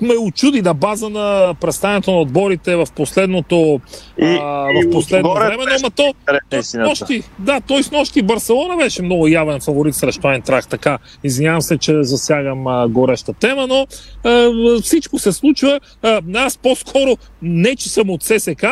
ме 0.00 0.14
очуди 0.16 0.62
на 0.62 0.74
база 0.74 1.08
на 1.08 1.54
представянето 1.60 2.10
на 2.10 2.18
отборите 2.20 2.76
в 2.76 2.86
последното 2.96 3.80
И- 4.18 4.24
а, 4.24 4.66
и 4.70 4.86
в 4.86 4.90
последно 4.90 5.30
отгоре 5.30 5.46
време, 5.46 5.76
но 5.82 5.90
то, 5.90 6.14
той 6.50 6.62
с 6.62 6.74
нощи, 6.74 7.22
да, 7.38 7.60
той 7.60 7.82
с 7.82 7.90
нощи 7.90 8.22
Барселона 8.22 8.76
беше 8.76 9.02
много 9.02 9.28
явен 9.28 9.60
фаворит 9.60 9.94
срещу 9.94 10.28
Айнтрах, 10.28 10.68
така. 10.68 10.98
Извинявам 11.24 11.62
се, 11.62 11.78
че 11.78 12.02
засягам 12.02 12.66
а, 12.66 12.88
гореща 12.88 13.32
тема, 13.32 13.66
но 13.66 13.86
а, 14.24 14.50
всичко 14.82 15.18
се 15.18 15.32
случва. 15.32 15.80
А, 16.02 16.22
аз 16.34 16.58
по-скоро 16.58 17.16
не, 17.42 17.76
че 17.76 17.88
съм 17.88 18.10
от 18.10 18.22
ССК, 18.22 18.64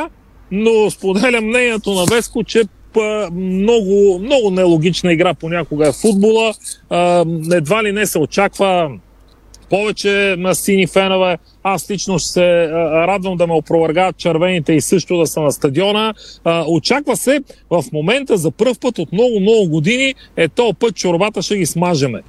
но 0.51 0.91
споделям 0.91 1.45
мнението 1.45 1.95
на 1.95 2.05
Веско, 2.05 2.45
че 2.45 2.63
много, 3.33 4.19
много 4.23 4.51
нелогична 4.51 5.13
игра 5.13 5.35
понякога 5.35 5.89
е 5.89 5.93
футбола. 5.93 6.55
Едва 7.53 7.85
ли 7.85 7.93
не 7.93 8.07
се 8.07 8.19
очаква 8.19 8.91
повече 9.71 10.35
на 10.39 10.55
сини 10.55 10.87
фенове. 10.87 11.39
Аз 11.63 11.91
лично 11.91 12.19
ще 12.19 12.29
се 12.29 12.69
радвам 12.83 13.37
да 13.37 13.47
ме 13.47 13.53
опровъргават 13.53 14.17
червените 14.17 14.73
и 14.73 14.81
също 14.81 15.19
да 15.19 15.27
са 15.27 15.41
на 15.41 15.53
стадиона. 15.53 16.15
Очаква 16.67 17.17
се 17.17 17.41
в 17.71 17.85
момента 17.93 18.37
за 18.37 18.51
първ 18.51 18.75
път 18.81 18.99
от 18.99 19.13
много-много 19.13 19.69
години 19.69 20.15
е 20.37 20.49
то 20.49 20.75
път 20.75 20.97
чорбата 20.97 21.43
ще 21.43 21.57
ги 21.57 21.67
смажеме. 21.67 22.23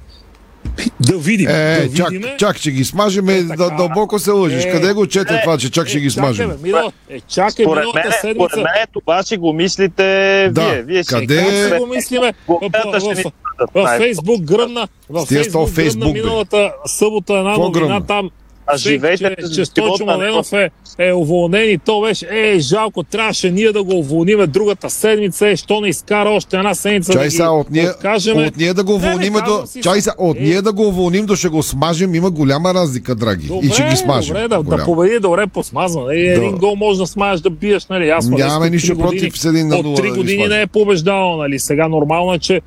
Да 1.00 1.18
видим. 1.18 1.48
Е, 1.48 1.52
да 1.80 1.96
чак, 1.96 2.10
видиме. 2.10 2.36
чак 2.38 2.56
ще 2.56 2.70
ги 2.70 2.84
смажем, 2.84 3.28
е, 3.28 3.42
да, 3.42 3.70
дълбоко 3.70 4.18
се 4.18 4.30
лъжиш. 4.30 4.64
Е, 4.64 4.70
Къде 4.70 4.92
го 4.92 5.06
чете 5.06 5.34
е, 5.34 5.40
това, 5.40 5.58
че 5.58 5.70
чак 5.70 5.88
ще 5.88 6.00
ги 6.00 6.10
Чакай, 6.10 6.22
смажем? 6.24 6.48
бе, 6.48 6.56
Миро, 6.62 6.92
е, 7.08 7.20
чакай, 7.20 7.64
Според 7.64 7.84
мен, 7.94 8.04
според 8.34 8.56
мен 8.56 8.66
това 8.94 9.22
си 9.22 9.36
го 9.36 9.52
мислите 9.52 10.02
Да, 10.52 10.64
вие. 10.64 10.82
вие 10.82 11.04
си 11.04 11.08
къде- 11.08 11.68
Как 11.68 11.72
Е, 11.72 11.78
го 11.78 11.86
мислиме? 11.86 12.32
В, 12.48 13.00
ще 13.00 13.22
в, 13.22 13.32
в, 13.58 13.66
в 13.74 13.82
най- 13.82 13.98
Фейсбук 13.98 14.42
гръмна, 14.42 14.88
в 15.10 15.26
Фейсбук 15.26 15.70
гръмна 15.70 16.12
миналата 16.12 16.72
събота 16.86 17.34
една 17.34 17.56
новина 17.58 18.00
там. 18.00 18.30
А 18.68 18.76
живейте 18.78 19.16
че, 19.36 19.46
с 19.46 19.50
че 19.50 19.64
Стойчо 19.64 20.04
Младенов 20.04 20.52
е, 20.52 20.70
е 21.00 21.12
уволнен 21.14 21.70
и 21.70 21.78
то 21.78 22.00
беше, 22.00 22.26
е, 22.26 22.58
жалко, 22.58 23.02
трябваше 23.02 23.50
ние 23.50 23.72
да 23.72 23.82
го 23.82 23.92
уволниме 23.92 24.46
другата 24.46 24.90
седмица, 24.90 25.48
е, 25.48 25.56
що 25.56 25.80
не 25.80 25.88
изкара 25.88 26.30
още 26.30 26.56
една 26.56 26.74
седмица 26.74 27.12
Чай 27.12 27.22
да 27.22 27.30
ги 27.30 27.42
от 27.42 27.70
ние, 27.70 27.88
откажеме. 27.88 28.46
от 28.46 28.56
ние 28.56 28.74
да 28.74 28.84
го 28.84 28.92
Не, 28.92 28.98
не, 28.98 29.06
уволним 29.06 29.32
до... 29.34 29.66
си 29.66 29.82
Чай 29.82 29.94
се. 29.94 30.00
сега, 30.00 30.14
от 30.18 30.36
Е, 30.36 30.40
ние 30.40 30.62
да 30.62 30.72
го 30.72 30.82
уволним 30.82 31.26
до 31.26 31.36
ще 31.36 31.48
го 31.48 31.62
смажем, 31.62 32.14
има 32.14 32.30
голяма 32.30 32.74
разлика, 32.74 33.14
драги. 33.14 33.46
Добре, 33.46 33.66
и 33.66 33.70
ще 33.70 33.82
ги 33.84 33.96
смажем. 33.96 34.34
добре, 34.34 34.48
да, 34.48 34.62
да 34.62 34.84
победи 34.84 35.18
добре 35.18 35.46
по 35.46 35.62
смазване. 35.62 36.14
И 36.14 36.28
един 36.28 36.50
Да. 36.50 36.56
гол 36.58 36.76
може 36.76 36.98
да 36.98 37.06
смажеш 37.06 37.40
да 37.40 37.50
биеш, 37.50 37.86
нали? 37.86 38.08
Аз 38.08 38.28
Нямаме 38.28 38.70
нищо 38.70 38.86
три 38.88 38.94
години- 38.94 39.10
против 39.10 39.38
с 39.38 39.44
един 39.44 39.68
на 39.68 39.76
От 39.76 39.96
три 39.96 40.02
да 40.02 40.08
ги 40.08 40.16
години 40.16 40.34
смажем. 40.34 40.50
не 40.50 40.62
е 40.62 40.66
побеждавал, 40.68 41.36
нали? 41.36 41.58
Сега 41.58 41.88
нормално 41.88 42.34
е, 42.34 42.38
че 42.38 42.60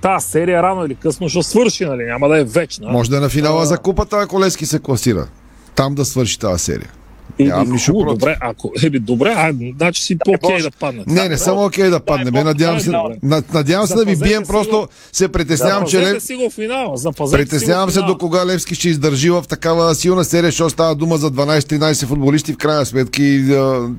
тази 0.00 0.26
серия 0.30 0.62
рано 0.62 0.86
или 0.86 0.94
късно 0.94 1.28
ще 1.28 1.42
свърши, 1.42 1.84
нали? 1.84 2.04
Няма 2.04 2.28
да 2.28 2.40
е 2.40 2.44
вечна. 2.44 2.88
Може 2.90 3.10
да 3.10 3.16
е 3.16 3.20
на 3.20 3.28
финала 3.28 3.66
за 3.66 3.78
купата, 3.78 4.16
ако 4.16 4.40
Лески 4.40 4.66
се 4.66 4.78
класира. 4.78 5.28
Там 5.74 5.94
да 5.94 6.04
свърши 6.04 6.38
тази 6.38 6.64
серия. 6.64 6.90
Еми, 7.38 7.48
Нямам 7.48 7.70
нищо 7.72 7.92
хубаво, 7.92 8.06
против. 8.06 8.20
добре, 8.20 8.36
ако, 8.40 8.72
еми, 8.84 8.98
добре, 8.98 9.34
а, 9.36 9.52
значи 9.76 10.02
си 10.02 10.18
по-окей 10.24 10.62
да 10.62 10.70
падне. 10.70 11.04
Не, 11.06 11.28
не 11.28 11.38
съм 11.38 11.58
окей 11.58 11.90
да 11.90 12.00
падне. 12.00 12.30
Бе, 12.30 12.44
надявам 12.44 12.80
се, 12.80 12.90
на- 13.22 13.42
надявам 13.54 13.86
се 13.86 13.94
да 13.94 14.04
ви 14.04 14.16
бием, 14.16 14.42
просто 14.46 14.88
се 15.12 15.28
притеснявам, 15.28 15.86
че 15.86 15.98
Лев... 15.98 16.22
си 16.22 16.34
го 16.34 16.50
в 16.50 16.52
финала. 16.52 16.96
Запазете 16.96 17.42
Притеснявам 17.42 17.90
се 17.90 18.00
до 18.00 18.18
кога 18.18 18.46
Левски 18.46 18.74
ще 18.74 18.88
издържи 18.88 19.30
в 19.30 19.44
такава 19.48 19.94
силна 19.94 20.24
серия, 20.24 20.50
защото 20.50 20.70
става 20.70 20.94
дума 20.94 21.16
за 21.16 21.30
12-13 21.30 22.06
футболисти 22.06 22.52
в 22.52 22.56
крайна 22.56 22.86
сметка 22.86 23.22
и 23.22 23.44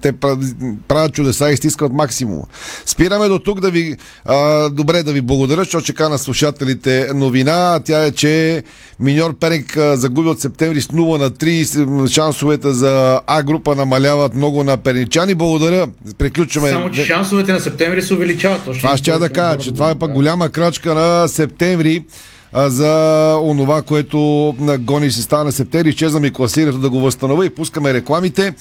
те 0.02 0.12
правят, 0.88 1.14
чудеса 1.14 1.50
и 1.52 1.58
стискат 1.58 1.94
максимум. 1.94 2.42
Спираме 2.86 3.28
до 3.28 3.40
тук 3.40 3.60
да 3.60 3.72
ви 3.72 3.96
а, 4.26 4.70
добре 4.70 5.04
да 5.04 5.14
ви 5.14 5.22
благодаря, 5.22 5.62
защото 5.62 5.86
чека 5.86 6.10
на 6.10 6.18
слушателите 6.18 7.10
новина. 7.16 7.80
Тя 7.86 8.06
е, 8.06 8.12
че 8.12 8.64
Миньор 9.00 9.38
Перник 9.38 9.78
загуби 9.94 10.30
от 10.30 10.42
септември 10.42 10.82
с 10.82 10.88
0 10.88 11.20
на 11.20 11.32
3. 11.32 12.08
Шансовете 12.08 12.74
за 12.74 13.22
А 13.28 13.44
група 13.44 13.76
намаляват 13.76 14.36
много 14.36 14.64
на 14.64 14.78
перничани. 14.78 15.36
Благодаря. 15.36 15.88
Приключваме. 16.18 16.70
Само, 16.70 16.92
че 16.92 17.06
шансовете 17.06 17.54
на 17.54 17.60
септември 17.60 18.02
се 18.02 18.14
увеличават. 18.14 18.66
Точно 18.66 18.82
Това 18.82 18.98
ще 18.98 19.12
да 19.12 19.30
кажа, 19.30 19.60
че 19.60 19.74
това 19.74 19.90
е 19.90 19.96
пък 19.96 20.14
голяма 20.14 20.50
крачка 20.50 20.94
на 20.94 21.28
септември 21.28 22.04
за 22.54 23.34
онова, 23.44 23.82
което 23.82 24.56
гони 24.80 25.12
се 25.12 25.22
стана 25.22 25.52
септември. 25.52 25.90
Изчезна 25.90 26.20
ми 26.20 26.34
класирането 26.34 26.80
да 26.80 26.90
го 26.90 27.00
възстановя 27.00 27.46
и 27.46 27.50
пускаме 27.50 27.94
рекламите. 27.94 28.54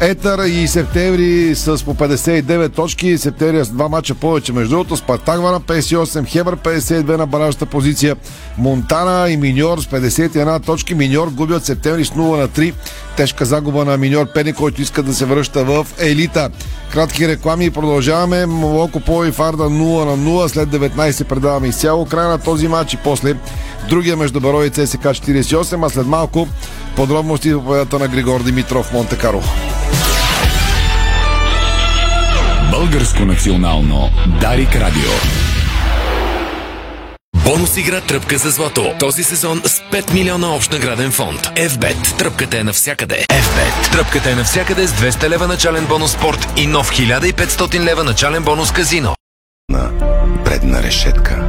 Етър 0.00 0.46
и 0.46 0.68
Септември 0.68 1.54
с 1.54 1.84
по 1.84 1.94
59 1.94 2.74
точки. 2.74 3.18
Септември 3.18 3.64
с 3.64 3.68
два 3.68 3.88
мача 3.88 4.14
повече. 4.14 4.52
Между 4.52 4.70
другото, 4.70 4.96
Спартак 4.96 5.40
на 5.40 5.60
58, 5.60 6.26
Хебър 6.26 6.56
52 6.56 7.16
на 7.16 7.26
баражната 7.26 7.66
позиция. 7.66 8.16
Монтана 8.58 9.30
и 9.30 9.36
Миньор 9.36 9.78
с 9.78 9.86
51 9.86 10.64
точки. 10.66 10.94
Миньор 10.94 11.28
губи 11.28 11.54
от 11.54 11.64
Септември 11.64 12.04
с 12.04 12.10
0 12.10 12.40
на 12.40 12.48
3. 12.48 12.74
Тежка 13.20 13.44
загуба 13.44 13.84
на 13.84 13.96
Миньор 13.96 14.32
Пени, 14.32 14.52
който 14.52 14.82
иска 14.82 15.02
да 15.02 15.14
се 15.14 15.24
връща 15.24 15.64
в 15.64 15.86
елита. 15.98 16.50
Кратки 16.92 17.28
реклами 17.28 17.64
и 17.64 17.70
продължаваме. 17.70 18.46
Молоко 18.46 19.00
по 19.00 19.32
Фарда 19.32 19.62
0 19.62 20.04
на 20.04 20.18
0. 20.18 20.46
След 20.46 20.68
19 20.68 21.24
предаваме 21.24 21.68
изцяло 21.68 22.06
края 22.06 22.28
на 22.28 22.38
този 22.38 22.68
матч 22.68 22.94
и 22.94 22.96
после 22.96 23.34
другия 23.88 24.16
между 24.16 24.40
Баро 24.40 24.64
и 24.64 24.70
ЦСК 24.70 25.02
48, 25.02 25.86
а 25.86 25.90
след 25.90 26.06
малко 26.06 26.48
подробности 26.96 27.52
в 27.52 27.64
победата 27.64 27.98
на 27.98 28.08
Григор 28.08 28.42
Димитров 28.42 28.92
Монте 28.92 29.18
Карло. 29.18 29.42
Българско 32.70 33.24
национално 33.24 34.10
Дарик 34.40 34.76
Радио. 34.76 35.49
Бонус 37.44 37.76
игра 37.76 38.00
Тръпка 38.00 38.38
за 38.38 38.50
злато. 38.50 38.94
Този 38.98 39.24
сезон 39.24 39.62
с 39.64 39.80
5 39.80 40.12
милиона 40.12 40.54
общ 40.54 40.72
награден 40.72 41.10
фонд. 41.12 41.40
FBET. 41.40 42.18
Тръпката 42.18 42.58
е 42.58 42.64
навсякъде. 42.64 43.26
FBET. 43.28 43.92
Тръпката 43.92 44.30
е 44.30 44.34
навсякъде 44.34 44.86
с 44.86 44.92
200 44.92 45.28
лева 45.28 45.46
начален 45.46 45.86
бонус 45.86 46.12
спорт 46.12 46.48
и 46.56 46.66
нов 46.66 46.90
1500 46.90 47.80
лева 47.80 48.04
начален 48.04 48.42
бонус 48.44 48.72
казино. 48.72 49.14
на 49.70 49.90
предна 50.44 50.82
решетка. 50.82 51.44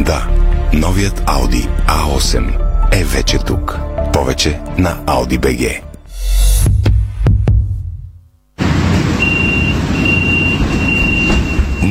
Да, 0.00 0.26
новият 0.72 1.20
Audi 1.20 1.68
A8 1.88 2.58
е 3.00 3.04
вече 3.04 3.38
тук. 3.38 3.78
Повече 4.12 4.60
на 4.78 4.96
Audi 4.96 5.38
BG. 5.38 5.80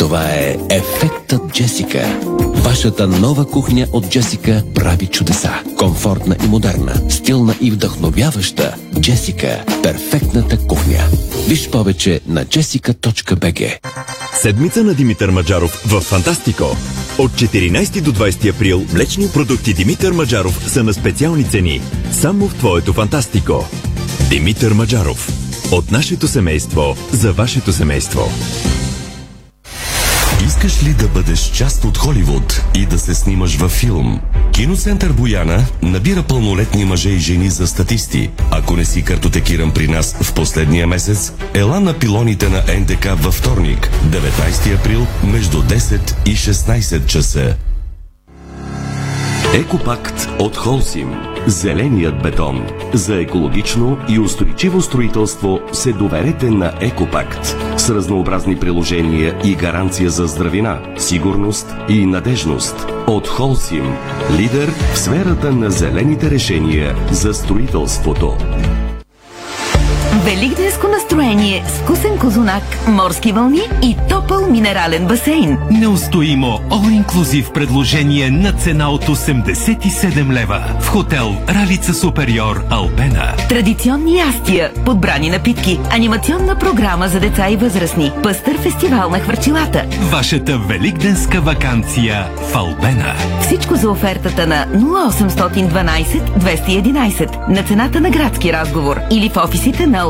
Това 0.00 0.24
е 0.30 0.56
Ефектът 0.70 1.52
Джесика. 1.52 2.20
Вашата 2.40 3.06
нова 3.06 3.46
кухня 3.46 3.86
от 3.92 4.10
Джесика 4.10 4.62
прави 4.74 5.06
чудеса. 5.06 5.62
Комфортна 5.78 6.36
и 6.44 6.46
модерна, 6.46 7.10
стилна 7.10 7.54
и 7.60 7.70
вдъхновяваща. 7.70 8.74
Джесика– 9.00 9.64
перфектната 9.82 10.66
кухня. 10.66 10.98
Виж 11.48 11.70
повече 11.70 12.20
на 12.26 12.44
jessica.bg 12.44 13.78
Седмица 14.34 14.84
на 14.84 14.94
Димитър 14.94 15.30
Маджаров 15.30 15.82
в 15.86 16.00
Фантастико. 16.00 16.76
От 17.18 17.30
14 17.30 18.00
до 18.00 18.12
20 18.12 18.54
април 18.54 18.86
млечни 18.94 19.28
продукти 19.34 19.74
Димитър 19.74 20.12
Маджаров 20.12 20.70
са 20.70 20.82
на 20.82 20.94
специални 20.94 21.44
цени. 21.44 21.80
Само 22.12 22.48
в 22.48 22.54
твоето 22.54 22.92
Фантастико. 22.92 23.68
Димитър 24.30 24.72
Маджаров. 24.72 25.28
От 25.72 25.90
нашето 25.90 26.28
семейство 26.28 26.96
за 27.12 27.32
вашето 27.32 27.72
семейство. 27.72 28.30
Искаш 30.60 30.82
ли 30.82 30.94
да 30.94 31.08
бъдеш 31.08 31.40
част 31.40 31.84
от 31.84 31.98
Холивуд 31.98 32.62
и 32.74 32.86
да 32.86 32.98
се 32.98 33.14
снимаш 33.14 33.56
във 33.56 33.72
филм? 33.72 34.20
Киноцентър 34.52 35.12
Бояна 35.12 35.64
набира 35.82 36.22
пълнолетни 36.22 36.84
мъже 36.84 37.08
и 37.08 37.18
жени 37.18 37.50
за 37.50 37.66
статисти. 37.66 38.30
Ако 38.50 38.76
не 38.76 38.84
си 38.84 39.02
картотекиран 39.02 39.70
при 39.70 39.88
нас 39.88 40.16
в 40.22 40.34
последния 40.34 40.86
месец, 40.86 41.32
ела 41.54 41.80
на 41.80 41.98
пилоните 41.98 42.48
на 42.48 42.62
НДК 42.80 43.08
във 43.16 43.34
вторник, 43.34 43.90
19 44.06 44.80
април, 44.80 45.06
между 45.24 45.62
10 45.62 46.28
и 46.28 46.36
16 46.36 47.06
часа. 47.06 47.56
Екопакт 49.54 50.28
от 50.38 50.56
Холсим. 50.56 51.14
Зеленият 51.46 52.22
бетон. 52.22 52.66
За 52.94 53.20
екологично 53.20 53.98
и 54.08 54.18
устойчиво 54.18 54.80
строителство 54.80 55.60
се 55.72 55.92
доверете 55.92 56.50
на 56.50 56.72
Екопакт. 56.80 57.56
С 57.76 57.90
разнообразни 57.90 58.58
приложения 58.58 59.40
и 59.44 59.54
гаранция 59.54 60.10
за 60.10 60.26
здравина, 60.26 60.80
сигурност 60.98 61.74
и 61.88 62.06
надежност. 62.06 62.86
От 63.06 63.28
Холсим. 63.28 63.94
Лидер 64.38 64.68
в 64.92 64.98
сферата 64.98 65.52
на 65.52 65.70
зелените 65.70 66.30
решения 66.30 66.96
за 67.10 67.34
строителството. 67.34 68.36
Великденско 70.24 70.88
настроение 70.88 71.64
с 71.68 71.78
вкусен 71.78 72.18
козунак, 72.18 72.62
морски 72.88 73.32
вълни 73.32 73.60
и 73.82 73.96
топъл 74.08 74.46
минерален 74.50 75.06
басейн. 75.06 75.58
Неустоимо 75.70 76.60
All 76.70 77.04
Inclusive 77.04 77.52
предложение 77.52 78.30
на 78.30 78.52
цена 78.52 78.90
от 78.90 79.04
87 79.04 80.32
лева 80.32 80.62
в 80.80 80.88
хотел 80.88 81.36
Ралица 81.48 81.94
Супериор 81.94 82.62
Албена. 82.70 83.32
Традиционни 83.48 84.18
ястия, 84.18 84.72
подбрани 84.84 85.30
напитки, 85.30 85.80
анимационна 85.90 86.58
програма 86.58 87.08
за 87.08 87.20
деца 87.20 87.50
и 87.50 87.56
възрастни, 87.56 88.12
пъстър 88.22 88.58
фестивал 88.58 89.10
на 89.10 89.20
хвърчилата. 89.20 89.84
Вашата 90.00 90.58
великденска 90.58 91.40
вакансия 91.40 92.26
в 92.52 92.56
Албена. 92.56 93.14
Всичко 93.40 93.74
за 93.74 93.90
офертата 93.90 94.46
на 94.46 94.66
0812 94.66 96.20
211 96.38 97.48
на 97.48 97.62
цената 97.62 98.00
на 98.00 98.10
градски 98.10 98.52
разговор 98.52 99.00
или 99.10 99.28
в 99.28 99.36
офисите 99.36 99.86
на 99.86 100.09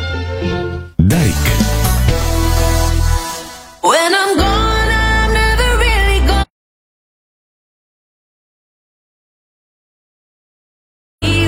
Дарик. 1.01 1.35
When 3.81 4.11
I'm 4.21 4.31
gone, 4.37 4.89
I'm 5.07 5.33
never 5.33 5.69
really 5.85 6.19
gone. 6.29 6.45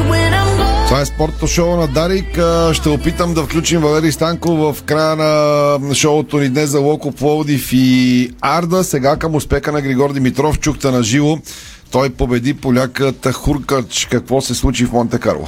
When 0.10 0.34
I'm 0.34 0.58
gone. 0.58 0.88
Това 0.88 1.02
е 1.02 1.06
спортното 1.06 1.48
шоу 1.48 1.76
на 1.76 1.88
Дарик. 1.88 2.40
Ще 2.74 2.90
опитам 2.90 3.34
да 3.34 3.44
включим 3.44 3.82
Валерий 3.82 4.12
Станков 4.12 4.76
в 4.76 4.84
края 4.84 5.16
на 5.16 5.96
шоуто 5.96 6.38
ни 6.38 6.50
днес 6.50 6.70
за 6.70 6.80
Локо 6.80 7.12
Пловдив 7.12 7.70
и 7.74 8.32
Арда. 8.42 8.84
Сега 8.84 9.18
към 9.18 9.36
успеха 9.36 9.72
на 9.72 9.82
Григор 9.82 10.14
Димитров. 10.14 10.60
Чухте 10.60 10.92
на 10.92 11.04
живо. 11.04 11.38
Той 11.92 12.10
победи 12.10 12.54
поляката 12.54 13.34
Хуркач. 13.34 14.08
Какво 14.12 14.42
се 14.42 14.56
случи 14.56 14.86
в 14.86 14.92
Монте 14.92 15.20
Карло? 15.20 15.48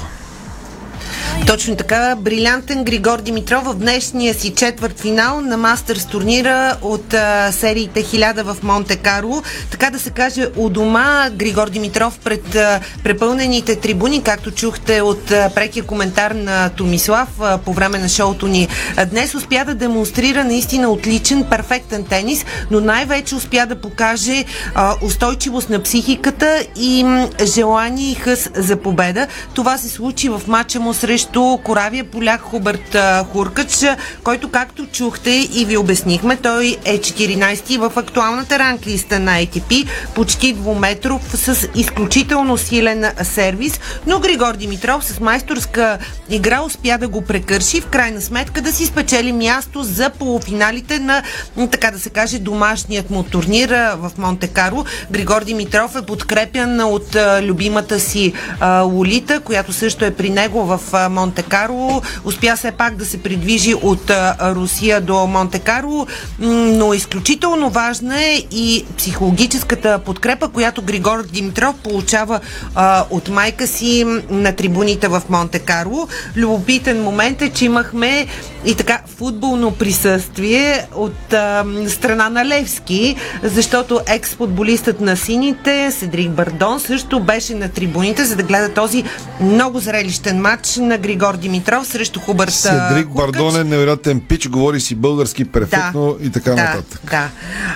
Точно 1.48 1.76
така, 1.76 2.16
брилянтен 2.16 2.84
Григор 2.84 3.22
Димитров 3.22 3.64
в 3.64 3.74
днешния 3.74 4.34
си 4.34 4.54
четвърт 4.56 5.00
финал 5.00 5.42
на 5.42 5.58
Мастърс 5.58 6.06
турнира 6.06 6.78
от 6.82 7.14
а, 7.14 7.52
сериите 7.52 8.04
1000 8.04 8.42
в 8.44 8.64
Монте 8.64 8.96
Карло. 8.96 9.44
Така 9.72 9.90
да 9.90 10.00
се 10.00 10.10
каже, 10.10 10.48
у 10.56 10.70
дома 10.70 11.30
Григор 11.30 11.70
Димитров 11.70 12.20
пред 12.24 12.56
а, 12.56 12.80
препълнените 13.04 13.76
трибуни, 13.76 14.24
както 14.24 14.52
чухте 14.52 15.02
от 15.02 15.32
а, 15.32 15.50
прекия 15.56 15.84
коментар 15.84 16.32
на 16.32 16.70
Томислав 16.70 17.28
а, 17.42 17.58
по 17.58 17.74
време 17.74 17.98
на 17.98 18.10
шоуто 18.10 18.48
ни 18.48 18.68
а, 18.98 19.06
днес, 19.06 19.36
успя 19.36 19.66
да 19.66 19.76
демонстрира 19.76 20.44
наистина 20.44 20.90
отличен, 20.90 21.44
перфектен 21.44 22.04
тенис, 22.04 22.46
но 22.72 22.80
най-вече 22.80 23.36
успя 23.36 23.66
да 23.66 23.76
покаже 23.76 24.46
а, 24.76 24.96
устойчивост 25.02 25.70
на 25.70 25.84
психиката 25.84 26.66
и 26.76 27.04
м, 27.04 27.30
желание 27.44 28.12
и 28.12 28.16
хъс 28.16 28.50
за 28.56 28.76
победа. 28.76 29.28
Това 29.54 29.78
се 29.78 29.90
случи 29.90 30.30
в 30.30 30.42
матча 30.48 30.80
му 30.80 30.94
срещу 30.94 31.25
коравия 31.64 32.04
поляк 32.04 32.42
Хуберт 32.42 32.96
а, 32.96 33.24
Хуркач, 33.24 33.86
който, 34.24 34.50
както 34.50 34.86
чухте 34.86 35.32
и 35.54 35.66
ви 35.66 35.78
обяснихме, 35.78 36.36
той 36.36 36.78
е 36.86 37.00
14-ти 37.00 37.78
в 37.78 37.92
актуалната 37.96 38.60
ранглиста 38.60 39.20
на 39.20 39.32
ATP, 39.32 39.88
почти 40.16 40.54
двуметров, 40.54 41.22
с 41.34 41.68
изключително 41.76 42.58
силен 42.58 43.06
сервис, 43.24 43.80
но 44.08 44.20
Григор 44.20 44.56
Димитров 44.56 45.06
с 45.06 45.20
майсторска 45.20 45.98
игра 46.30 46.62
успя 46.62 46.98
да 46.98 47.08
го 47.08 47.22
прекърши, 47.22 47.82
в 47.82 47.88
крайна 47.88 48.22
сметка 48.22 48.62
да 48.62 48.72
си 48.72 48.86
спечели 48.86 49.32
място 49.32 49.84
за 49.84 50.10
полуфиналите 50.10 51.00
на, 51.00 51.24
така 51.72 51.92
да 51.92 52.00
се 52.00 52.10
каже, 52.10 52.40
домашният 52.40 53.10
му 53.10 53.24
турнир 53.24 53.70
в 53.98 54.12
Монте 54.18 54.48
Карло. 54.48 54.86
Григор 55.12 55.44
Димитров 55.44 55.96
е 55.96 56.06
подкрепян 56.06 56.80
от 56.80 57.16
любимата 57.42 58.00
си 58.00 58.34
Лолита, 58.84 59.40
която 59.40 59.74
също 59.74 60.06
е 60.06 60.12
при 60.12 60.30
него 60.30 60.66
в 60.66 60.80
Монте 61.16 61.44
Карло. 61.44 62.02
Успя 62.24 62.56
все 62.56 62.72
пак 62.72 62.96
да 62.96 63.06
се 63.06 63.24
придвижи 63.24 63.74
от 63.74 64.12
Русия 64.42 65.02
до 65.02 65.28
Монте 65.28 65.60
Карло, 65.60 66.08
но 66.40 66.94
изключително 66.94 67.70
важна 67.70 68.24
е 68.24 68.36
и 68.52 68.86
психологическата 68.98 70.00
подкрепа, 70.00 70.50
която 70.50 70.82
Григор 70.82 71.24
Димитров 71.24 71.76
получава 71.84 72.40
а, 72.76 73.06
от 73.10 73.30
майка 73.30 73.68
си 73.68 74.06
на 74.30 74.56
трибуните 74.56 75.08
в 75.08 75.22
Монте 75.30 75.60
Карло. 75.60 76.08
Любопитен 76.36 77.04
момент 77.04 77.42
е, 77.42 77.50
че 77.50 77.66
имахме 77.66 78.28
и 78.66 78.76
така 78.76 79.02
футболно 79.18 79.72
присъствие 79.72 80.88
от 80.96 81.34
а, 81.34 81.66
страна 81.88 82.30
на 82.30 82.46
Левски, 82.46 83.16
защото 83.44 84.00
екс-футболистът 84.08 85.02
на 85.02 85.18
сините, 85.18 85.92
Седрик 85.92 86.30
Бардон, 86.30 86.80
също 86.80 87.20
беше 87.20 87.56
на 87.56 87.70
трибуните, 87.70 88.26
за 88.26 88.36
да 88.36 88.44
гледа 88.44 88.74
този 88.74 89.04
много 89.42 89.80
зрелищен 89.80 90.42
матч 90.42 90.76
на 90.76 90.98
Григор 91.06 91.38
Димитров 91.38 91.88
срещу 91.88 92.20
Хубърт 92.20 92.54
Седрик 92.54 93.08
Бардон 93.08 93.56
е 93.56 93.64
невероятен 93.64 94.20
пич, 94.20 94.48
говори 94.48 94.80
си 94.80 94.96
български 94.96 95.46
перфектно 95.46 96.18
и 96.22 96.32
така 96.32 96.50
да, 96.50 96.64
нататък. 96.64 97.02
Да. 97.10 97.30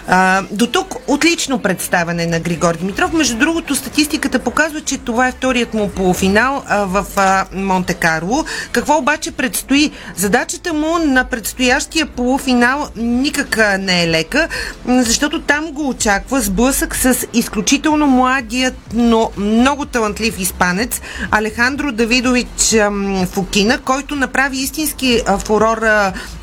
А, 0.07 0.43
до 0.51 0.67
тук 0.67 0.95
отлично 1.07 1.59
представяне 1.59 2.25
на 2.25 2.39
Григор 2.39 2.75
Димитров. 2.77 3.13
Между 3.13 3.37
другото, 3.37 3.75
статистиката 3.75 4.39
показва, 4.39 4.81
че 4.81 4.97
това 4.97 5.27
е 5.27 5.31
вторият 5.31 5.73
му 5.73 5.89
полуфинал 5.89 6.63
а, 6.67 6.85
в 6.85 7.05
а, 7.15 7.45
Монте 7.53 7.93
Карло. 7.93 8.45
Какво 8.71 8.97
обаче 8.97 9.31
предстои? 9.31 9.91
Задачата 10.15 10.73
му 10.73 10.97
на 11.05 11.23
предстоящия 11.23 12.05
полуфинал 12.05 12.87
никак 12.95 13.57
не 13.79 14.03
е 14.03 14.09
лека, 14.09 14.47
защото 14.87 15.41
там 15.41 15.71
го 15.71 15.89
очаква 15.89 16.41
сблъсък 16.41 16.95
с 16.95 17.27
изключително 17.33 18.07
младият, 18.07 18.75
но 18.93 19.31
много 19.37 19.85
талантлив 19.85 20.39
испанец 20.39 21.01
Алехандро 21.31 21.91
Давидович 21.91 22.73
ам, 22.73 23.18
Фукина, 23.25 23.77
който 23.77 24.15
направи 24.15 24.57
истински 24.57 25.21
фурор 25.45 25.77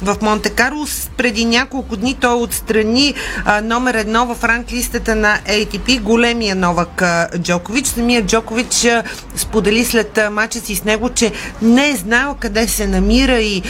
в 0.02 0.16
Монте 0.22 0.50
Карло. 0.50 0.86
Преди 1.16 1.44
няколко 1.44 1.96
дни 1.96 2.14
той 2.20 2.34
отстрани 2.34 3.14
номер 3.62 3.94
едно 3.94 4.34
в 4.34 4.44
ранглистата 4.44 5.14
на 5.14 5.38
ATP, 5.48 6.00
големия 6.00 6.54
Новак 6.54 7.02
Джокович. 7.38 7.86
Самия 7.86 8.26
Джокович 8.26 8.86
сподели 9.36 9.84
след 9.84 10.20
мача 10.30 10.60
си 10.60 10.74
с 10.74 10.84
него, 10.84 11.08
че 11.08 11.32
не 11.62 11.88
е 11.88 11.96
знаел 11.96 12.36
къде 12.40 12.68
се 12.68 12.86
намира 12.86 13.38
и 13.38 13.62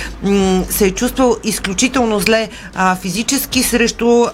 се 0.70 0.86
е 0.86 0.90
чувствал 0.90 1.36
изключително 1.44 2.20
зле 2.20 2.48
физически 3.00 3.62
срещу 3.62 4.26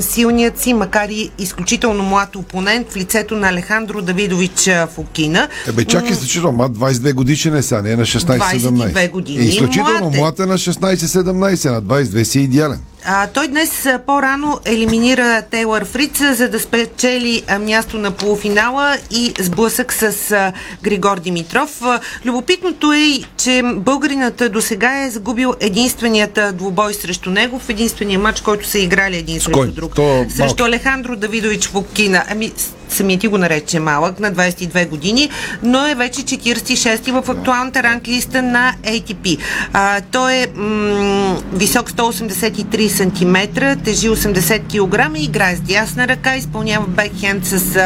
силният 0.00 0.58
си, 0.60 0.74
макар 0.74 1.08
и 1.08 1.30
изключително 1.38 2.04
млад 2.04 2.36
опонент 2.36 2.92
в 2.92 2.96
лицето 2.96 3.36
на 3.36 3.48
Алехандро 3.48 4.02
Давидович 4.02 4.68
а, 4.68 4.86
Фукина. 4.86 5.48
Ебе, 5.68 5.84
чакай, 5.84 6.10
изключително 6.10 6.52
млад, 6.52 6.72
22 6.72 7.14
годишен 7.14 7.56
е 7.56 7.62
сега, 7.62 7.82
не 7.82 7.90
е 7.90 7.96
на 7.96 8.06
16-17. 8.18 8.92
22 8.92 9.10
години. 9.10 9.38
Е, 9.38 9.48
изключително 9.48 10.10
млад 10.10 10.38
е 10.38 10.46
на 10.46 10.58
16-17, 10.58 11.70
на 11.70 11.82
22 11.82 12.22
си 12.22 12.40
идеален. 12.40 12.80
А, 13.04 13.26
той 13.26 13.48
днес 13.48 13.88
по-рано 14.06 14.60
елиминира 14.64 15.42
Тейлър 15.50 15.84
Фриц, 15.84 16.20
а, 16.20 16.34
за 16.34 16.48
да 16.48 16.60
спечели 16.60 17.42
място 17.60 17.98
на 17.98 18.10
полуфинала 18.10 18.96
и 19.10 19.34
сблъсък 19.40 19.92
с 19.92 20.30
а, 20.30 20.52
Григор 20.82 21.18
Димитров. 21.20 21.82
А, 21.82 22.00
любопитното 22.24 22.92
е, 22.92 23.20
че 23.36 23.62
българинът 23.76 24.42
до 24.52 24.60
сега 24.60 25.04
е 25.04 25.10
загубил 25.10 25.54
единственият 25.60 26.38
двубой 26.54 26.94
срещу 26.94 27.30
него 27.30 27.58
в 27.58 27.68
единствения 27.68 28.18
матч, 28.18 28.40
който 28.40 28.68
са 28.68 28.78
играли 28.78 29.16
един 29.16 29.40
срещу 29.40 29.66
друг. 29.66 29.94
То 29.94 30.26
Срещу. 30.36 30.64
Алехандро 30.64 31.16
Давидович 31.16 31.68
Фукина. 31.68 32.24
Ами, 32.30 32.52
самия 32.88 33.18
ти 33.18 33.28
го 33.28 33.38
нарече 33.38 33.80
малък, 33.80 34.20
на 34.20 34.32
22 34.32 34.88
години, 34.88 35.30
но 35.62 35.86
е 35.86 35.94
вече 35.94 36.22
46-ти 36.22 37.12
в 37.12 37.24
актуалната 37.28 37.82
ранглиста 37.82 38.42
на 38.42 38.74
ATP. 38.84 39.38
А, 39.72 40.00
той 40.12 40.34
е 40.34 40.46
м- 40.56 41.42
висок 41.52 41.90
183 41.90 42.87
см, 42.88 43.36
тежи 43.84 44.08
80 44.08 44.62
кг 44.68 45.18
играе 45.18 45.56
с 45.56 45.60
дясна 45.60 46.08
ръка, 46.08 46.36
изпълнява 46.36 46.86
бекхенд 46.86 47.46
с 47.46 47.76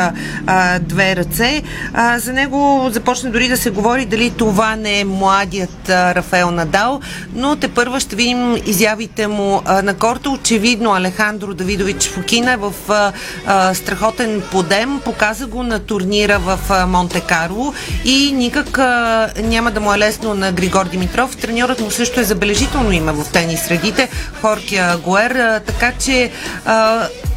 а, 0.46 0.78
две 0.78 1.16
ръце. 1.16 1.62
А, 1.94 2.18
за 2.18 2.32
него 2.32 2.88
започна 2.90 3.30
дори 3.30 3.48
да 3.48 3.56
се 3.56 3.70
говори 3.70 4.06
дали 4.06 4.30
това 4.30 4.76
не 4.76 5.00
е 5.00 5.04
младият 5.04 5.88
а, 5.88 6.14
Рафаел 6.14 6.50
Надал, 6.50 7.00
но 7.34 7.56
те 7.56 7.68
първа 7.68 8.00
ще 8.00 8.16
видим 8.16 8.56
изявите 8.66 9.26
му 9.26 9.62
а, 9.64 9.82
на 9.82 9.94
корта. 9.94 10.30
Очевидно 10.30 10.94
Алехандро 10.94 11.54
Давидович 11.54 12.08
Фукина 12.08 12.52
е 12.52 12.56
в 12.56 12.72
а, 12.88 13.12
а, 13.46 13.74
страхотен 13.74 14.42
подем, 14.50 15.00
показа 15.04 15.46
го 15.46 15.62
на 15.62 15.78
турнира 15.78 16.38
в 16.38 16.58
Монте 16.88 17.20
Карло 17.20 17.74
и 18.04 18.32
никак 18.32 18.78
а, 18.78 19.30
няма 19.42 19.70
да 19.70 19.80
му 19.80 19.94
е 19.94 19.98
лесно 19.98 20.34
на 20.34 20.52
Григор 20.52 20.88
Димитров. 20.88 21.36
Треньорът 21.36 21.80
му 21.80 21.90
също 21.90 22.20
е 22.20 22.24
забележително 22.24 22.92
име 22.92 23.12
в 23.12 23.24
тенис 23.32 23.62
средите, 23.62 24.08
Хоркия 24.40 24.91
Гуер, 24.96 25.60
така 25.66 25.92
че 25.98 26.30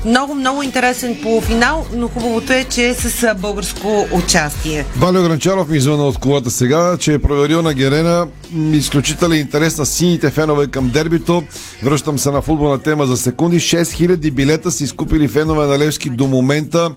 много, 0.05 0.35
много 0.35 0.63
интересен 0.63 1.17
полуфинал, 1.23 1.85
но 1.93 2.07
хубавото 2.07 2.53
е, 2.53 2.63
че 2.63 2.87
е 2.87 2.93
с 2.93 3.35
българско 3.35 4.07
участие. 4.11 4.85
Валио 4.97 5.23
Гранчаров 5.23 5.69
ми 5.69 5.79
звъна 5.79 6.03
от 6.03 6.17
колата 6.17 6.51
сега, 6.51 6.97
че 6.99 7.13
е 7.13 7.19
проверил 7.19 7.61
на 7.61 7.73
Герена 7.73 8.27
изключителен 8.71 9.39
интерес 9.39 9.77
на 9.77 9.85
сините 9.85 10.29
фенове 10.29 10.67
към 10.67 10.89
дербито. 10.89 11.43
Връщам 11.83 12.19
се 12.19 12.31
на 12.31 12.41
футболна 12.41 12.79
тема 12.79 13.05
за 13.05 13.17
секунди. 13.17 13.59
6000 13.59 14.31
билета 14.31 14.71
са 14.71 14.83
изкупили 14.83 15.27
фенове 15.27 15.65
на 15.65 15.79
Левски 15.79 16.09
до 16.09 16.27
момента. 16.27 16.91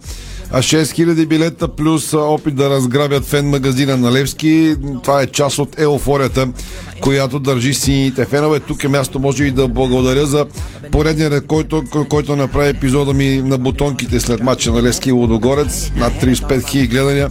А 0.53 0.59
6000 0.59 1.27
билета 1.27 1.69
плюс 1.69 2.15
опит 2.15 2.57
да 2.57 2.71
разграбят 2.71 3.25
фен 3.25 3.49
магазина 3.49 3.97
на 3.97 4.13
Левски. 4.13 4.75
Това 5.03 5.23
е 5.23 5.27
част 5.27 5.59
от 5.59 5.81
еуфорията, 5.81 6.49
която 7.01 7.39
държи 7.39 7.75
сините 7.75 8.25
фенове. 8.25 8.61
Тук 8.61 8.85
е 8.85 8.89
място, 8.89 9.19
може 9.19 9.45
и 9.45 9.51
да 9.51 9.69
благодаря 9.69 10.27
за 10.27 10.47
Поредният 10.91 11.33
ред, 11.33 11.47
който, 11.47 11.83
който 12.09 12.37
направи 12.37 12.69
епизода 12.69 13.13
ми 13.13 13.43
на 13.45 13.59
бутонките 13.59 14.21
след 14.21 14.41
матча 14.41 14.73
на 14.73 14.83
Лески 14.83 15.09
и 15.09 15.13
Лудогорец. 15.13 15.93
Над 15.97 16.13
35 16.15 16.67
хиляди 16.67 16.89
гледания. 16.89 17.31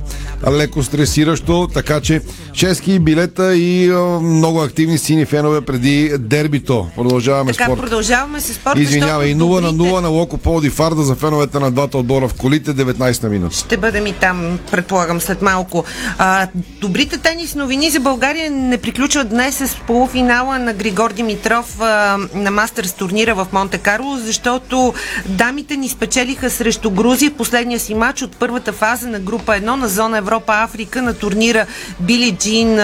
Леко 0.51 0.83
стресиращо, 0.83 1.67
така 1.73 2.01
че 2.01 2.21
6 2.51 2.79
хиляди 2.79 2.99
билета 2.99 3.55
и 3.55 3.91
много 4.21 4.61
активни 4.61 4.97
сини 4.97 5.25
фенове 5.25 5.61
преди 5.61 6.11
дербито. 6.19 6.87
Продължаваме 6.95 7.51
Така, 7.51 7.63
спорт. 7.63 7.79
продължаваме 7.79 8.39
с 8.41 8.53
спорт. 8.53 8.79
Извинявай, 8.79 9.27
и 9.27 9.31
защото 9.31 9.45
0 9.45 9.61
на 9.61 9.67
добрите- 9.67 9.89
0 9.89 10.01
на 10.01 10.07
Локо 10.07 10.37
Полди 10.37 10.69
Фарда 10.69 11.03
за 11.03 11.15
феновете 11.15 11.59
на 11.59 11.71
двата 11.71 11.97
отбора 11.97 12.27
в 12.27 12.33
колите, 12.33 12.73
19 12.73 13.23
на 13.23 13.29
минута. 13.29 13.55
Ще 13.55 13.77
бъдем 13.77 14.07
и 14.07 14.13
там, 14.13 14.59
предполагам, 14.71 15.21
след 15.21 15.41
малко. 15.41 15.83
А, 16.17 16.47
добрите 16.81 17.17
тенис 17.17 17.55
новини 17.55 17.89
за 17.89 17.99
България 17.99 18.51
не 18.51 18.77
приключват 18.77 19.29
днес 19.29 19.55
с 19.57 19.75
полуфинала 19.77 20.59
на 20.59 20.73
Григор 20.73 21.13
Димитров 21.13 21.81
а, 21.81 22.17
на 22.33 22.51
Мастърс 22.51 22.93
турнира 23.07 23.35
в 23.35 23.47
Монте 23.53 23.77
Карло, 23.77 24.17
защото 24.17 24.93
дамите 25.25 25.77
ни 25.77 25.89
спечелиха 25.89 26.49
срещу 26.49 26.91
Грузия 26.91 27.31
последния 27.31 27.79
си 27.79 27.93
матч 27.93 28.21
от 28.21 28.37
първата 28.37 28.73
фаза 28.73 29.07
на 29.07 29.19
група 29.19 29.51
1 29.51 29.61
на 29.61 29.87
зона 29.87 30.17
Европа-Африка 30.17 31.01
на 31.01 31.13
турнира 31.13 31.65
Били 31.99 32.31
Джин 32.39 32.77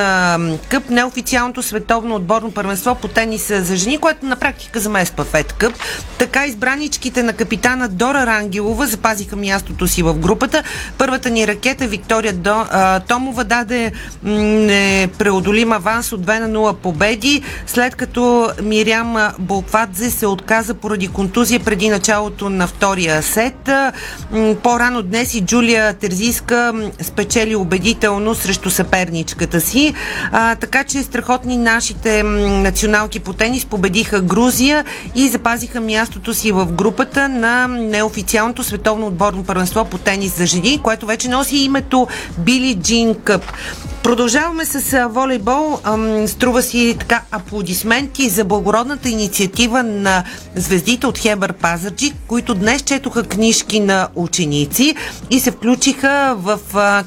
Къп, 0.69 0.89
неофициалното 0.89 1.63
световно 1.63 2.15
отборно 2.15 2.51
първенство 2.51 2.95
по 2.95 3.07
тениса 3.07 3.63
за 3.63 3.76
жени, 3.76 3.97
което 3.97 4.26
на 4.26 4.36
практика 4.36 4.80
замества 4.80 5.24
Фед 5.24 5.53
Къп. 5.53 5.74
Така 6.17 6.45
избраничките 6.45 7.24
на 7.24 7.34
капитана 7.34 7.89
Дора 7.89 8.26
Рангелова 8.26 8.88
запазиха 8.88 9.36
мястото 9.36 9.88
си 9.88 10.03
в 10.03 10.13
групата. 10.13 10.63
Първата 10.97 11.30
ни 11.30 11.47
ракета 11.47 11.88
Виктория 11.88 12.34
До, 12.34 12.65
а, 12.71 12.99
Томова 12.99 13.43
даде 13.43 13.91
непреодолим 14.24 15.71
аванс 15.71 16.11
от 16.11 16.26
2 16.26 16.39
на 16.39 16.49
0 16.49 16.74
победи, 16.74 17.41
след 17.67 17.95
като 17.95 18.49
Мирям 18.61 19.17
Болквадзе 19.39 20.11
се 20.14 20.28
отказа 20.28 20.74
поради 20.74 21.07
контузия 21.07 21.59
преди 21.59 21.89
началото 21.89 22.49
на 22.49 22.68
втория 22.68 23.24
сет. 23.24 23.70
По-рано 24.64 25.01
днес 25.01 25.34
и 25.34 25.41
Джулия 25.41 25.93
Терзийска 25.93 26.72
м, 26.76 26.91
спечели 27.01 27.55
убедително 27.55 28.36
срещу 28.36 28.72
съперничката 28.72 29.61
си. 29.61 29.93
А, 30.32 30.55
така 30.55 30.84
че 30.84 31.03
страхотни 31.03 31.57
нашите 31.57 32.24
националки 32.24 33.20
по 33.20 33.34
тенис 33.34 33.66
победиха 33.66 34.22
Грузия 34.22 34.86
и 35.16 35.28
запазиха 35.28 35.82
мястото 35.82 36.34
си 36.34 36.51
в 36.51 36.66
групата 36.66 37.30
на 37.30 37.68
неофициалното 37.68 38.64
световно 38.64 39.07
отборно 39.07 39.43
първенство 39.43 39.86
по 39.86 39.97
тенис 39.97 40.38
за 40.38 40.45
жени, 40.45 40.80
което 40.84 41.05
вече 41.05 41.30
носи 41.30 41.57
името 41.57 42.07
Били 42.38 42.76
Джин 42.76 43.16
Къп. 43.24 43.43
Продължаваме 44.03 44.66
с 44.66 45.07
волейбол. 45.09 45.80
Струва 46.28 46.61
си 46.61 46.95
така 46.99 47.22
аплодисменти 47.32 48.30
за 48.30 48.43
благородната 48.43 49.09
инициатива 49.09 49.84
звездите 50.56 51.08
от 51.08 51.18
Хебър 51.18 51.54
Пазарджик, 51.54 52.16
които 52.28 52.56
днес 52.56 52.82
четоха 52.82 53.24
книжки 53.24 53.80
на 53.80 54.08
ученици 54.16 54.95
и 55.30 55.39
се 55.39 55.51
включиха 55.51 56.36
в 56.38 56.60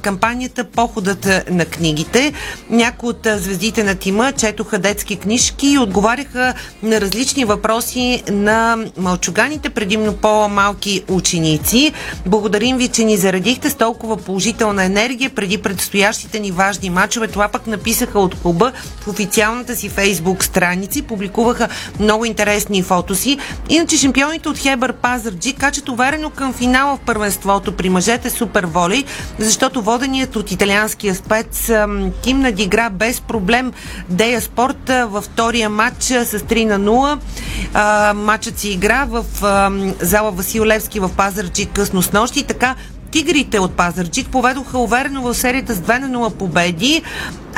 кампанията 0.03 0.65
Походът 0.65 1.29
на 1.51 1.65
книгите. 1.65 2.33
Някои 2.71 3.09
от 3.09 3.27
звездите 3.37 3.85
на 3.85 3.95
тима 3.95 4.33
четоха 4.33 4.79
детски 4.79 5.17
книжки 5.17 5.67
и 5.69 5.79
отговаряха 5.79 6.55
на 6.83 7.01
различни 7.01 7.45
въпроси 7.45 8.23
на 8.29 8.79
малчуганите, 8.97 9.71
предимно 9.71 10.13
по-малки 10.13 11.03
ученици. 11.09 11.93
Благодарим 12.27 12.77
ви, 12.77 12.89
че 12.89 13.05
ни 13.05 13.17
заредихте 13.17 13.71
с 13.71 13.75
толкова 13.75 14.17
положителна 14.17 14.85
енергия 14.85 15.31
преди 15.31 15.59
предстоящите 15.59 16.41
ни 16.41 16.51
важни 16.51 16.91
матчове. 16.91 17.29
Това 17.29 17.49
пък 17.49 17.67
написаха 17.67 18.21
от 18.21 18.35
клуба 18.35 18.73
в 19.01 19.09
официалната 19.09 19.77
си 19.77 19.89
фейсбук 19.89 20.45
страници. 20.45 21.03
Публикуваха 21.03 21.69
много 22.01 22.25
интересни 22.25 22.83
фотоси. 22.87 23.39
Иначе 23.69 23.97
шампионите 23.97 24.49
от 24.49 24.59
Хебър 24.59 24.93
Пазарджи 24.93 25.53
качат 25.53 25.89
уверено 25.89 26.31
към 26.31 26.53
финала 26.53 26.97
в 26.97 27.01
първенството 27.01 27.73
при 27.73 27.89
мъжете 27.89 28.31
супер 28.31 28.67
волей, 28.67 29.05
защото 29.39 29.83
воденият 29.83 30.37
от 30.37 30.51
италианския 30.51 31.15
спец 31.15 31.71
тим 32.23 32.41
надигра 32.41 32.91
без 32.91 33.21
проблем 33.21 33.73
Дея 34.09 34.41
Спорт 34.41 34.91
а, 34.91 35.07
във 35.07 35.25
втория 35.25 35.71
матч 35.71 36.11
а, 36.11 36.25
с 36.25 36.39
3 36.39 36.65
на 36.65 36.81
0. 36.81 37.19
А, 37.75 38.15
матчът 38.15 38.59
си 38.59 38.71
игра 38.71 39.05
в 39.05 39.25
ам, 39.45 39.95
зала 40.01 40.31
Васил 40.31 40.65
Левски 40.65 41.01
в 41.01 41.11
Пазарджи 41.17 41.67
късно 41.67 42.03
с 42.03 42.13
нощи. 42.13 42.43
Така 42.43 42.75
Тигрите 43.11 43.59
от 43.59 43.73
Пазарджик 43.73 44.29
поведоха 44.29 44.79
уверено 44.79 45.23
в 45.23 45.35
серията 45.35 45.75
с 45.75 45.79
2 45.79 45.99
на 45.99 46.19
0 46.19 46.35
победи, 46.35 47.03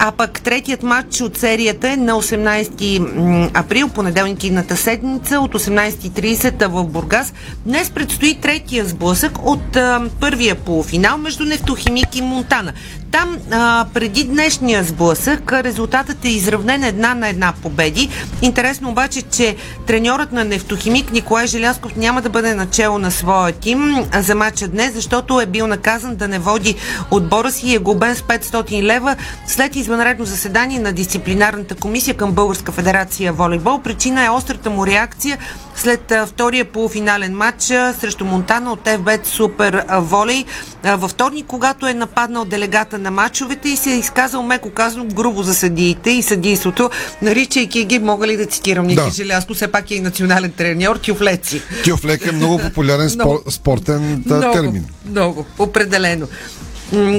а 0.01 0.13
пък 0.13 0.41
третият 0.41 0.83
матч 0.83 1.21
от 1.21 1.37
серията 1.37 1.91
е 1.91 1.97
на 1.97 2.13
18 2.13 2.99
м, 2.99 3.51
април, 3.55 3.89
понеделник 3.89 4.45
идната 4.45 4.77
седмица, 4.77 5.41
от 5.41 5.55
18.30 5.55 6.67
в 6.67 6.85
Бургас. 6.85 7.33
Днес 7.67 7.91
предстои 7.91 8.35
третия 8.35 8.85
сблъсък 8.85 9.39
от 9.45 9.77
а, 9.77 10.03
първия 10.21 10.55
полуфинал 10.55 11.19
между 11.19 11.45
Нефтохимик 11.45 12.17
и 12.17 12.23
Монтана. 12.23 12.73
Там 13.11 13.39
а, 13.51 13.87
преди 13.95 14.25
днешния 14.25 14.85
сблъсък 14.85 15.53
резултатът 15.53 16.25
е 16.25 16.29
изравнен 16.29 16.85
една 16.85 17.15
на 17.15 17.29
една 17.29 17.53
победи. 17.63 18.09
Интересно 18.43 18.91
обаче, 18.91 19.23
че 19.23 19.57
треньорът 19.87 20.33
на 20.33 20.45
Нефтохимик 20.45 21.13
Николай 21.13 21.47
Желясков 21.47 21.97
няма 21.97 22.23
да 22.23 22.31
бъде 22.31 22.55
начало 22.55 22.99
на 22.99 23.11
своя 23.11 23.53
тим 23.53 24.07
за 24.19 24.35
матча 24.35 24.69
днес, 24.69 24.95
защото 24.95 25.41
е 25.41 25.47
бил 25.47 25.67
наказан 25.67 26.17
да 26.17 26.29
не 26.29 26.39
води 26.39 26.75
отбора 27.11 27.53
си 27.53 27.69
и 27.69 27.75
е 27.75 27.79
глобен 27.79 28.17
с 28.17 28.23
500 28.23 28.83
лева 28.83 29.17
след 29.47 29.77
извънредно 29.89 30.25
заседание 30.25 30.79
на 30.79 30.93
дисциплинарната 30.93 31.75
комисия 31.75 32.15
към 32.17 32.33
Българска 32.33 32.73
федерация 32.73 33.33
волейбол. 33.33 33.81
Причина 33.83 34.25
е 34.25 34.31
острата 34.31 34.71
му 34.71 34.87
реакция 34.87 35.39
след 35.77 36.13
втория 36.27 36.65
полуфинален 36.65 37.37
матч 37.37 37.63
срещу 38.01 38.25
Монтана 38.25 38.73
от 38.73 38.85
FBET 38.85 39.27
Супер 39.27 39.85
Волей 39.91 40.45
във 40.85 41.11
вторник, 41.11 41.47
когато 41.47 41.87
е 41.87 41.95
нападнал 41.95 42.45
делегата 42.45 42.99
на 42.99 43.11
матчовете 43.11 43.69
и 43.69 43.77
се 43.77 43.91
е 43.91 43.99
изказал 43.99 44.43
меко 44.43 44.71
казано 44.71 45.05
грубо 45.05 45.43
за 45.43 45.55
съдиите 45.55 46.11
и 46.11 46.23
съдийството, 46.23 46.91
наричайки 47.23 47.85
ги, 47.85 47.99
мога 47.99 48.27
ли 48.27 48.37
да 48.37 48.47
цитирам 48.47 48.87
Ники 48.87 49.03
Да. 49.03 49.11
Желязко, 49.11 49.55
все 49.55 49.69
пак 49.69 49.91
е 49.91 49.95
и 49.95 50.01
национален 50.01 50.51
треньор, 50.51 50.97
Тюфлеци. 50.97 51.63
Тюфлек 51.85 52.27
е 52.27 52.33
много 52.33 52.59
популярен 52.59 53.11
спор, 53.11 53.43
спортен 53.51 54.23
Много, 54.27 54.53
термин. 54.53 54.85
много, 55.11 55.47
определено. 55.59 56.27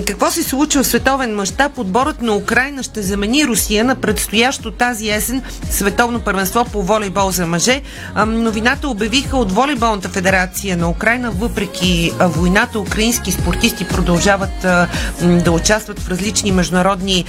Какво 0.05 0.31
се 0.31 0.43
случва 0.43 0.83
в 0.83 0.87
световен 0.87 1.35
мащаб? 1.35 1.77
Отборът 1.77 2.21
на 2.21 2.35
Украина 2.35 2.83
ще 2.83 3.01
замени 3.01 3.47
Русия 3.47 3.83
на 3.83 3.95
предстоящо 3.95 4.71
тази 4.71 5.09
есен 5.09 5.41
световно 5.69 6.19
първенство 6.19 6.65
по 6.65 6.83
волейбол 6.83 7.31
за 7.31 7.47
мъже. 7.47 7.81
Новината 8.27 8.89
обявиха 8.89 9.37
от 9.37 9.51
Волейболната 9.51 10.09
федерация 10.09 10.77
на 10.77 10.89
Украина. 10.89 11.31
Въпреки 11.31 12.11
войната, 12.19 12.79
украински 12.79 13.31
спортисти 13.31 13.87
продължават 13.87 14.65
да 15.21 15.51
участват 15.51 15.99
в 15.99 16.09
различни 16.09 16.51
международни 16.51 17.25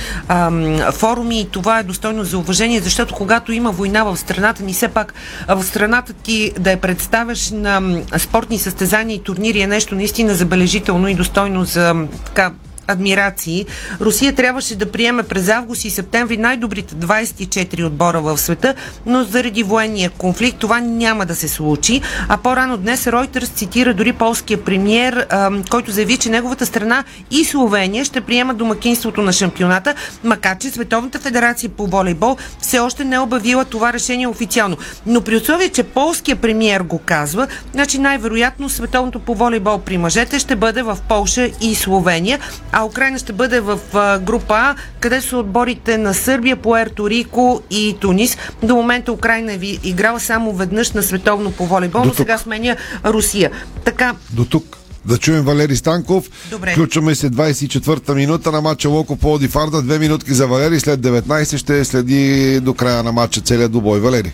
форуми 0.93 1.41
и 1.41 1.49
това 1.49 1.79
е 1.79 1.83
достойно 1.83 2.25
за 2.25 2.39
уважение, 2.39 2.81
защото 2.81 3.15
когато 3.15 3.53
има 3.53 3.71
война 3.71 4.05
в 4.05 4.17
страната 4.17 4.63
ни, 4.63 4.73
все 4.73 4.89
пак 4.89 5.15
в 5.49 5.65
страната 5.65 6.13
ти 6.13 6.53
да 6.59 6.71
я 6.71 6.81
представяш 6.81 7.51
на 7.51 8.01
спортни 8.19 8.59
състезания 8.59 9.17
и 9.17 9.23
турнири 9.23 9.61
е 9.61 9.67
нещо 9.67 9.95
наистина 9.95 10.35
забележително 10.35 11.09
и 11.09 11.15
достойно 11.15 11.65
за 11.65 12.07
м, 12.31 12.35
така 12.35 12.55
адмирации. 12.91 13.67
Русия 14.01 14.35
трябваше 14.35 14.77
да 14.77 14.93
приеме 14.93 15.23
през 15.23 15.49
август 15.49 15.85
и 15.85 15.91
септември 15.91 16.37
най-добрите 16.37 16.95
24 16.95 17.87
отбора 17.87 18.21
в 18.21 18.39
света, 18.39 18.75
но 19.07 19.25
заради 19.25 19.63
военния 19.63 20.11
конфликт 20.11 20.59
това 20.59 20.81
няма 20.81 21.27
да 21.27 21.35
се 21.35 21.49
случи. 21.49 22.01
А 22.29 22.37
по-рано 22.37 22.77
днес 22.77 23.05
Reuters 23.05 23.55
цитира 23.55 23.95
дори 23.95 24.13
полския 24.13 24.65
премьер, 24.65 25.27
който 25.71 25.91
заяви, 25.91 26.17
че 26.17 26.31
неговата 26.31 26.67
страна 26.67 27.05
и 27.31 27.45
Словения 27.45 28.05
ще 28.05 28.21
приемат 28.21 28.57
домакинството 28.57 29.23
на 29.23 29.33
шампионата, 29.33 29.95
макар 30.25 30.59
че 30.59 30.71
Световната 30.71 31.19
федерация 31.19 31.71
по 31.71 31.87
волейбол 31.87 32.37
все 32.61 32.79
още 32.79 33.05
не 33.05 33.17
е 33.17 33.19
обявила 33.19 33.65
това 33.65 33.93
решение 33.93 34.27
официално. 34.27 34.77
Но 35.07 35.21
при 35.21 35.37
условие, 35.37 35.69
че 35.69 35.83
полския 35.83 36.37
премьер 36.37 36.81
го 36.81 36.99
казва, 36.99 37.47
значи 37.73 37.99
най-вероятно 37.99 38.69
Световното 38.69 39.19
по 39.19 39.35
волейбол 39.35 39.79
при 39.79 39.99
мъжете 39.99 40.39
ще 40.39 40.57
бъде 40.57 40.83
в 40.83 40.99
Полша 41.09 41.51
и 41.61 41.75
Словения, 41.75 42.39
а 42.73 42.80
Украина 42.83 43.19
ще 43.19 43.33
бъде 43.33 43.61
в 43.61 43.79
а, 43.95 44.19
група 44.19 44.55
А, 44.55 44.75
къде 45.01 45.21
са 45.21 45.37
отборите 45.37 45.99
на 45.99 46.15
Сърбия, 46.15 46.57
Пуерто 46.57 47.11
Рико 47.11 47.63
и 47.71 47.97
Тунис. 48.01 48.37
До 48.63 48.75
момента 48.77 49.13
Украина 49.13 49.53
ви- 49.53 49.79
играла 49.85 50.21
само 50.21 50.53
веднъж 50.53 50.91
на 50.91 51.03
световно 51.03 51.53
по 51.53 51.67
волейбол, 51.67 52.05
но 52.05 52.15
сега 52.15 52.39
сменя 52.39 52.77
Русия. 53.05 53.51
Така, 53.85 54.15
До 54.31 54.45
тук. 54.45 54.77
Да 55.05 55.19
чуем 55.19 55.43
Валери 55.43 55.77
Станков. 55.77 56.25
Добре. 56.51 56.73
Включваме 56.73 57.15
се 57.15 57.31
24-та 57.31 58.15
минута 58.15 58.53
на 58.53 58.61
матча 58.61 58.89
Локо 58.89 59.17
Плоди 59.17 59.49
Фарда. 59.49 59.83
Две 59.83 59.99
минутки 59.99 60.35
за 60.35 60.47
Валери. 60.47 60.81
След 60.81 61.01
19 61.01 61.57
ще 61.57 61.85
следи 61.85 62.61
до 62.61 62.75
края 62.75 63.03
на 63.03 63.13
матча 63.13 63.41
целият 63.41 63.73
добой. 63.73 64.01
Валери. 64.01 64.33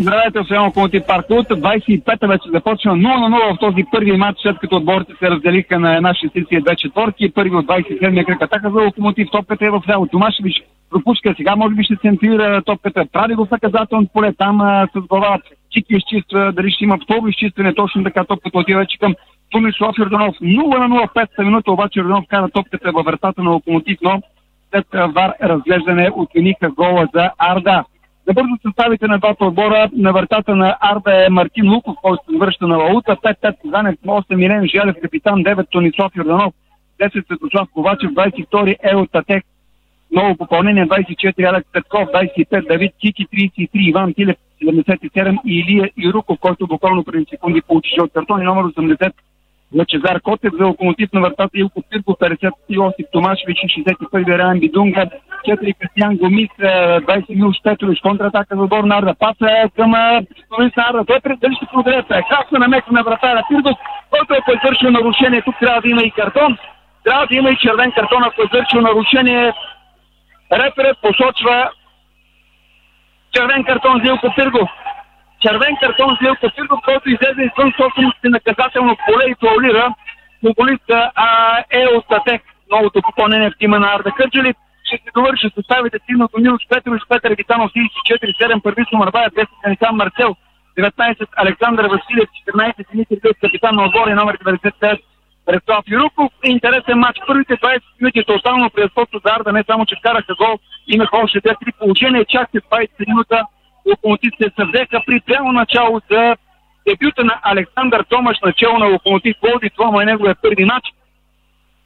Здравейте, 0.00 0.40
освен 0.40 0.62
Локомотив 0.62 1.02
парк. 1.06 1.26
От 1.30 1.48
25-та 1.48 2.26
вече 2.26 2.48
започва 2.54 2.90
0 2.90 2.96
на 2.96 3.36
0 3.36 3.56
в 3.56 3.58
този 3.58 3.84
първи 3.92 4.12
матч, 4.12 4.38
след 4.42 4.58
като 4.58 4.76
отборите 4.76 5.12
се 5.18 5.30
разделиха 5.30 5.78
на 5.78 5.96
една 5.96 6.14
шестица 6.14 6.48
и 6.50 6.60
две 6.60 6.76
четворки. 6.76 7.32
Първи 7.34 7.56
от 7.56 7.66
27-я 7.66 8.24
кръг 8.24 8.42
атака 8.42 8.70
за 8.70 8.82
Локомотив. 8.82 9.28
Топката 9.32 9.66
е 9.66 9.70
в 9.70 9.82
ляво. 9.88 10.06
Томашевич 10.06 10.54
пропуска. 10.90 11.34
Сега 11.36 11.56
може 11.56 11.74
би 11.74 11.84
ще 11.84 11.96
центрира 11.96 12.62
топката. 12.62 13.04
Прави 13.12 13.34
го 13.34 13.44
в 13.44 13.50
наказателно 13.50 14.06
поле. 14.12 14.32
Там 14.32 14.60
а, 14.60 14.88
с 14.96 15.00
глава 15.00 15.38
Чики 15.70 15.94
изчиства, 15.94 16.52
дали 16.52 16.70
ще 16.70 16.84
има 16.84 16.98
второ 17.04 17.28
изчистване, 17.28 17.74
точно 17.74 18.04
така 18.04 18.24
топката 18.24 18.58
отива 18.58 18.80
вече 18.80 18.98
към 18.98 19.14
Томислав 19.50 19.98
Йорданов. 19.98 20.36
0 20.42 20.78
на 20.78 20.88
0 20.88 21.08
в 21.08 21.14
петата 21.14 21.42
минута, 21.42 21.72
обаче 21.72 21.98
Йорданов 21.98 22.24
кара 22.28 22.48
топката 22.48 22.92
във 22.92 23.06
вратата 23.06 23.42
на 23.42 23.50
локомотив, 23.50 23.98
но 24.02 24.22
след 24.70 24.86
вар 24.92 25.32
разглеждане 25.42 26.10
отмениха 26.14 26.70
гола 26.70 27.08
за 27.14 27.30
Арда. 27.38 27.84
Набързо 28.28 28.56
съставите 28.66 29.06
на 29.06 29.18
двата 29.18 29.44
отбора 29.44 29.90
на 29.92 30.12
вратата 30.12 30.56
на 30.56 30.76
Арда 30.80 31.26
е 31.26 31.28
Мартин 31.30 31.70
Луков, 31.74 31.96
който 32.02 32.24
се 32.30 32.38
връща 32.38 32.66
на 32.66 32.76
Лаута, 32.76 33.16
5-5 33.16 33.54
Казанев, 33.62 33.94
8 34.06 34.36
Милен 34.36 34.68
Желев, 34.68 34.96
капитан 35.02 35.44
9 35.44 35.70
Тонислав 35.70 36.12
Йорданов, 36.16 36.54
10 37.00 37.26
Светослав 37.26 37.68
Ковачев, 37.74 38.10
22 38.10 38.76
Ел 38.82 39.06
Татек, 39.12 39.44
ново 40.12 40.36
попълнение 40.36 40.86
24 40.86 41.48
Алекс 41.48 41.72
Петков, 41.72 42.08
25 42.08 42.68
Давид 42.68 42.92
Кики, 43.00 43.26
33 43.26 43.68
Иван 43.74 44.14
Тилев, 44.14 44.36
77 44.62 45.38
и 45.46 45.58
Илия 45.58 45.90
Ируков, 45.96 46.38
който 46.40 46.66
буквално 46.66 47.04
преди 47.04 47.26
секунди 47.30 47.62
получи 47.62 47.90
жълт 47.98 48.12
картон 48.12 48.40
и 48.40 48.44
номер 48.44 48.64
80 48.64 49.12
Лачезар 49.76 50.20
Котев 50.20 50.52
за 50.58 50.66
локомотив 50.66 51.12
на 51.12 51.20
вратата 51.20 51.50
Илко 51.54 51.82
Пирков, 51.90 52.16
50 52.20 52.52
Йосип 52.70 53.06
Томашевич 53.12 53.58
и 53.62 53.82
61 53.82 54.38
Райан 54.38 54.60
Бидунга, 54.60 55.06
4 55.48 55.74
Кристиян 55.80 56.16
Гомис, 56.16 56.48
20 56.58 57.36
Милш 57.36 57.56
Петрович, 57.62 58.00
контратака 58.00 58.56
за 58.56 58.62
отбор 58.62 58.84
Нарда. 58.84 59.14
Паса 59.18 59.70
към 59.76 59.94
Столис 60.44 60.72
Нарда. 60.76 61.04
Той 61.04 61.20
дали 61.42 61.54
ще 61.54 61.66
продаде 61.72 62.02
прекрасно 62.08 62.58
намеса 62.58 62.92
на 62.92 63.02
вратаря 63.02 63.42
Пирков, 63.48 63.78
който 64.10 64.34
е 64.34 64.56
извършил 64.56 64.90
нарушение. 64.90 65.42
Тук 65.42 65.54
трябва 65.60 65.80
да 65.80 65.88
има 65.88 66.02
и 66.02 66.10
картон. 66.10 66.58
Трябва 67.04 67.26
да 67.26 67.36
има 67.36 67.50
и 67.50 67.56
червен 67.56 67.92
картон, 67.92 68.22
ако 68.24 68.42
е 68.42 68.44
извършил 68.44 68.80
нарушение. 68.80 69.52
Реперът 70.52 70.98
посочва 71.02 71.70
червен 73.32 73.64
картон 73.64 74.00
за 74.04 74.08
Илко 74.08 74.34
Пиргов. 74.36 74.68
Червен 75.40 75.76
картон 75.80 76.16
за 76.20 76.28
Илко 76.28 76.46
Пиргов, 76.56 76.80
който 76.84 77.10
излезе 77.10 77.42
извън 77.42 77.72
собственото 77.80 78.20
си 78.20 78.28
наказателно 78.28 78.96
поле 79.06 79.24
и 79.28 79.34
фаулира 79.40 79.94
футболиста 80.40 81.10
е 81.70 81.86
от 81.96 82.04
Татек. 82.08 82.42
Новото 82.70 83.02
попълнение 83.02 83.50
в 83.50 83.58
тима 83.58 83.78
на 83.78 83.94
Арда 83.94 84.10
Кърджали. 84.10 84.54
Ще 84.84 84.96
се 84.96 85.10
довърши 85.14 85.50
съставите 85.54 85.98
Тимно 86.06 86.28
Милош 86.38 86.62
Петрович, 86.68 87.02
Петър 87.08 87.34
Витанов, 87.34 87.70
34-7, 87.72 88.62
Първисо 88.62 88.96
Марбая, 88.96 89.30
10 89.30 89.46
Канитан 89.62 89.96
Марцел, 89.96 90.36
19 90.78 91.26
Александър 91.36 91.84
Василев, 91.84 92.28
14 92.48 92.90
Димитър 92.92 93.16
Гъс, 93.22 93.36
капитан 93.40 93.74
на 93.74 93.84
отбора 93.84 94.14
номер 94.14 94.38
95 94.38 95.00
Преслав 95.46 95.84
Юруков. 95.88 96.32
Интересен 96.44 96.98
матч. 96.98 97.18
Първите 97.26 97.56
20 97.56 97.80
минути 98.00 98.24
тотално 98.26 98.70
превъзходство 98.70 99.20
за 99.24 99.32
Арда, 99.34 99.52
не 99.52 99.64
само 99.66 99.86
че 99.86 99.96
вкараха 99.98 100.34
гол, 100.34 100.58
имаха 100.86 101.16
още 101.16 101.40
2-3 101.40 101.78
положения. 101.78 102.24
Чак 102.24 102.50
след 102.50 102.64
20 102.64 102.88
минута 103.08 103.44
Локомотив 103.90 104.32
се 104.40 104.48
съвзеха 104.58 104.98
при 105.06 105.20
прямо 105.26 105.52
начало 105.52 106.00
за 106.10 106.22
дебюта 106.86 107.24
на 107.24 107.34
Александър 107.42 108.04
Томаш, 108.10 108.36
начало 108.44 108.78
на 108.78 108.86
Локомотив 108.86 109.34
Плоди. 109.40 109.70
Това 109.76 110.02
е 110.02 110.06
неговия 110.06 110.36
първи 110.42 110.64
матч. 110.64 110.86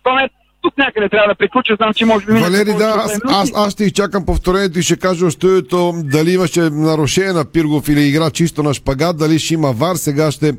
Това 0.02 0.22
е 0.22 0.28
тук 0.62 0.78
някъде 0.78 1.08
трябва 1.08 1.28
да 1.28 1.34
приключа, 1.34 1.76
знам, 1.76 1.94
че 1.94 2.04
може 2.04 2.26
би... 2.26 2.32
Валери, 2.32 2.74
да, 2.78 2.94
аз, 2.96 3.20
аз, 3.28 3.52
аз 3.56 3.72
ще 3.72 3.84
изчакам 3.84 4.26
повторението 4.26 4.78
и 4.78 4.82
ще 4.82 4.96
кажа 4.96 5.26
от 5.26 5.32
студиото 5.32 5.92
дали 5.96 6.32
имаше 6.32 6.60
нарушение 6.60 7.32
на 7.32 7.44
Пиргов 7.44 7.88
или 7.88 8.00
игра 8.00 8.30
чисто 8.30 8.62
на 8.62 8.74
шпагат, 8.74 9.18
дали 9.18 9.38
ще 9.38 9.54
има 9.54 9.72
вар. 9.72 9.94
Сега 9.94 10.30
ще 10.30 10.52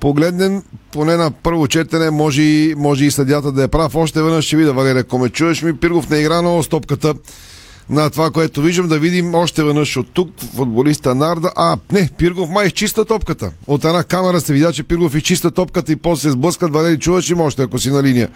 погледнем 0.00 0.62
поне 0.92 1.16
на 1.16 1.30
първо 1.42 1.68
четене, 1.68 2.10
може 2.10 2.42
и, 2.42 2.74
може 2.76 3.04
и 3.04 3.10
съдята 3.10 3.52
да 3.52 3.62
е 3.62 3.68
прав. 3.68 3.94
Още 3.96 4.22
веднъж 4.22 4.44
ще 4.44 4.56
видя, 4.56 4.72
Валерия, 4.72 5.00
ако 5.00 5.18
ме 5.18 5.28
чуеш 5.28 5.62
ми, 5.62 5.76
Пиргов 5.76 6.10
не 6.10 6.18
игра 6.18 6.42
много 6.42 6.62
стопката 6.62 7.14
на 7.90 8.10
това, 8.10 8.30
което 8.30 8.62
виждам, 8.62 8.88
да 8.88 8.98
видим 8.98 9.34
още 9.34 9.64
веднъж 9.64 9.96
от 9.96 10.06
тук 10.12 10.30
футболиста 10.56 11.14
Нарда. 11.14 11.52
А, 11.56 11.76
не, 11.92 12.10
Пиргов 12.18 12.50
май 12.50 12.66
изчиста 12.66 13.04
топката. 13.04 13.52
От 13.66 13.84
една 13.84 14.04
камера 14.04 14.40
се 14.40 14.52
видя, 14.52 14.72
че 14.72 14.82
Пиргов 14.82 15.14
изчиста 15.14 15.50
топката 15.50 15.92
и 15.92 15.96
после 15.96 16.20
се 16.20 16.30
сблъскат. 16.30 16.72
Валери, 16.72 16.98
чуваш 16.98 17.30
ли 17.30 17.34
ме 17.34 17.42
още, 17.42 17.62
ако 17.62 17.78
си 17.78 17.90
на 17.90 18.02
линия? 18.02 18.28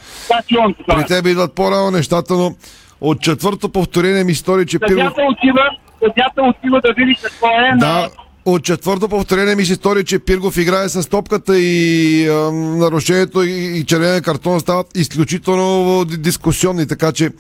При 0.87 1.07
тебе 1.07 1.31
идват 1.31 1.53
по-рано 1.53 1.91
нещата, 1.91 2.35
но 2.35 2.55
от 3.01 3.21
четвърто 3.21 3.69
повторение 3.69 4.25
ми 4.25 4.35
стори, 4.35 4.67
че 4.67 4.79
Пиргов... 4.79 5.13
Отива, 5.13 5.71
съдята 5.99 6.43
отива 6.43 6.81
да 6.81 6.93
види 6.97 7.17
какво 7.23 7.47
е 7.47 7.71
на 7.73 7.79
Да, 7.79 8.09
от 8.45 8.65
четвърто 8.65 9.09
повторение 9.09 9.55
ми 9.55 9.65
се 9.65 9.75
стори, 9.75 10.05
че 10.05 10.19
Пиргов 10.19 10.57
играе 10.57 10.89
с 10.89 11.09
топката 11.09 11.59
и 11.59 12.29
а, 12.29 12.33
нарушението 12.53 13.43
и, 13.43 13.79
и 13.79 13.85
червения 13.85 14.23
картон 14.23 14.61
стават 14.61 14.87
изключително 14.97 16.05
ди- 16.05 16.17
дискусионни, 16.17 16.87
така 16.87 17.13
че 17.13 17.31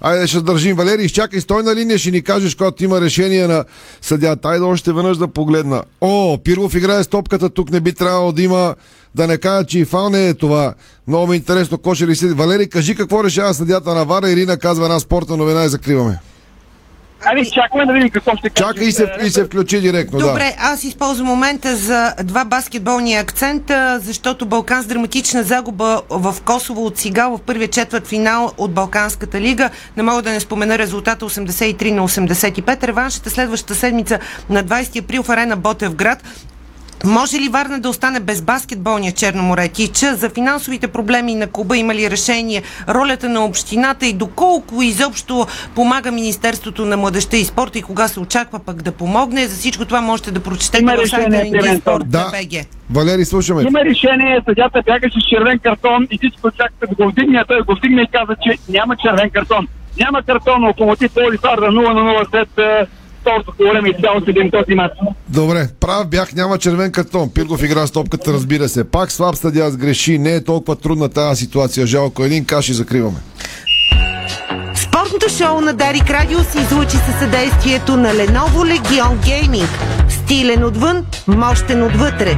Айде 0.00 0.26
ще 0.26 0.40
държим. 0.40 0.76
Валери, 0.76 1.04
изчакай, 1.04 1.40
стой 1.40 1.62
на 1.62 1.74
линия, 1.74 1.98
ще 1.98 2.10
ни 2.10 2.22
кажеш, 2.22 2.54
когато 2.54 2.84
има 2.84 3.00
решение 3.00 3.46
на 3.46 3.64
съдята. 4.02 4.48
Айде 4.48 4.64
още 4.64 4.92
веднъж 4.92 5.16
да 5.16 5.28
погледна. 5.28 5.82
О, 6.00 6.38
Пиргов 6.44 6.74
играе 6.74 7.04
с 7.04 7.06
топката, 7.06 7.50
тук 7.50 7.70
не 7.70 7.80
би 7.80 7.92
трябвало 7.92 8.32
да 8.32 8.42
има, 8.42 8.74
да 9.14 9.26
не 9.26 9.38
кажа, 9.38 9.66
че 9.66 9.78
и 9.78 9.84
фал 9.84 10.10
не 10.10 10.28
е 10.28 10.34
това. 10.34 10.74
Много 11.08 11.26
ми 11.26 11.34
е 11.34 11.36
интересно, 11.36 11.78
кой 11.78 11.94
ще 11.94 12.06
ли 12.06 12.16
седи. 12.16 12.34
Валери, 12.34 12.68
кажи 12.68 12.94
какво 12.94 13.24
решава 13.24 13.54
съдята 13.54 13.94
на 13.94 14.04
Вара. 14.04 14.30
Ирина 14.30 14.56
казва 14.56 14.84
една 14.84 15.00
спортна 15.00 15.36
новина 15.36 15.64
и 15.64 15.68
закриваме. 15.68 16.18
Ами, 17.24 17.50
чакаме 17.50 17.86
да 17.86 17.92
видим 17.92 18.10
какво 18.10 18.36
ще 18.36 18.50
каже. 18.50 18.68
Чакай 18.68 18.86
и 18.86 18.92
се, 18.92 19.12
и 19.22 19.30
се 19.30 19.44
включи 19.44 19.80
директно, 19.80 20.18
да. 20.18 20.26
Добре, 20.26 20.56
аз 20.58 20.84
използвам 20.84 21.26
момента 21.26 21.76
за 21.76 22.14
два 22.24 22.44
баскетболни 22.44 23.14
акцента, 23.14 24.00
защото 24.02 24.46
Балкан 24.46 24.82
с 24.82 24.86
драматична 24.86 25.42
загуба 25.42 26.02
в 26.10 26.36
Косово 26.44 26.86
от 26.86 26.98
Сигал 26.98 27.36
в 27.36 27.40
първия 27.40 27.68
четвърт 27.68 28.06
финал 28.06 28.52
от 28.58 28.72
Балканската 28.72 29.40
лига. 29.40 29.70
Не 29.96 30.02
мога 30.02 30.22
да 30.22 30.30
не 30.30 30.40
спомена 30.40 30.78
резултата 30.78 31.24
83 31.24 31.90
на 31.90 32.08
85. 32.08 32.82
Реваншата 32.82 33.30
следващата 33.30 33.74
седмица 33.74 34.18
на 34.50 34.64
20 34.64 35.00
април 35.00 35.22
в 35.22 35.28
арена 35.28 35.56
Ботев 35.56 35.94
град. 35.94 36.22
Може 37.04 37.40
ли 37.40 37.48
Варна 37.48 37.80
да 37.80 37.88
остане 37.88 38.20
без 38.20 38.42
баскетболния 38.42 39.12
Черно 39.12 39.42
море? 39.42 39.68
Тича 39.68 40.14
за 40.14 40.30
финансовите 40.30 40.88
проблеми 40.88 41.34
на 41.34 41.46
клуба 41.46 41.76
има 41.76 41.94
ли 41.94 42.10
решение? 42.10 42.62
Ролята 42.88 43.28
на 43.28 43.44
общината 43.44 44.06
и 44.06 44.12
доколко 44.12 44.82
изобщо 44.82 45.46
помага 45.74 46.10
Министерството 46.12 46.84
на 46.84 46.96
младеща 46.96 47.36
и 47.36 47.44
спорта 47.44 47.78
и 47.78 47.82
кога 47.82 48.08
се 48.08 48.20
очаква 48.20 48.58
пък 48.58 48.82
да 48.82 48.92
помогне? 48.92 49.46
За 49.46 49.56
всичко 49.56 49.84
това 49.84 50.00
можете 50.00 50.30
да 50.30 50.40
прочетете 50.40 50.82
Има 50.82 50.96
в 51.04 51.08
сайта 51.08 51.30
на 51.30 51.42
Индиспорт 51.42 52.10
Да. 52.10 52.30
БГ. 52.32 52.66
Валери, 52.90 53.24
слушаме. 53.24 53.62
Има 53.62 53.84
решение, 53.84 54.40
съдята 54.48 54.82
бягаше 54.86 55.20
с 55.20 55.28
червен 55.28 55.58
картон 55.58 56.06
и 56.10 56.18
всичко 56.18 56.50
чакаха 56.50 56.86
да 56.86 56.94
го 56.94 57.10
вдигне, 57.10 57.38
а 57.38 57.44
той 57.44 57.62
го 57.62 57.74
вдигне 57.74 58.02
и 58.02 58.06
каза, 58.12 58.36
че 58.42 58.58
няма 58.68 58.96
червен 58.96 59.30
картон. 59.30 59.68
Няма 59.98 60.22
картон, 60.22 60.66
локомотив 60.66 61.12
Поли 61.14 61.38
Фарда 61.38 61.66
0 61.66 61.92
на 61.92 62.00
0 62.00 62.30
след 62.30 62.48
е, 63.26 63.32
второто 63.40 63.52
по 63.58 63.64
време 63.72 63.88
и 63.88 63.94
цяло 64.02 64.20
седим 64.24 64.50
този 64.50 64.74
матч. 64.74 64.94
Добре, 65.28 65.68
прав 65.80 66.08
бях, 66.08 66.32
няма 66.32 66.58
червен 66.58 66.92
картон. 66.92 67.30
Пиргов 67.34 67.62
игра 67.62 67.86
с 67.86 67.90
топката, 67.90 68.32
разбира 68.32 68.68
се. 68.68 68.90
Пак 68.90 69.12
слаб 69.12 69.36
съдя 69.36 69.70
сгреши, 69.70 70.18
не 70.18 70.34
е 70.34 70.44
толкова 70.44 70.76
трудна 70.76 71.08
тази 71.08 71.44
ситуация. 71.44 71.86
Жалко, 71.86 72.24
един 72.24 72.44
каш 72.44 72.68
и 72.68 72.72
закриваме. 72.72 73.18
Спортното 74.74 75.28
шоу 75.28 75.60
на 75.60 75.72
Дарик 75.72 76.10
Радио 76.10 76.38
се 76.38 76.58
излучи 76.58 76.96
със 76.96 77.18
съдействието 77.18 77.96
на 77.96 78.08
Lenovo 78.08 78.78
Legion 78.78 79.16
Gaming. 79.16 79.68
Стилен 80.08 80.64
отвън, 80.64 81.06
мощен 81.26 81.82
отвътре. 81.82 82.36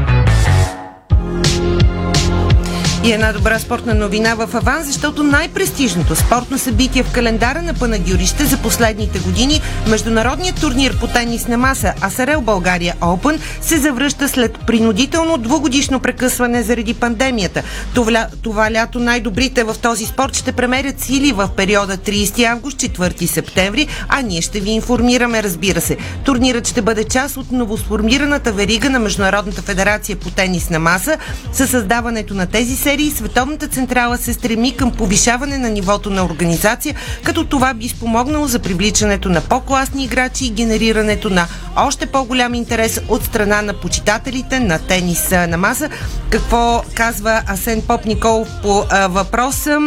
И 3.05 3.13
една 3.13 3.33
добра 3.33 3.59
спортна 3.59 3.95
новина 3.95 4.35
в 4.35 4.55
Аван, 4.55 4.83
защото 4.83 5.23
най-престижното 5.23 6.17
спортно 6.17 6.59
събитие 6.59 7.03
в 7.03 7.13
календара 7.13 7.63
на 7.63 7.75
Панагюрище 7.75 8.45
за 8.45 8.57
последните 8.57 9.19
години, 9.19 9.61
международният 9.89 10.61
турнир 10.61 10.99
по 10.99 11.07
тенис 11.07 11.49
на 11.49 11.59
маса 11.59 11.95
Асарел 12.03 12.41
България 12.41 12.95
Open 13.01 13.41
се 13.61 13.79
завръща 13.79 14.29
след 14.29 14.59
принудително 14.67 15.39
двугодишно 15.39 16.01
прекъсване 16.01 16.63
заради 16.63 16.95
пандемията. 16.95 17.63
Това, 17.95 18.27
това 18.43 18.73
лято 18.73 18.99
най-добрите 18.99 19.65
в 19.65 19.77
този 19.83 20.07
спорт 20.07 20.37
ще 20.37 20.53
премерят 20.53 21.01
сили 21.01 21.33
в 21.33 21.49
периода 21.57 21.97
30 21.97 22.45
август 22.45 22.77
4 22.77 23.27
септември, 23.27 23.87
а 24.09 24.23
ние 24.23 24.43
ще 24.43 24.61
ви 24.61 24.71
информираме, 24.71 25.43
разбира 25.43 25.81
се. 25.81 25.97
Турнирът 26.25 26.69
ще 26.69 26.83
бъде 26.83 27.05
част 27.05 27.37
от 27.37 27.53
новосформираната 27.53 28.53
верига 28.53 28.91
на 28.91 28.99
Международната 28.99 29.63
федерация 29.63 30.17
по 30.17 30.31
тенис 30.31 30.71
на 30.71 30.79
маса. 30.79 31.17
Със 31.53 31.71
създаването 31.71 32.35
на 32.35 32.47
тези 32.47 32.77
серии 32.89 33.11
Световната 33.11 33.69
централа 33.69 34.19
се 34.19 34.33
стреми 34.33 34.77
към 34.77 34.93
повишаване 34.93 35.59
на 35.59 35.71
нивото 35.71 36.11
на 36.11 36.25
организация, 36.25 36.95
като 37.23 37.45
това 37.45 37.75
би 37.75 37.89
спомогнало 37.89 38.47
за 38.47 38.59
привличането 38.59 39.29
на 39.29 39.41
по-класни 39.41 40.05
играчи 40.05 40.47
и 40.47 40.51
генерирането 40.51 41.31
на 41.31 41.47
още 41.77 42.07
по-голям 42.07 42.55
интерес 42.55 43.01
от 43.09 43.25
страна 43.25 43.63
на 43.63 43.75
почитателите 43.75 44.61
на 44.61 44.79
тенис 44.79 45.31
на 45.31 45.57
маса. 45.57 45.89
Какво 46.31 46.83
казва 46.95 47.43
Асен 47.47 47.83
Поп 47.83 48.05
Николов 48.05 48.49
по 48.63 48.85
а, 48.91 49.09
въпроса? 49.09 49.79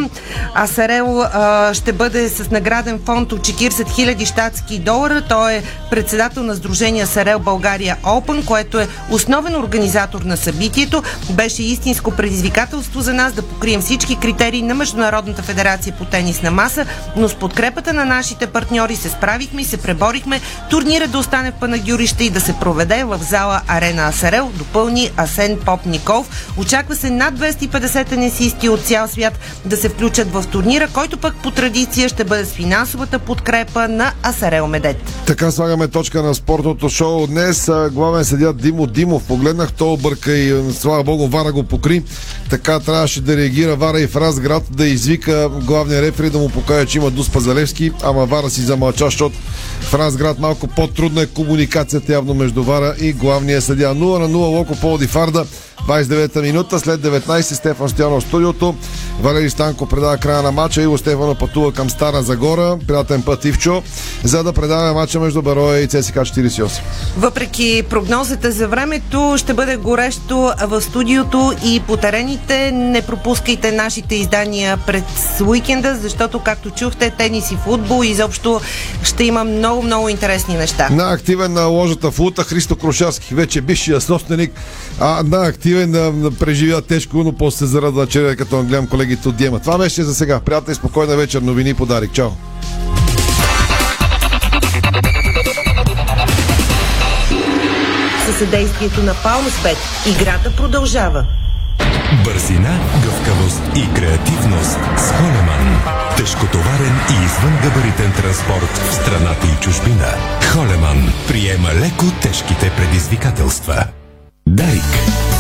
Асарел 0.55 1.21
а, 1.21 1.73
ще 1.73 1.93
бъде 1.93 2.29
с 2.29 2.51
награден 2.51 2.99
фонд 3.05 3.31
от 3.31 3.39
40 3.39 3.69
000 3.69 4.25
щатски 4.25 4.79
долара. 4.79 5.23
Той 5.29 5.53
е 5.53 5.63
председател 5.89 6.43
на 6.43 6.55
Сдружение 6.55 7.03
Асарел 7.03 7.39
България 7.39 7.97
Open, 8.03 8.45
което 8.45 8.79
е 8.79 8.87
основен 9.09 9.55
организатор 9.55 10.21
на 10.21 10.37
събитието. 10.37 11.03
Беше 11.29 11.63
истинско 11.63 12.11
предизвикателство 12.11 12.90
предизвикателство 12.91 13.01
за 13.01 13.13
нас 13.13 13.33
да 13.33 13.41
покрием 13.41 13.81
всички 13.81 14.15
критерии 14.15 14.61
на 14.61 14.75
Международната 14.75 15.41
федерация 15.41 15.93
по 15.97 16.05
тенис 16.05 16.41
на 16.41 16.51
маса, 16.51 16.85
но 17.15 17.29
с 17.29 17.35
подкрепата 17.35 17.93
на 17.93 18.05
нашите 18.05 18.47
партньори 18.47 18.95
се 18.95 19.09
справихме 19.09 19.61
и 19.61 19.65
се 19.65 19.77
преборихме 19.77 20.41
турнира 20.69 21.07
да 21.07 21.17
остане 21.17 21.51
в 21.51 21.59
Панагюрище 21.59 22.23
и 22.23 22.29
да 22.29 22.41
се 22.41 22.53
проведе 22.53 23.03
в 23.03 23.19
зала 23.29 23.61
Арена 23.67 24.07
Асарел, 24.07 24.51
допълни 24.53 25.11
Асен 25.17 25.59
Поп 25.65 25.85
Николов. 25.85 26.53
Очаква 26.57 26.95
се 26.95 27.09
над 27.09 27.33
250 27.33 28.07
тенисисти 28.07 28.69
от 28.69 28.81
цял 28.81 29.07
свят 29.07 29.39
да 29.65 29.77
се 29.77 29.89
включат 29.89 30.33
в 30.33 30.43
турнира, 30.51 30.87
който 30.87 31.17
пък 31.17 31.35
по 31.43 31.51
традиция 31.51 32.09
ще 32.09 32.23
бъде 32.23 32.45
с 32.45 32.51
финансовата 32.51 33.19
подкрепа 33.19 33.87
на 33.87 34.11
Асарел 34.23 34.67
Медет. 34.67 34.97
Така 35.25 35.51
слагаме 35.51 35.87
точка 35.87 36.23
на 36.23 36.35
спортното 36.35 36.89
шоу. 36.89 37.27
Днес 37.27 37.69
главен 37.91 38.25
съдия 38.25 38.53
Димо 38.53 38.87
Димов. 38.87 39.23
Погледнах, 39.23 39.73
то 39.73 39.93
обърка 39.93 40.31
и 40.33 40.73
слава 40.73 41.03
богу 41.03 41.27
Вара 41.27 41.51
го 41.51 41.63
покри. 41.63 42.03
Така 42.49 42.80
трябваше 42.81 43.21
да 43.21 43.37
реагира 43.37 43.75
Вара 43.75 44.01
и 44.01 44.07
в 44.07 44.15
Разград 44.15 44.63
да 44.71 44.87
извика 44.87 45.49
главния 45.49 46.01
рефери 46.01 46.29
да 46.29 46.37
му 46.37 46.49
покаже, 46.49 46.85
че 46.85 46.97
има 46.97 47.11
Дус 47.11 47.29
Пазалевски, 47.29 47.91
ама 48.03 48.25
Вара 48.25 48.49
си 48.49 48.61
замълча, 48.61 49.05
защото 49.05 49.35
в 49.81 49.93
Разград 49.93 50.39
малко 50.39 50.67
по-трудна 50.67 51.21
е 51.21 51.25
комуникацията 51.25 52.13
явно 52.13 52.33
между 52.33 52.63
Вара 52.63 52.95
и 53.01 53.13
главния 53.13 53.61
съдия. 53.61 53.89
0 53.89 54.19
на 54.19 54.29
0 54.29 54.33
Локо 54.33 54.75
Полди 54.75 55.07
Фарда. 55.07 55.45
29-та 55.87 56.41
минута, 56.41 56.79
след 56.79 57.01
19 57.01 57.41
Стефан 57.41 57.89
Стоянов 57.89 58.23
в 58.23 58.27
студиото. 58.27 58.75
Валери 59.21 59.49
Станко 59.49 59.85
предава 59.85 60.17
края 60.17 60.41
на 60.41 60.51
матча. 60.51 60.81
Иво 60.81 60.97
Стефано 60.97 61.35
пътува 61.35 61.73
към 61.73 61.89
Стара 61.89 62.23
Загора. 62.23 62.77
Приятен 62.87 63.21
път 63.21 63.45
Ивчо, 63.45 63.83
за 64.23 64.43
да 64.43 64.53
предава 64.53 64.93
матча 64.93 65.19
между 65.19 65.41
Бароя 65.41 65.79
и 65.79 65.87
ЦСК 65.87 66.15
48. 66.15 66.81
Въпреки 67.17 67.83
прогнозата 67.89 68.51
за 68.51 68.67
времето, 68.67 69.35
ще 69.37 69.53
бъде 69.53 69.77
горещо 69.77 70.51
в 70.61 70.81
студиото 70.81 71.53
и 71.65 71.79
по 71.87 71.97
терените. 71.97 72.71
Не 72.71 73.01
пропускайте 73.01 73.71
нашите 73.71 74.15
издания 74.15 74.77
пред 74.77 75.03
уикенда, 75.47 75.95
защото, 76.01 76.39
както 76.39 76.69
чухте, 76.69 77.09
тенис 77.09 77.51
и 77.51 77.57
футбол 77.65 78.03
изобщо 78.03 78.61
ще 79.03 79.23
има 79.23 79.43
много, 79.43 79.83
много 79.83 80.09
интересни 80.09 80.55
неща. 80.57 80.89
На 80.91 81.11
активен 81.11 81.53
на 81.53 81.65
ложата 81.65 82.11
в 82.11 82.19
Лута 82.19 82.43
Христо 82.43 82.75
Крушарски, 82.75 83.35
вече 83.35 83.61
бившия 83.61 84.01
собственик, 84.01 84.51
а 85.03 85.47
активен 85.47 85.91
да, 85.91 86.11
да 86.11 86.31
преживя 86.31 86.81
тежко, 86.81 87.17
но 87.17 87.31
после 87.31 87.57
се 87.57 87.65
зарадва 87.65 88.07
червя, 88.07 88.35
като 88.35 88.63
гледам 88.63 88.87
колегите 88.87 89.29
от 89.29 89.35
Диема. 89.35 89.59
Това 89.59 89.77
беше 89.77 90.03
за 90.03 90.15
сега. 90.15 90.39
Приятна 90.39 90.71
и 90.71 90.75
спокойна 90.75 91.15
вечер. 91.15 91.41
Новини 91.41 91.73
подарик. 91.73 92.11
Чао! 92.13 92.29
Със 98.25 98.37
съдействието 98.37 99.03
на 99.03 99.13
Палмспет 99.23 99.77
играта 100.07 100.53
продължава. 100.57 101.25
Бързина, 102.23 102.79
гъвкавост 103.03 103.61
и 103.75 103.93
креативност 103.93 104.79
с 104.97 105.11
Холеман. 105.11 105.81
Тежкотоварен 106.17 106.95
и 107.09 107.25
извънгабаритен 107.25 108.11
транспорт 108.11 108.77
в 108.77 108.93
страната 108.93 109.47
и 109.47 109.63
чужбина. 109.63 110.07
Холеман 110.53 111.13
приема 111.27 111.69
леко 111.69 112.05
тежките 112.21 112.71
предизвикателства. 112.77 113.85
Dike. 114.45 115.30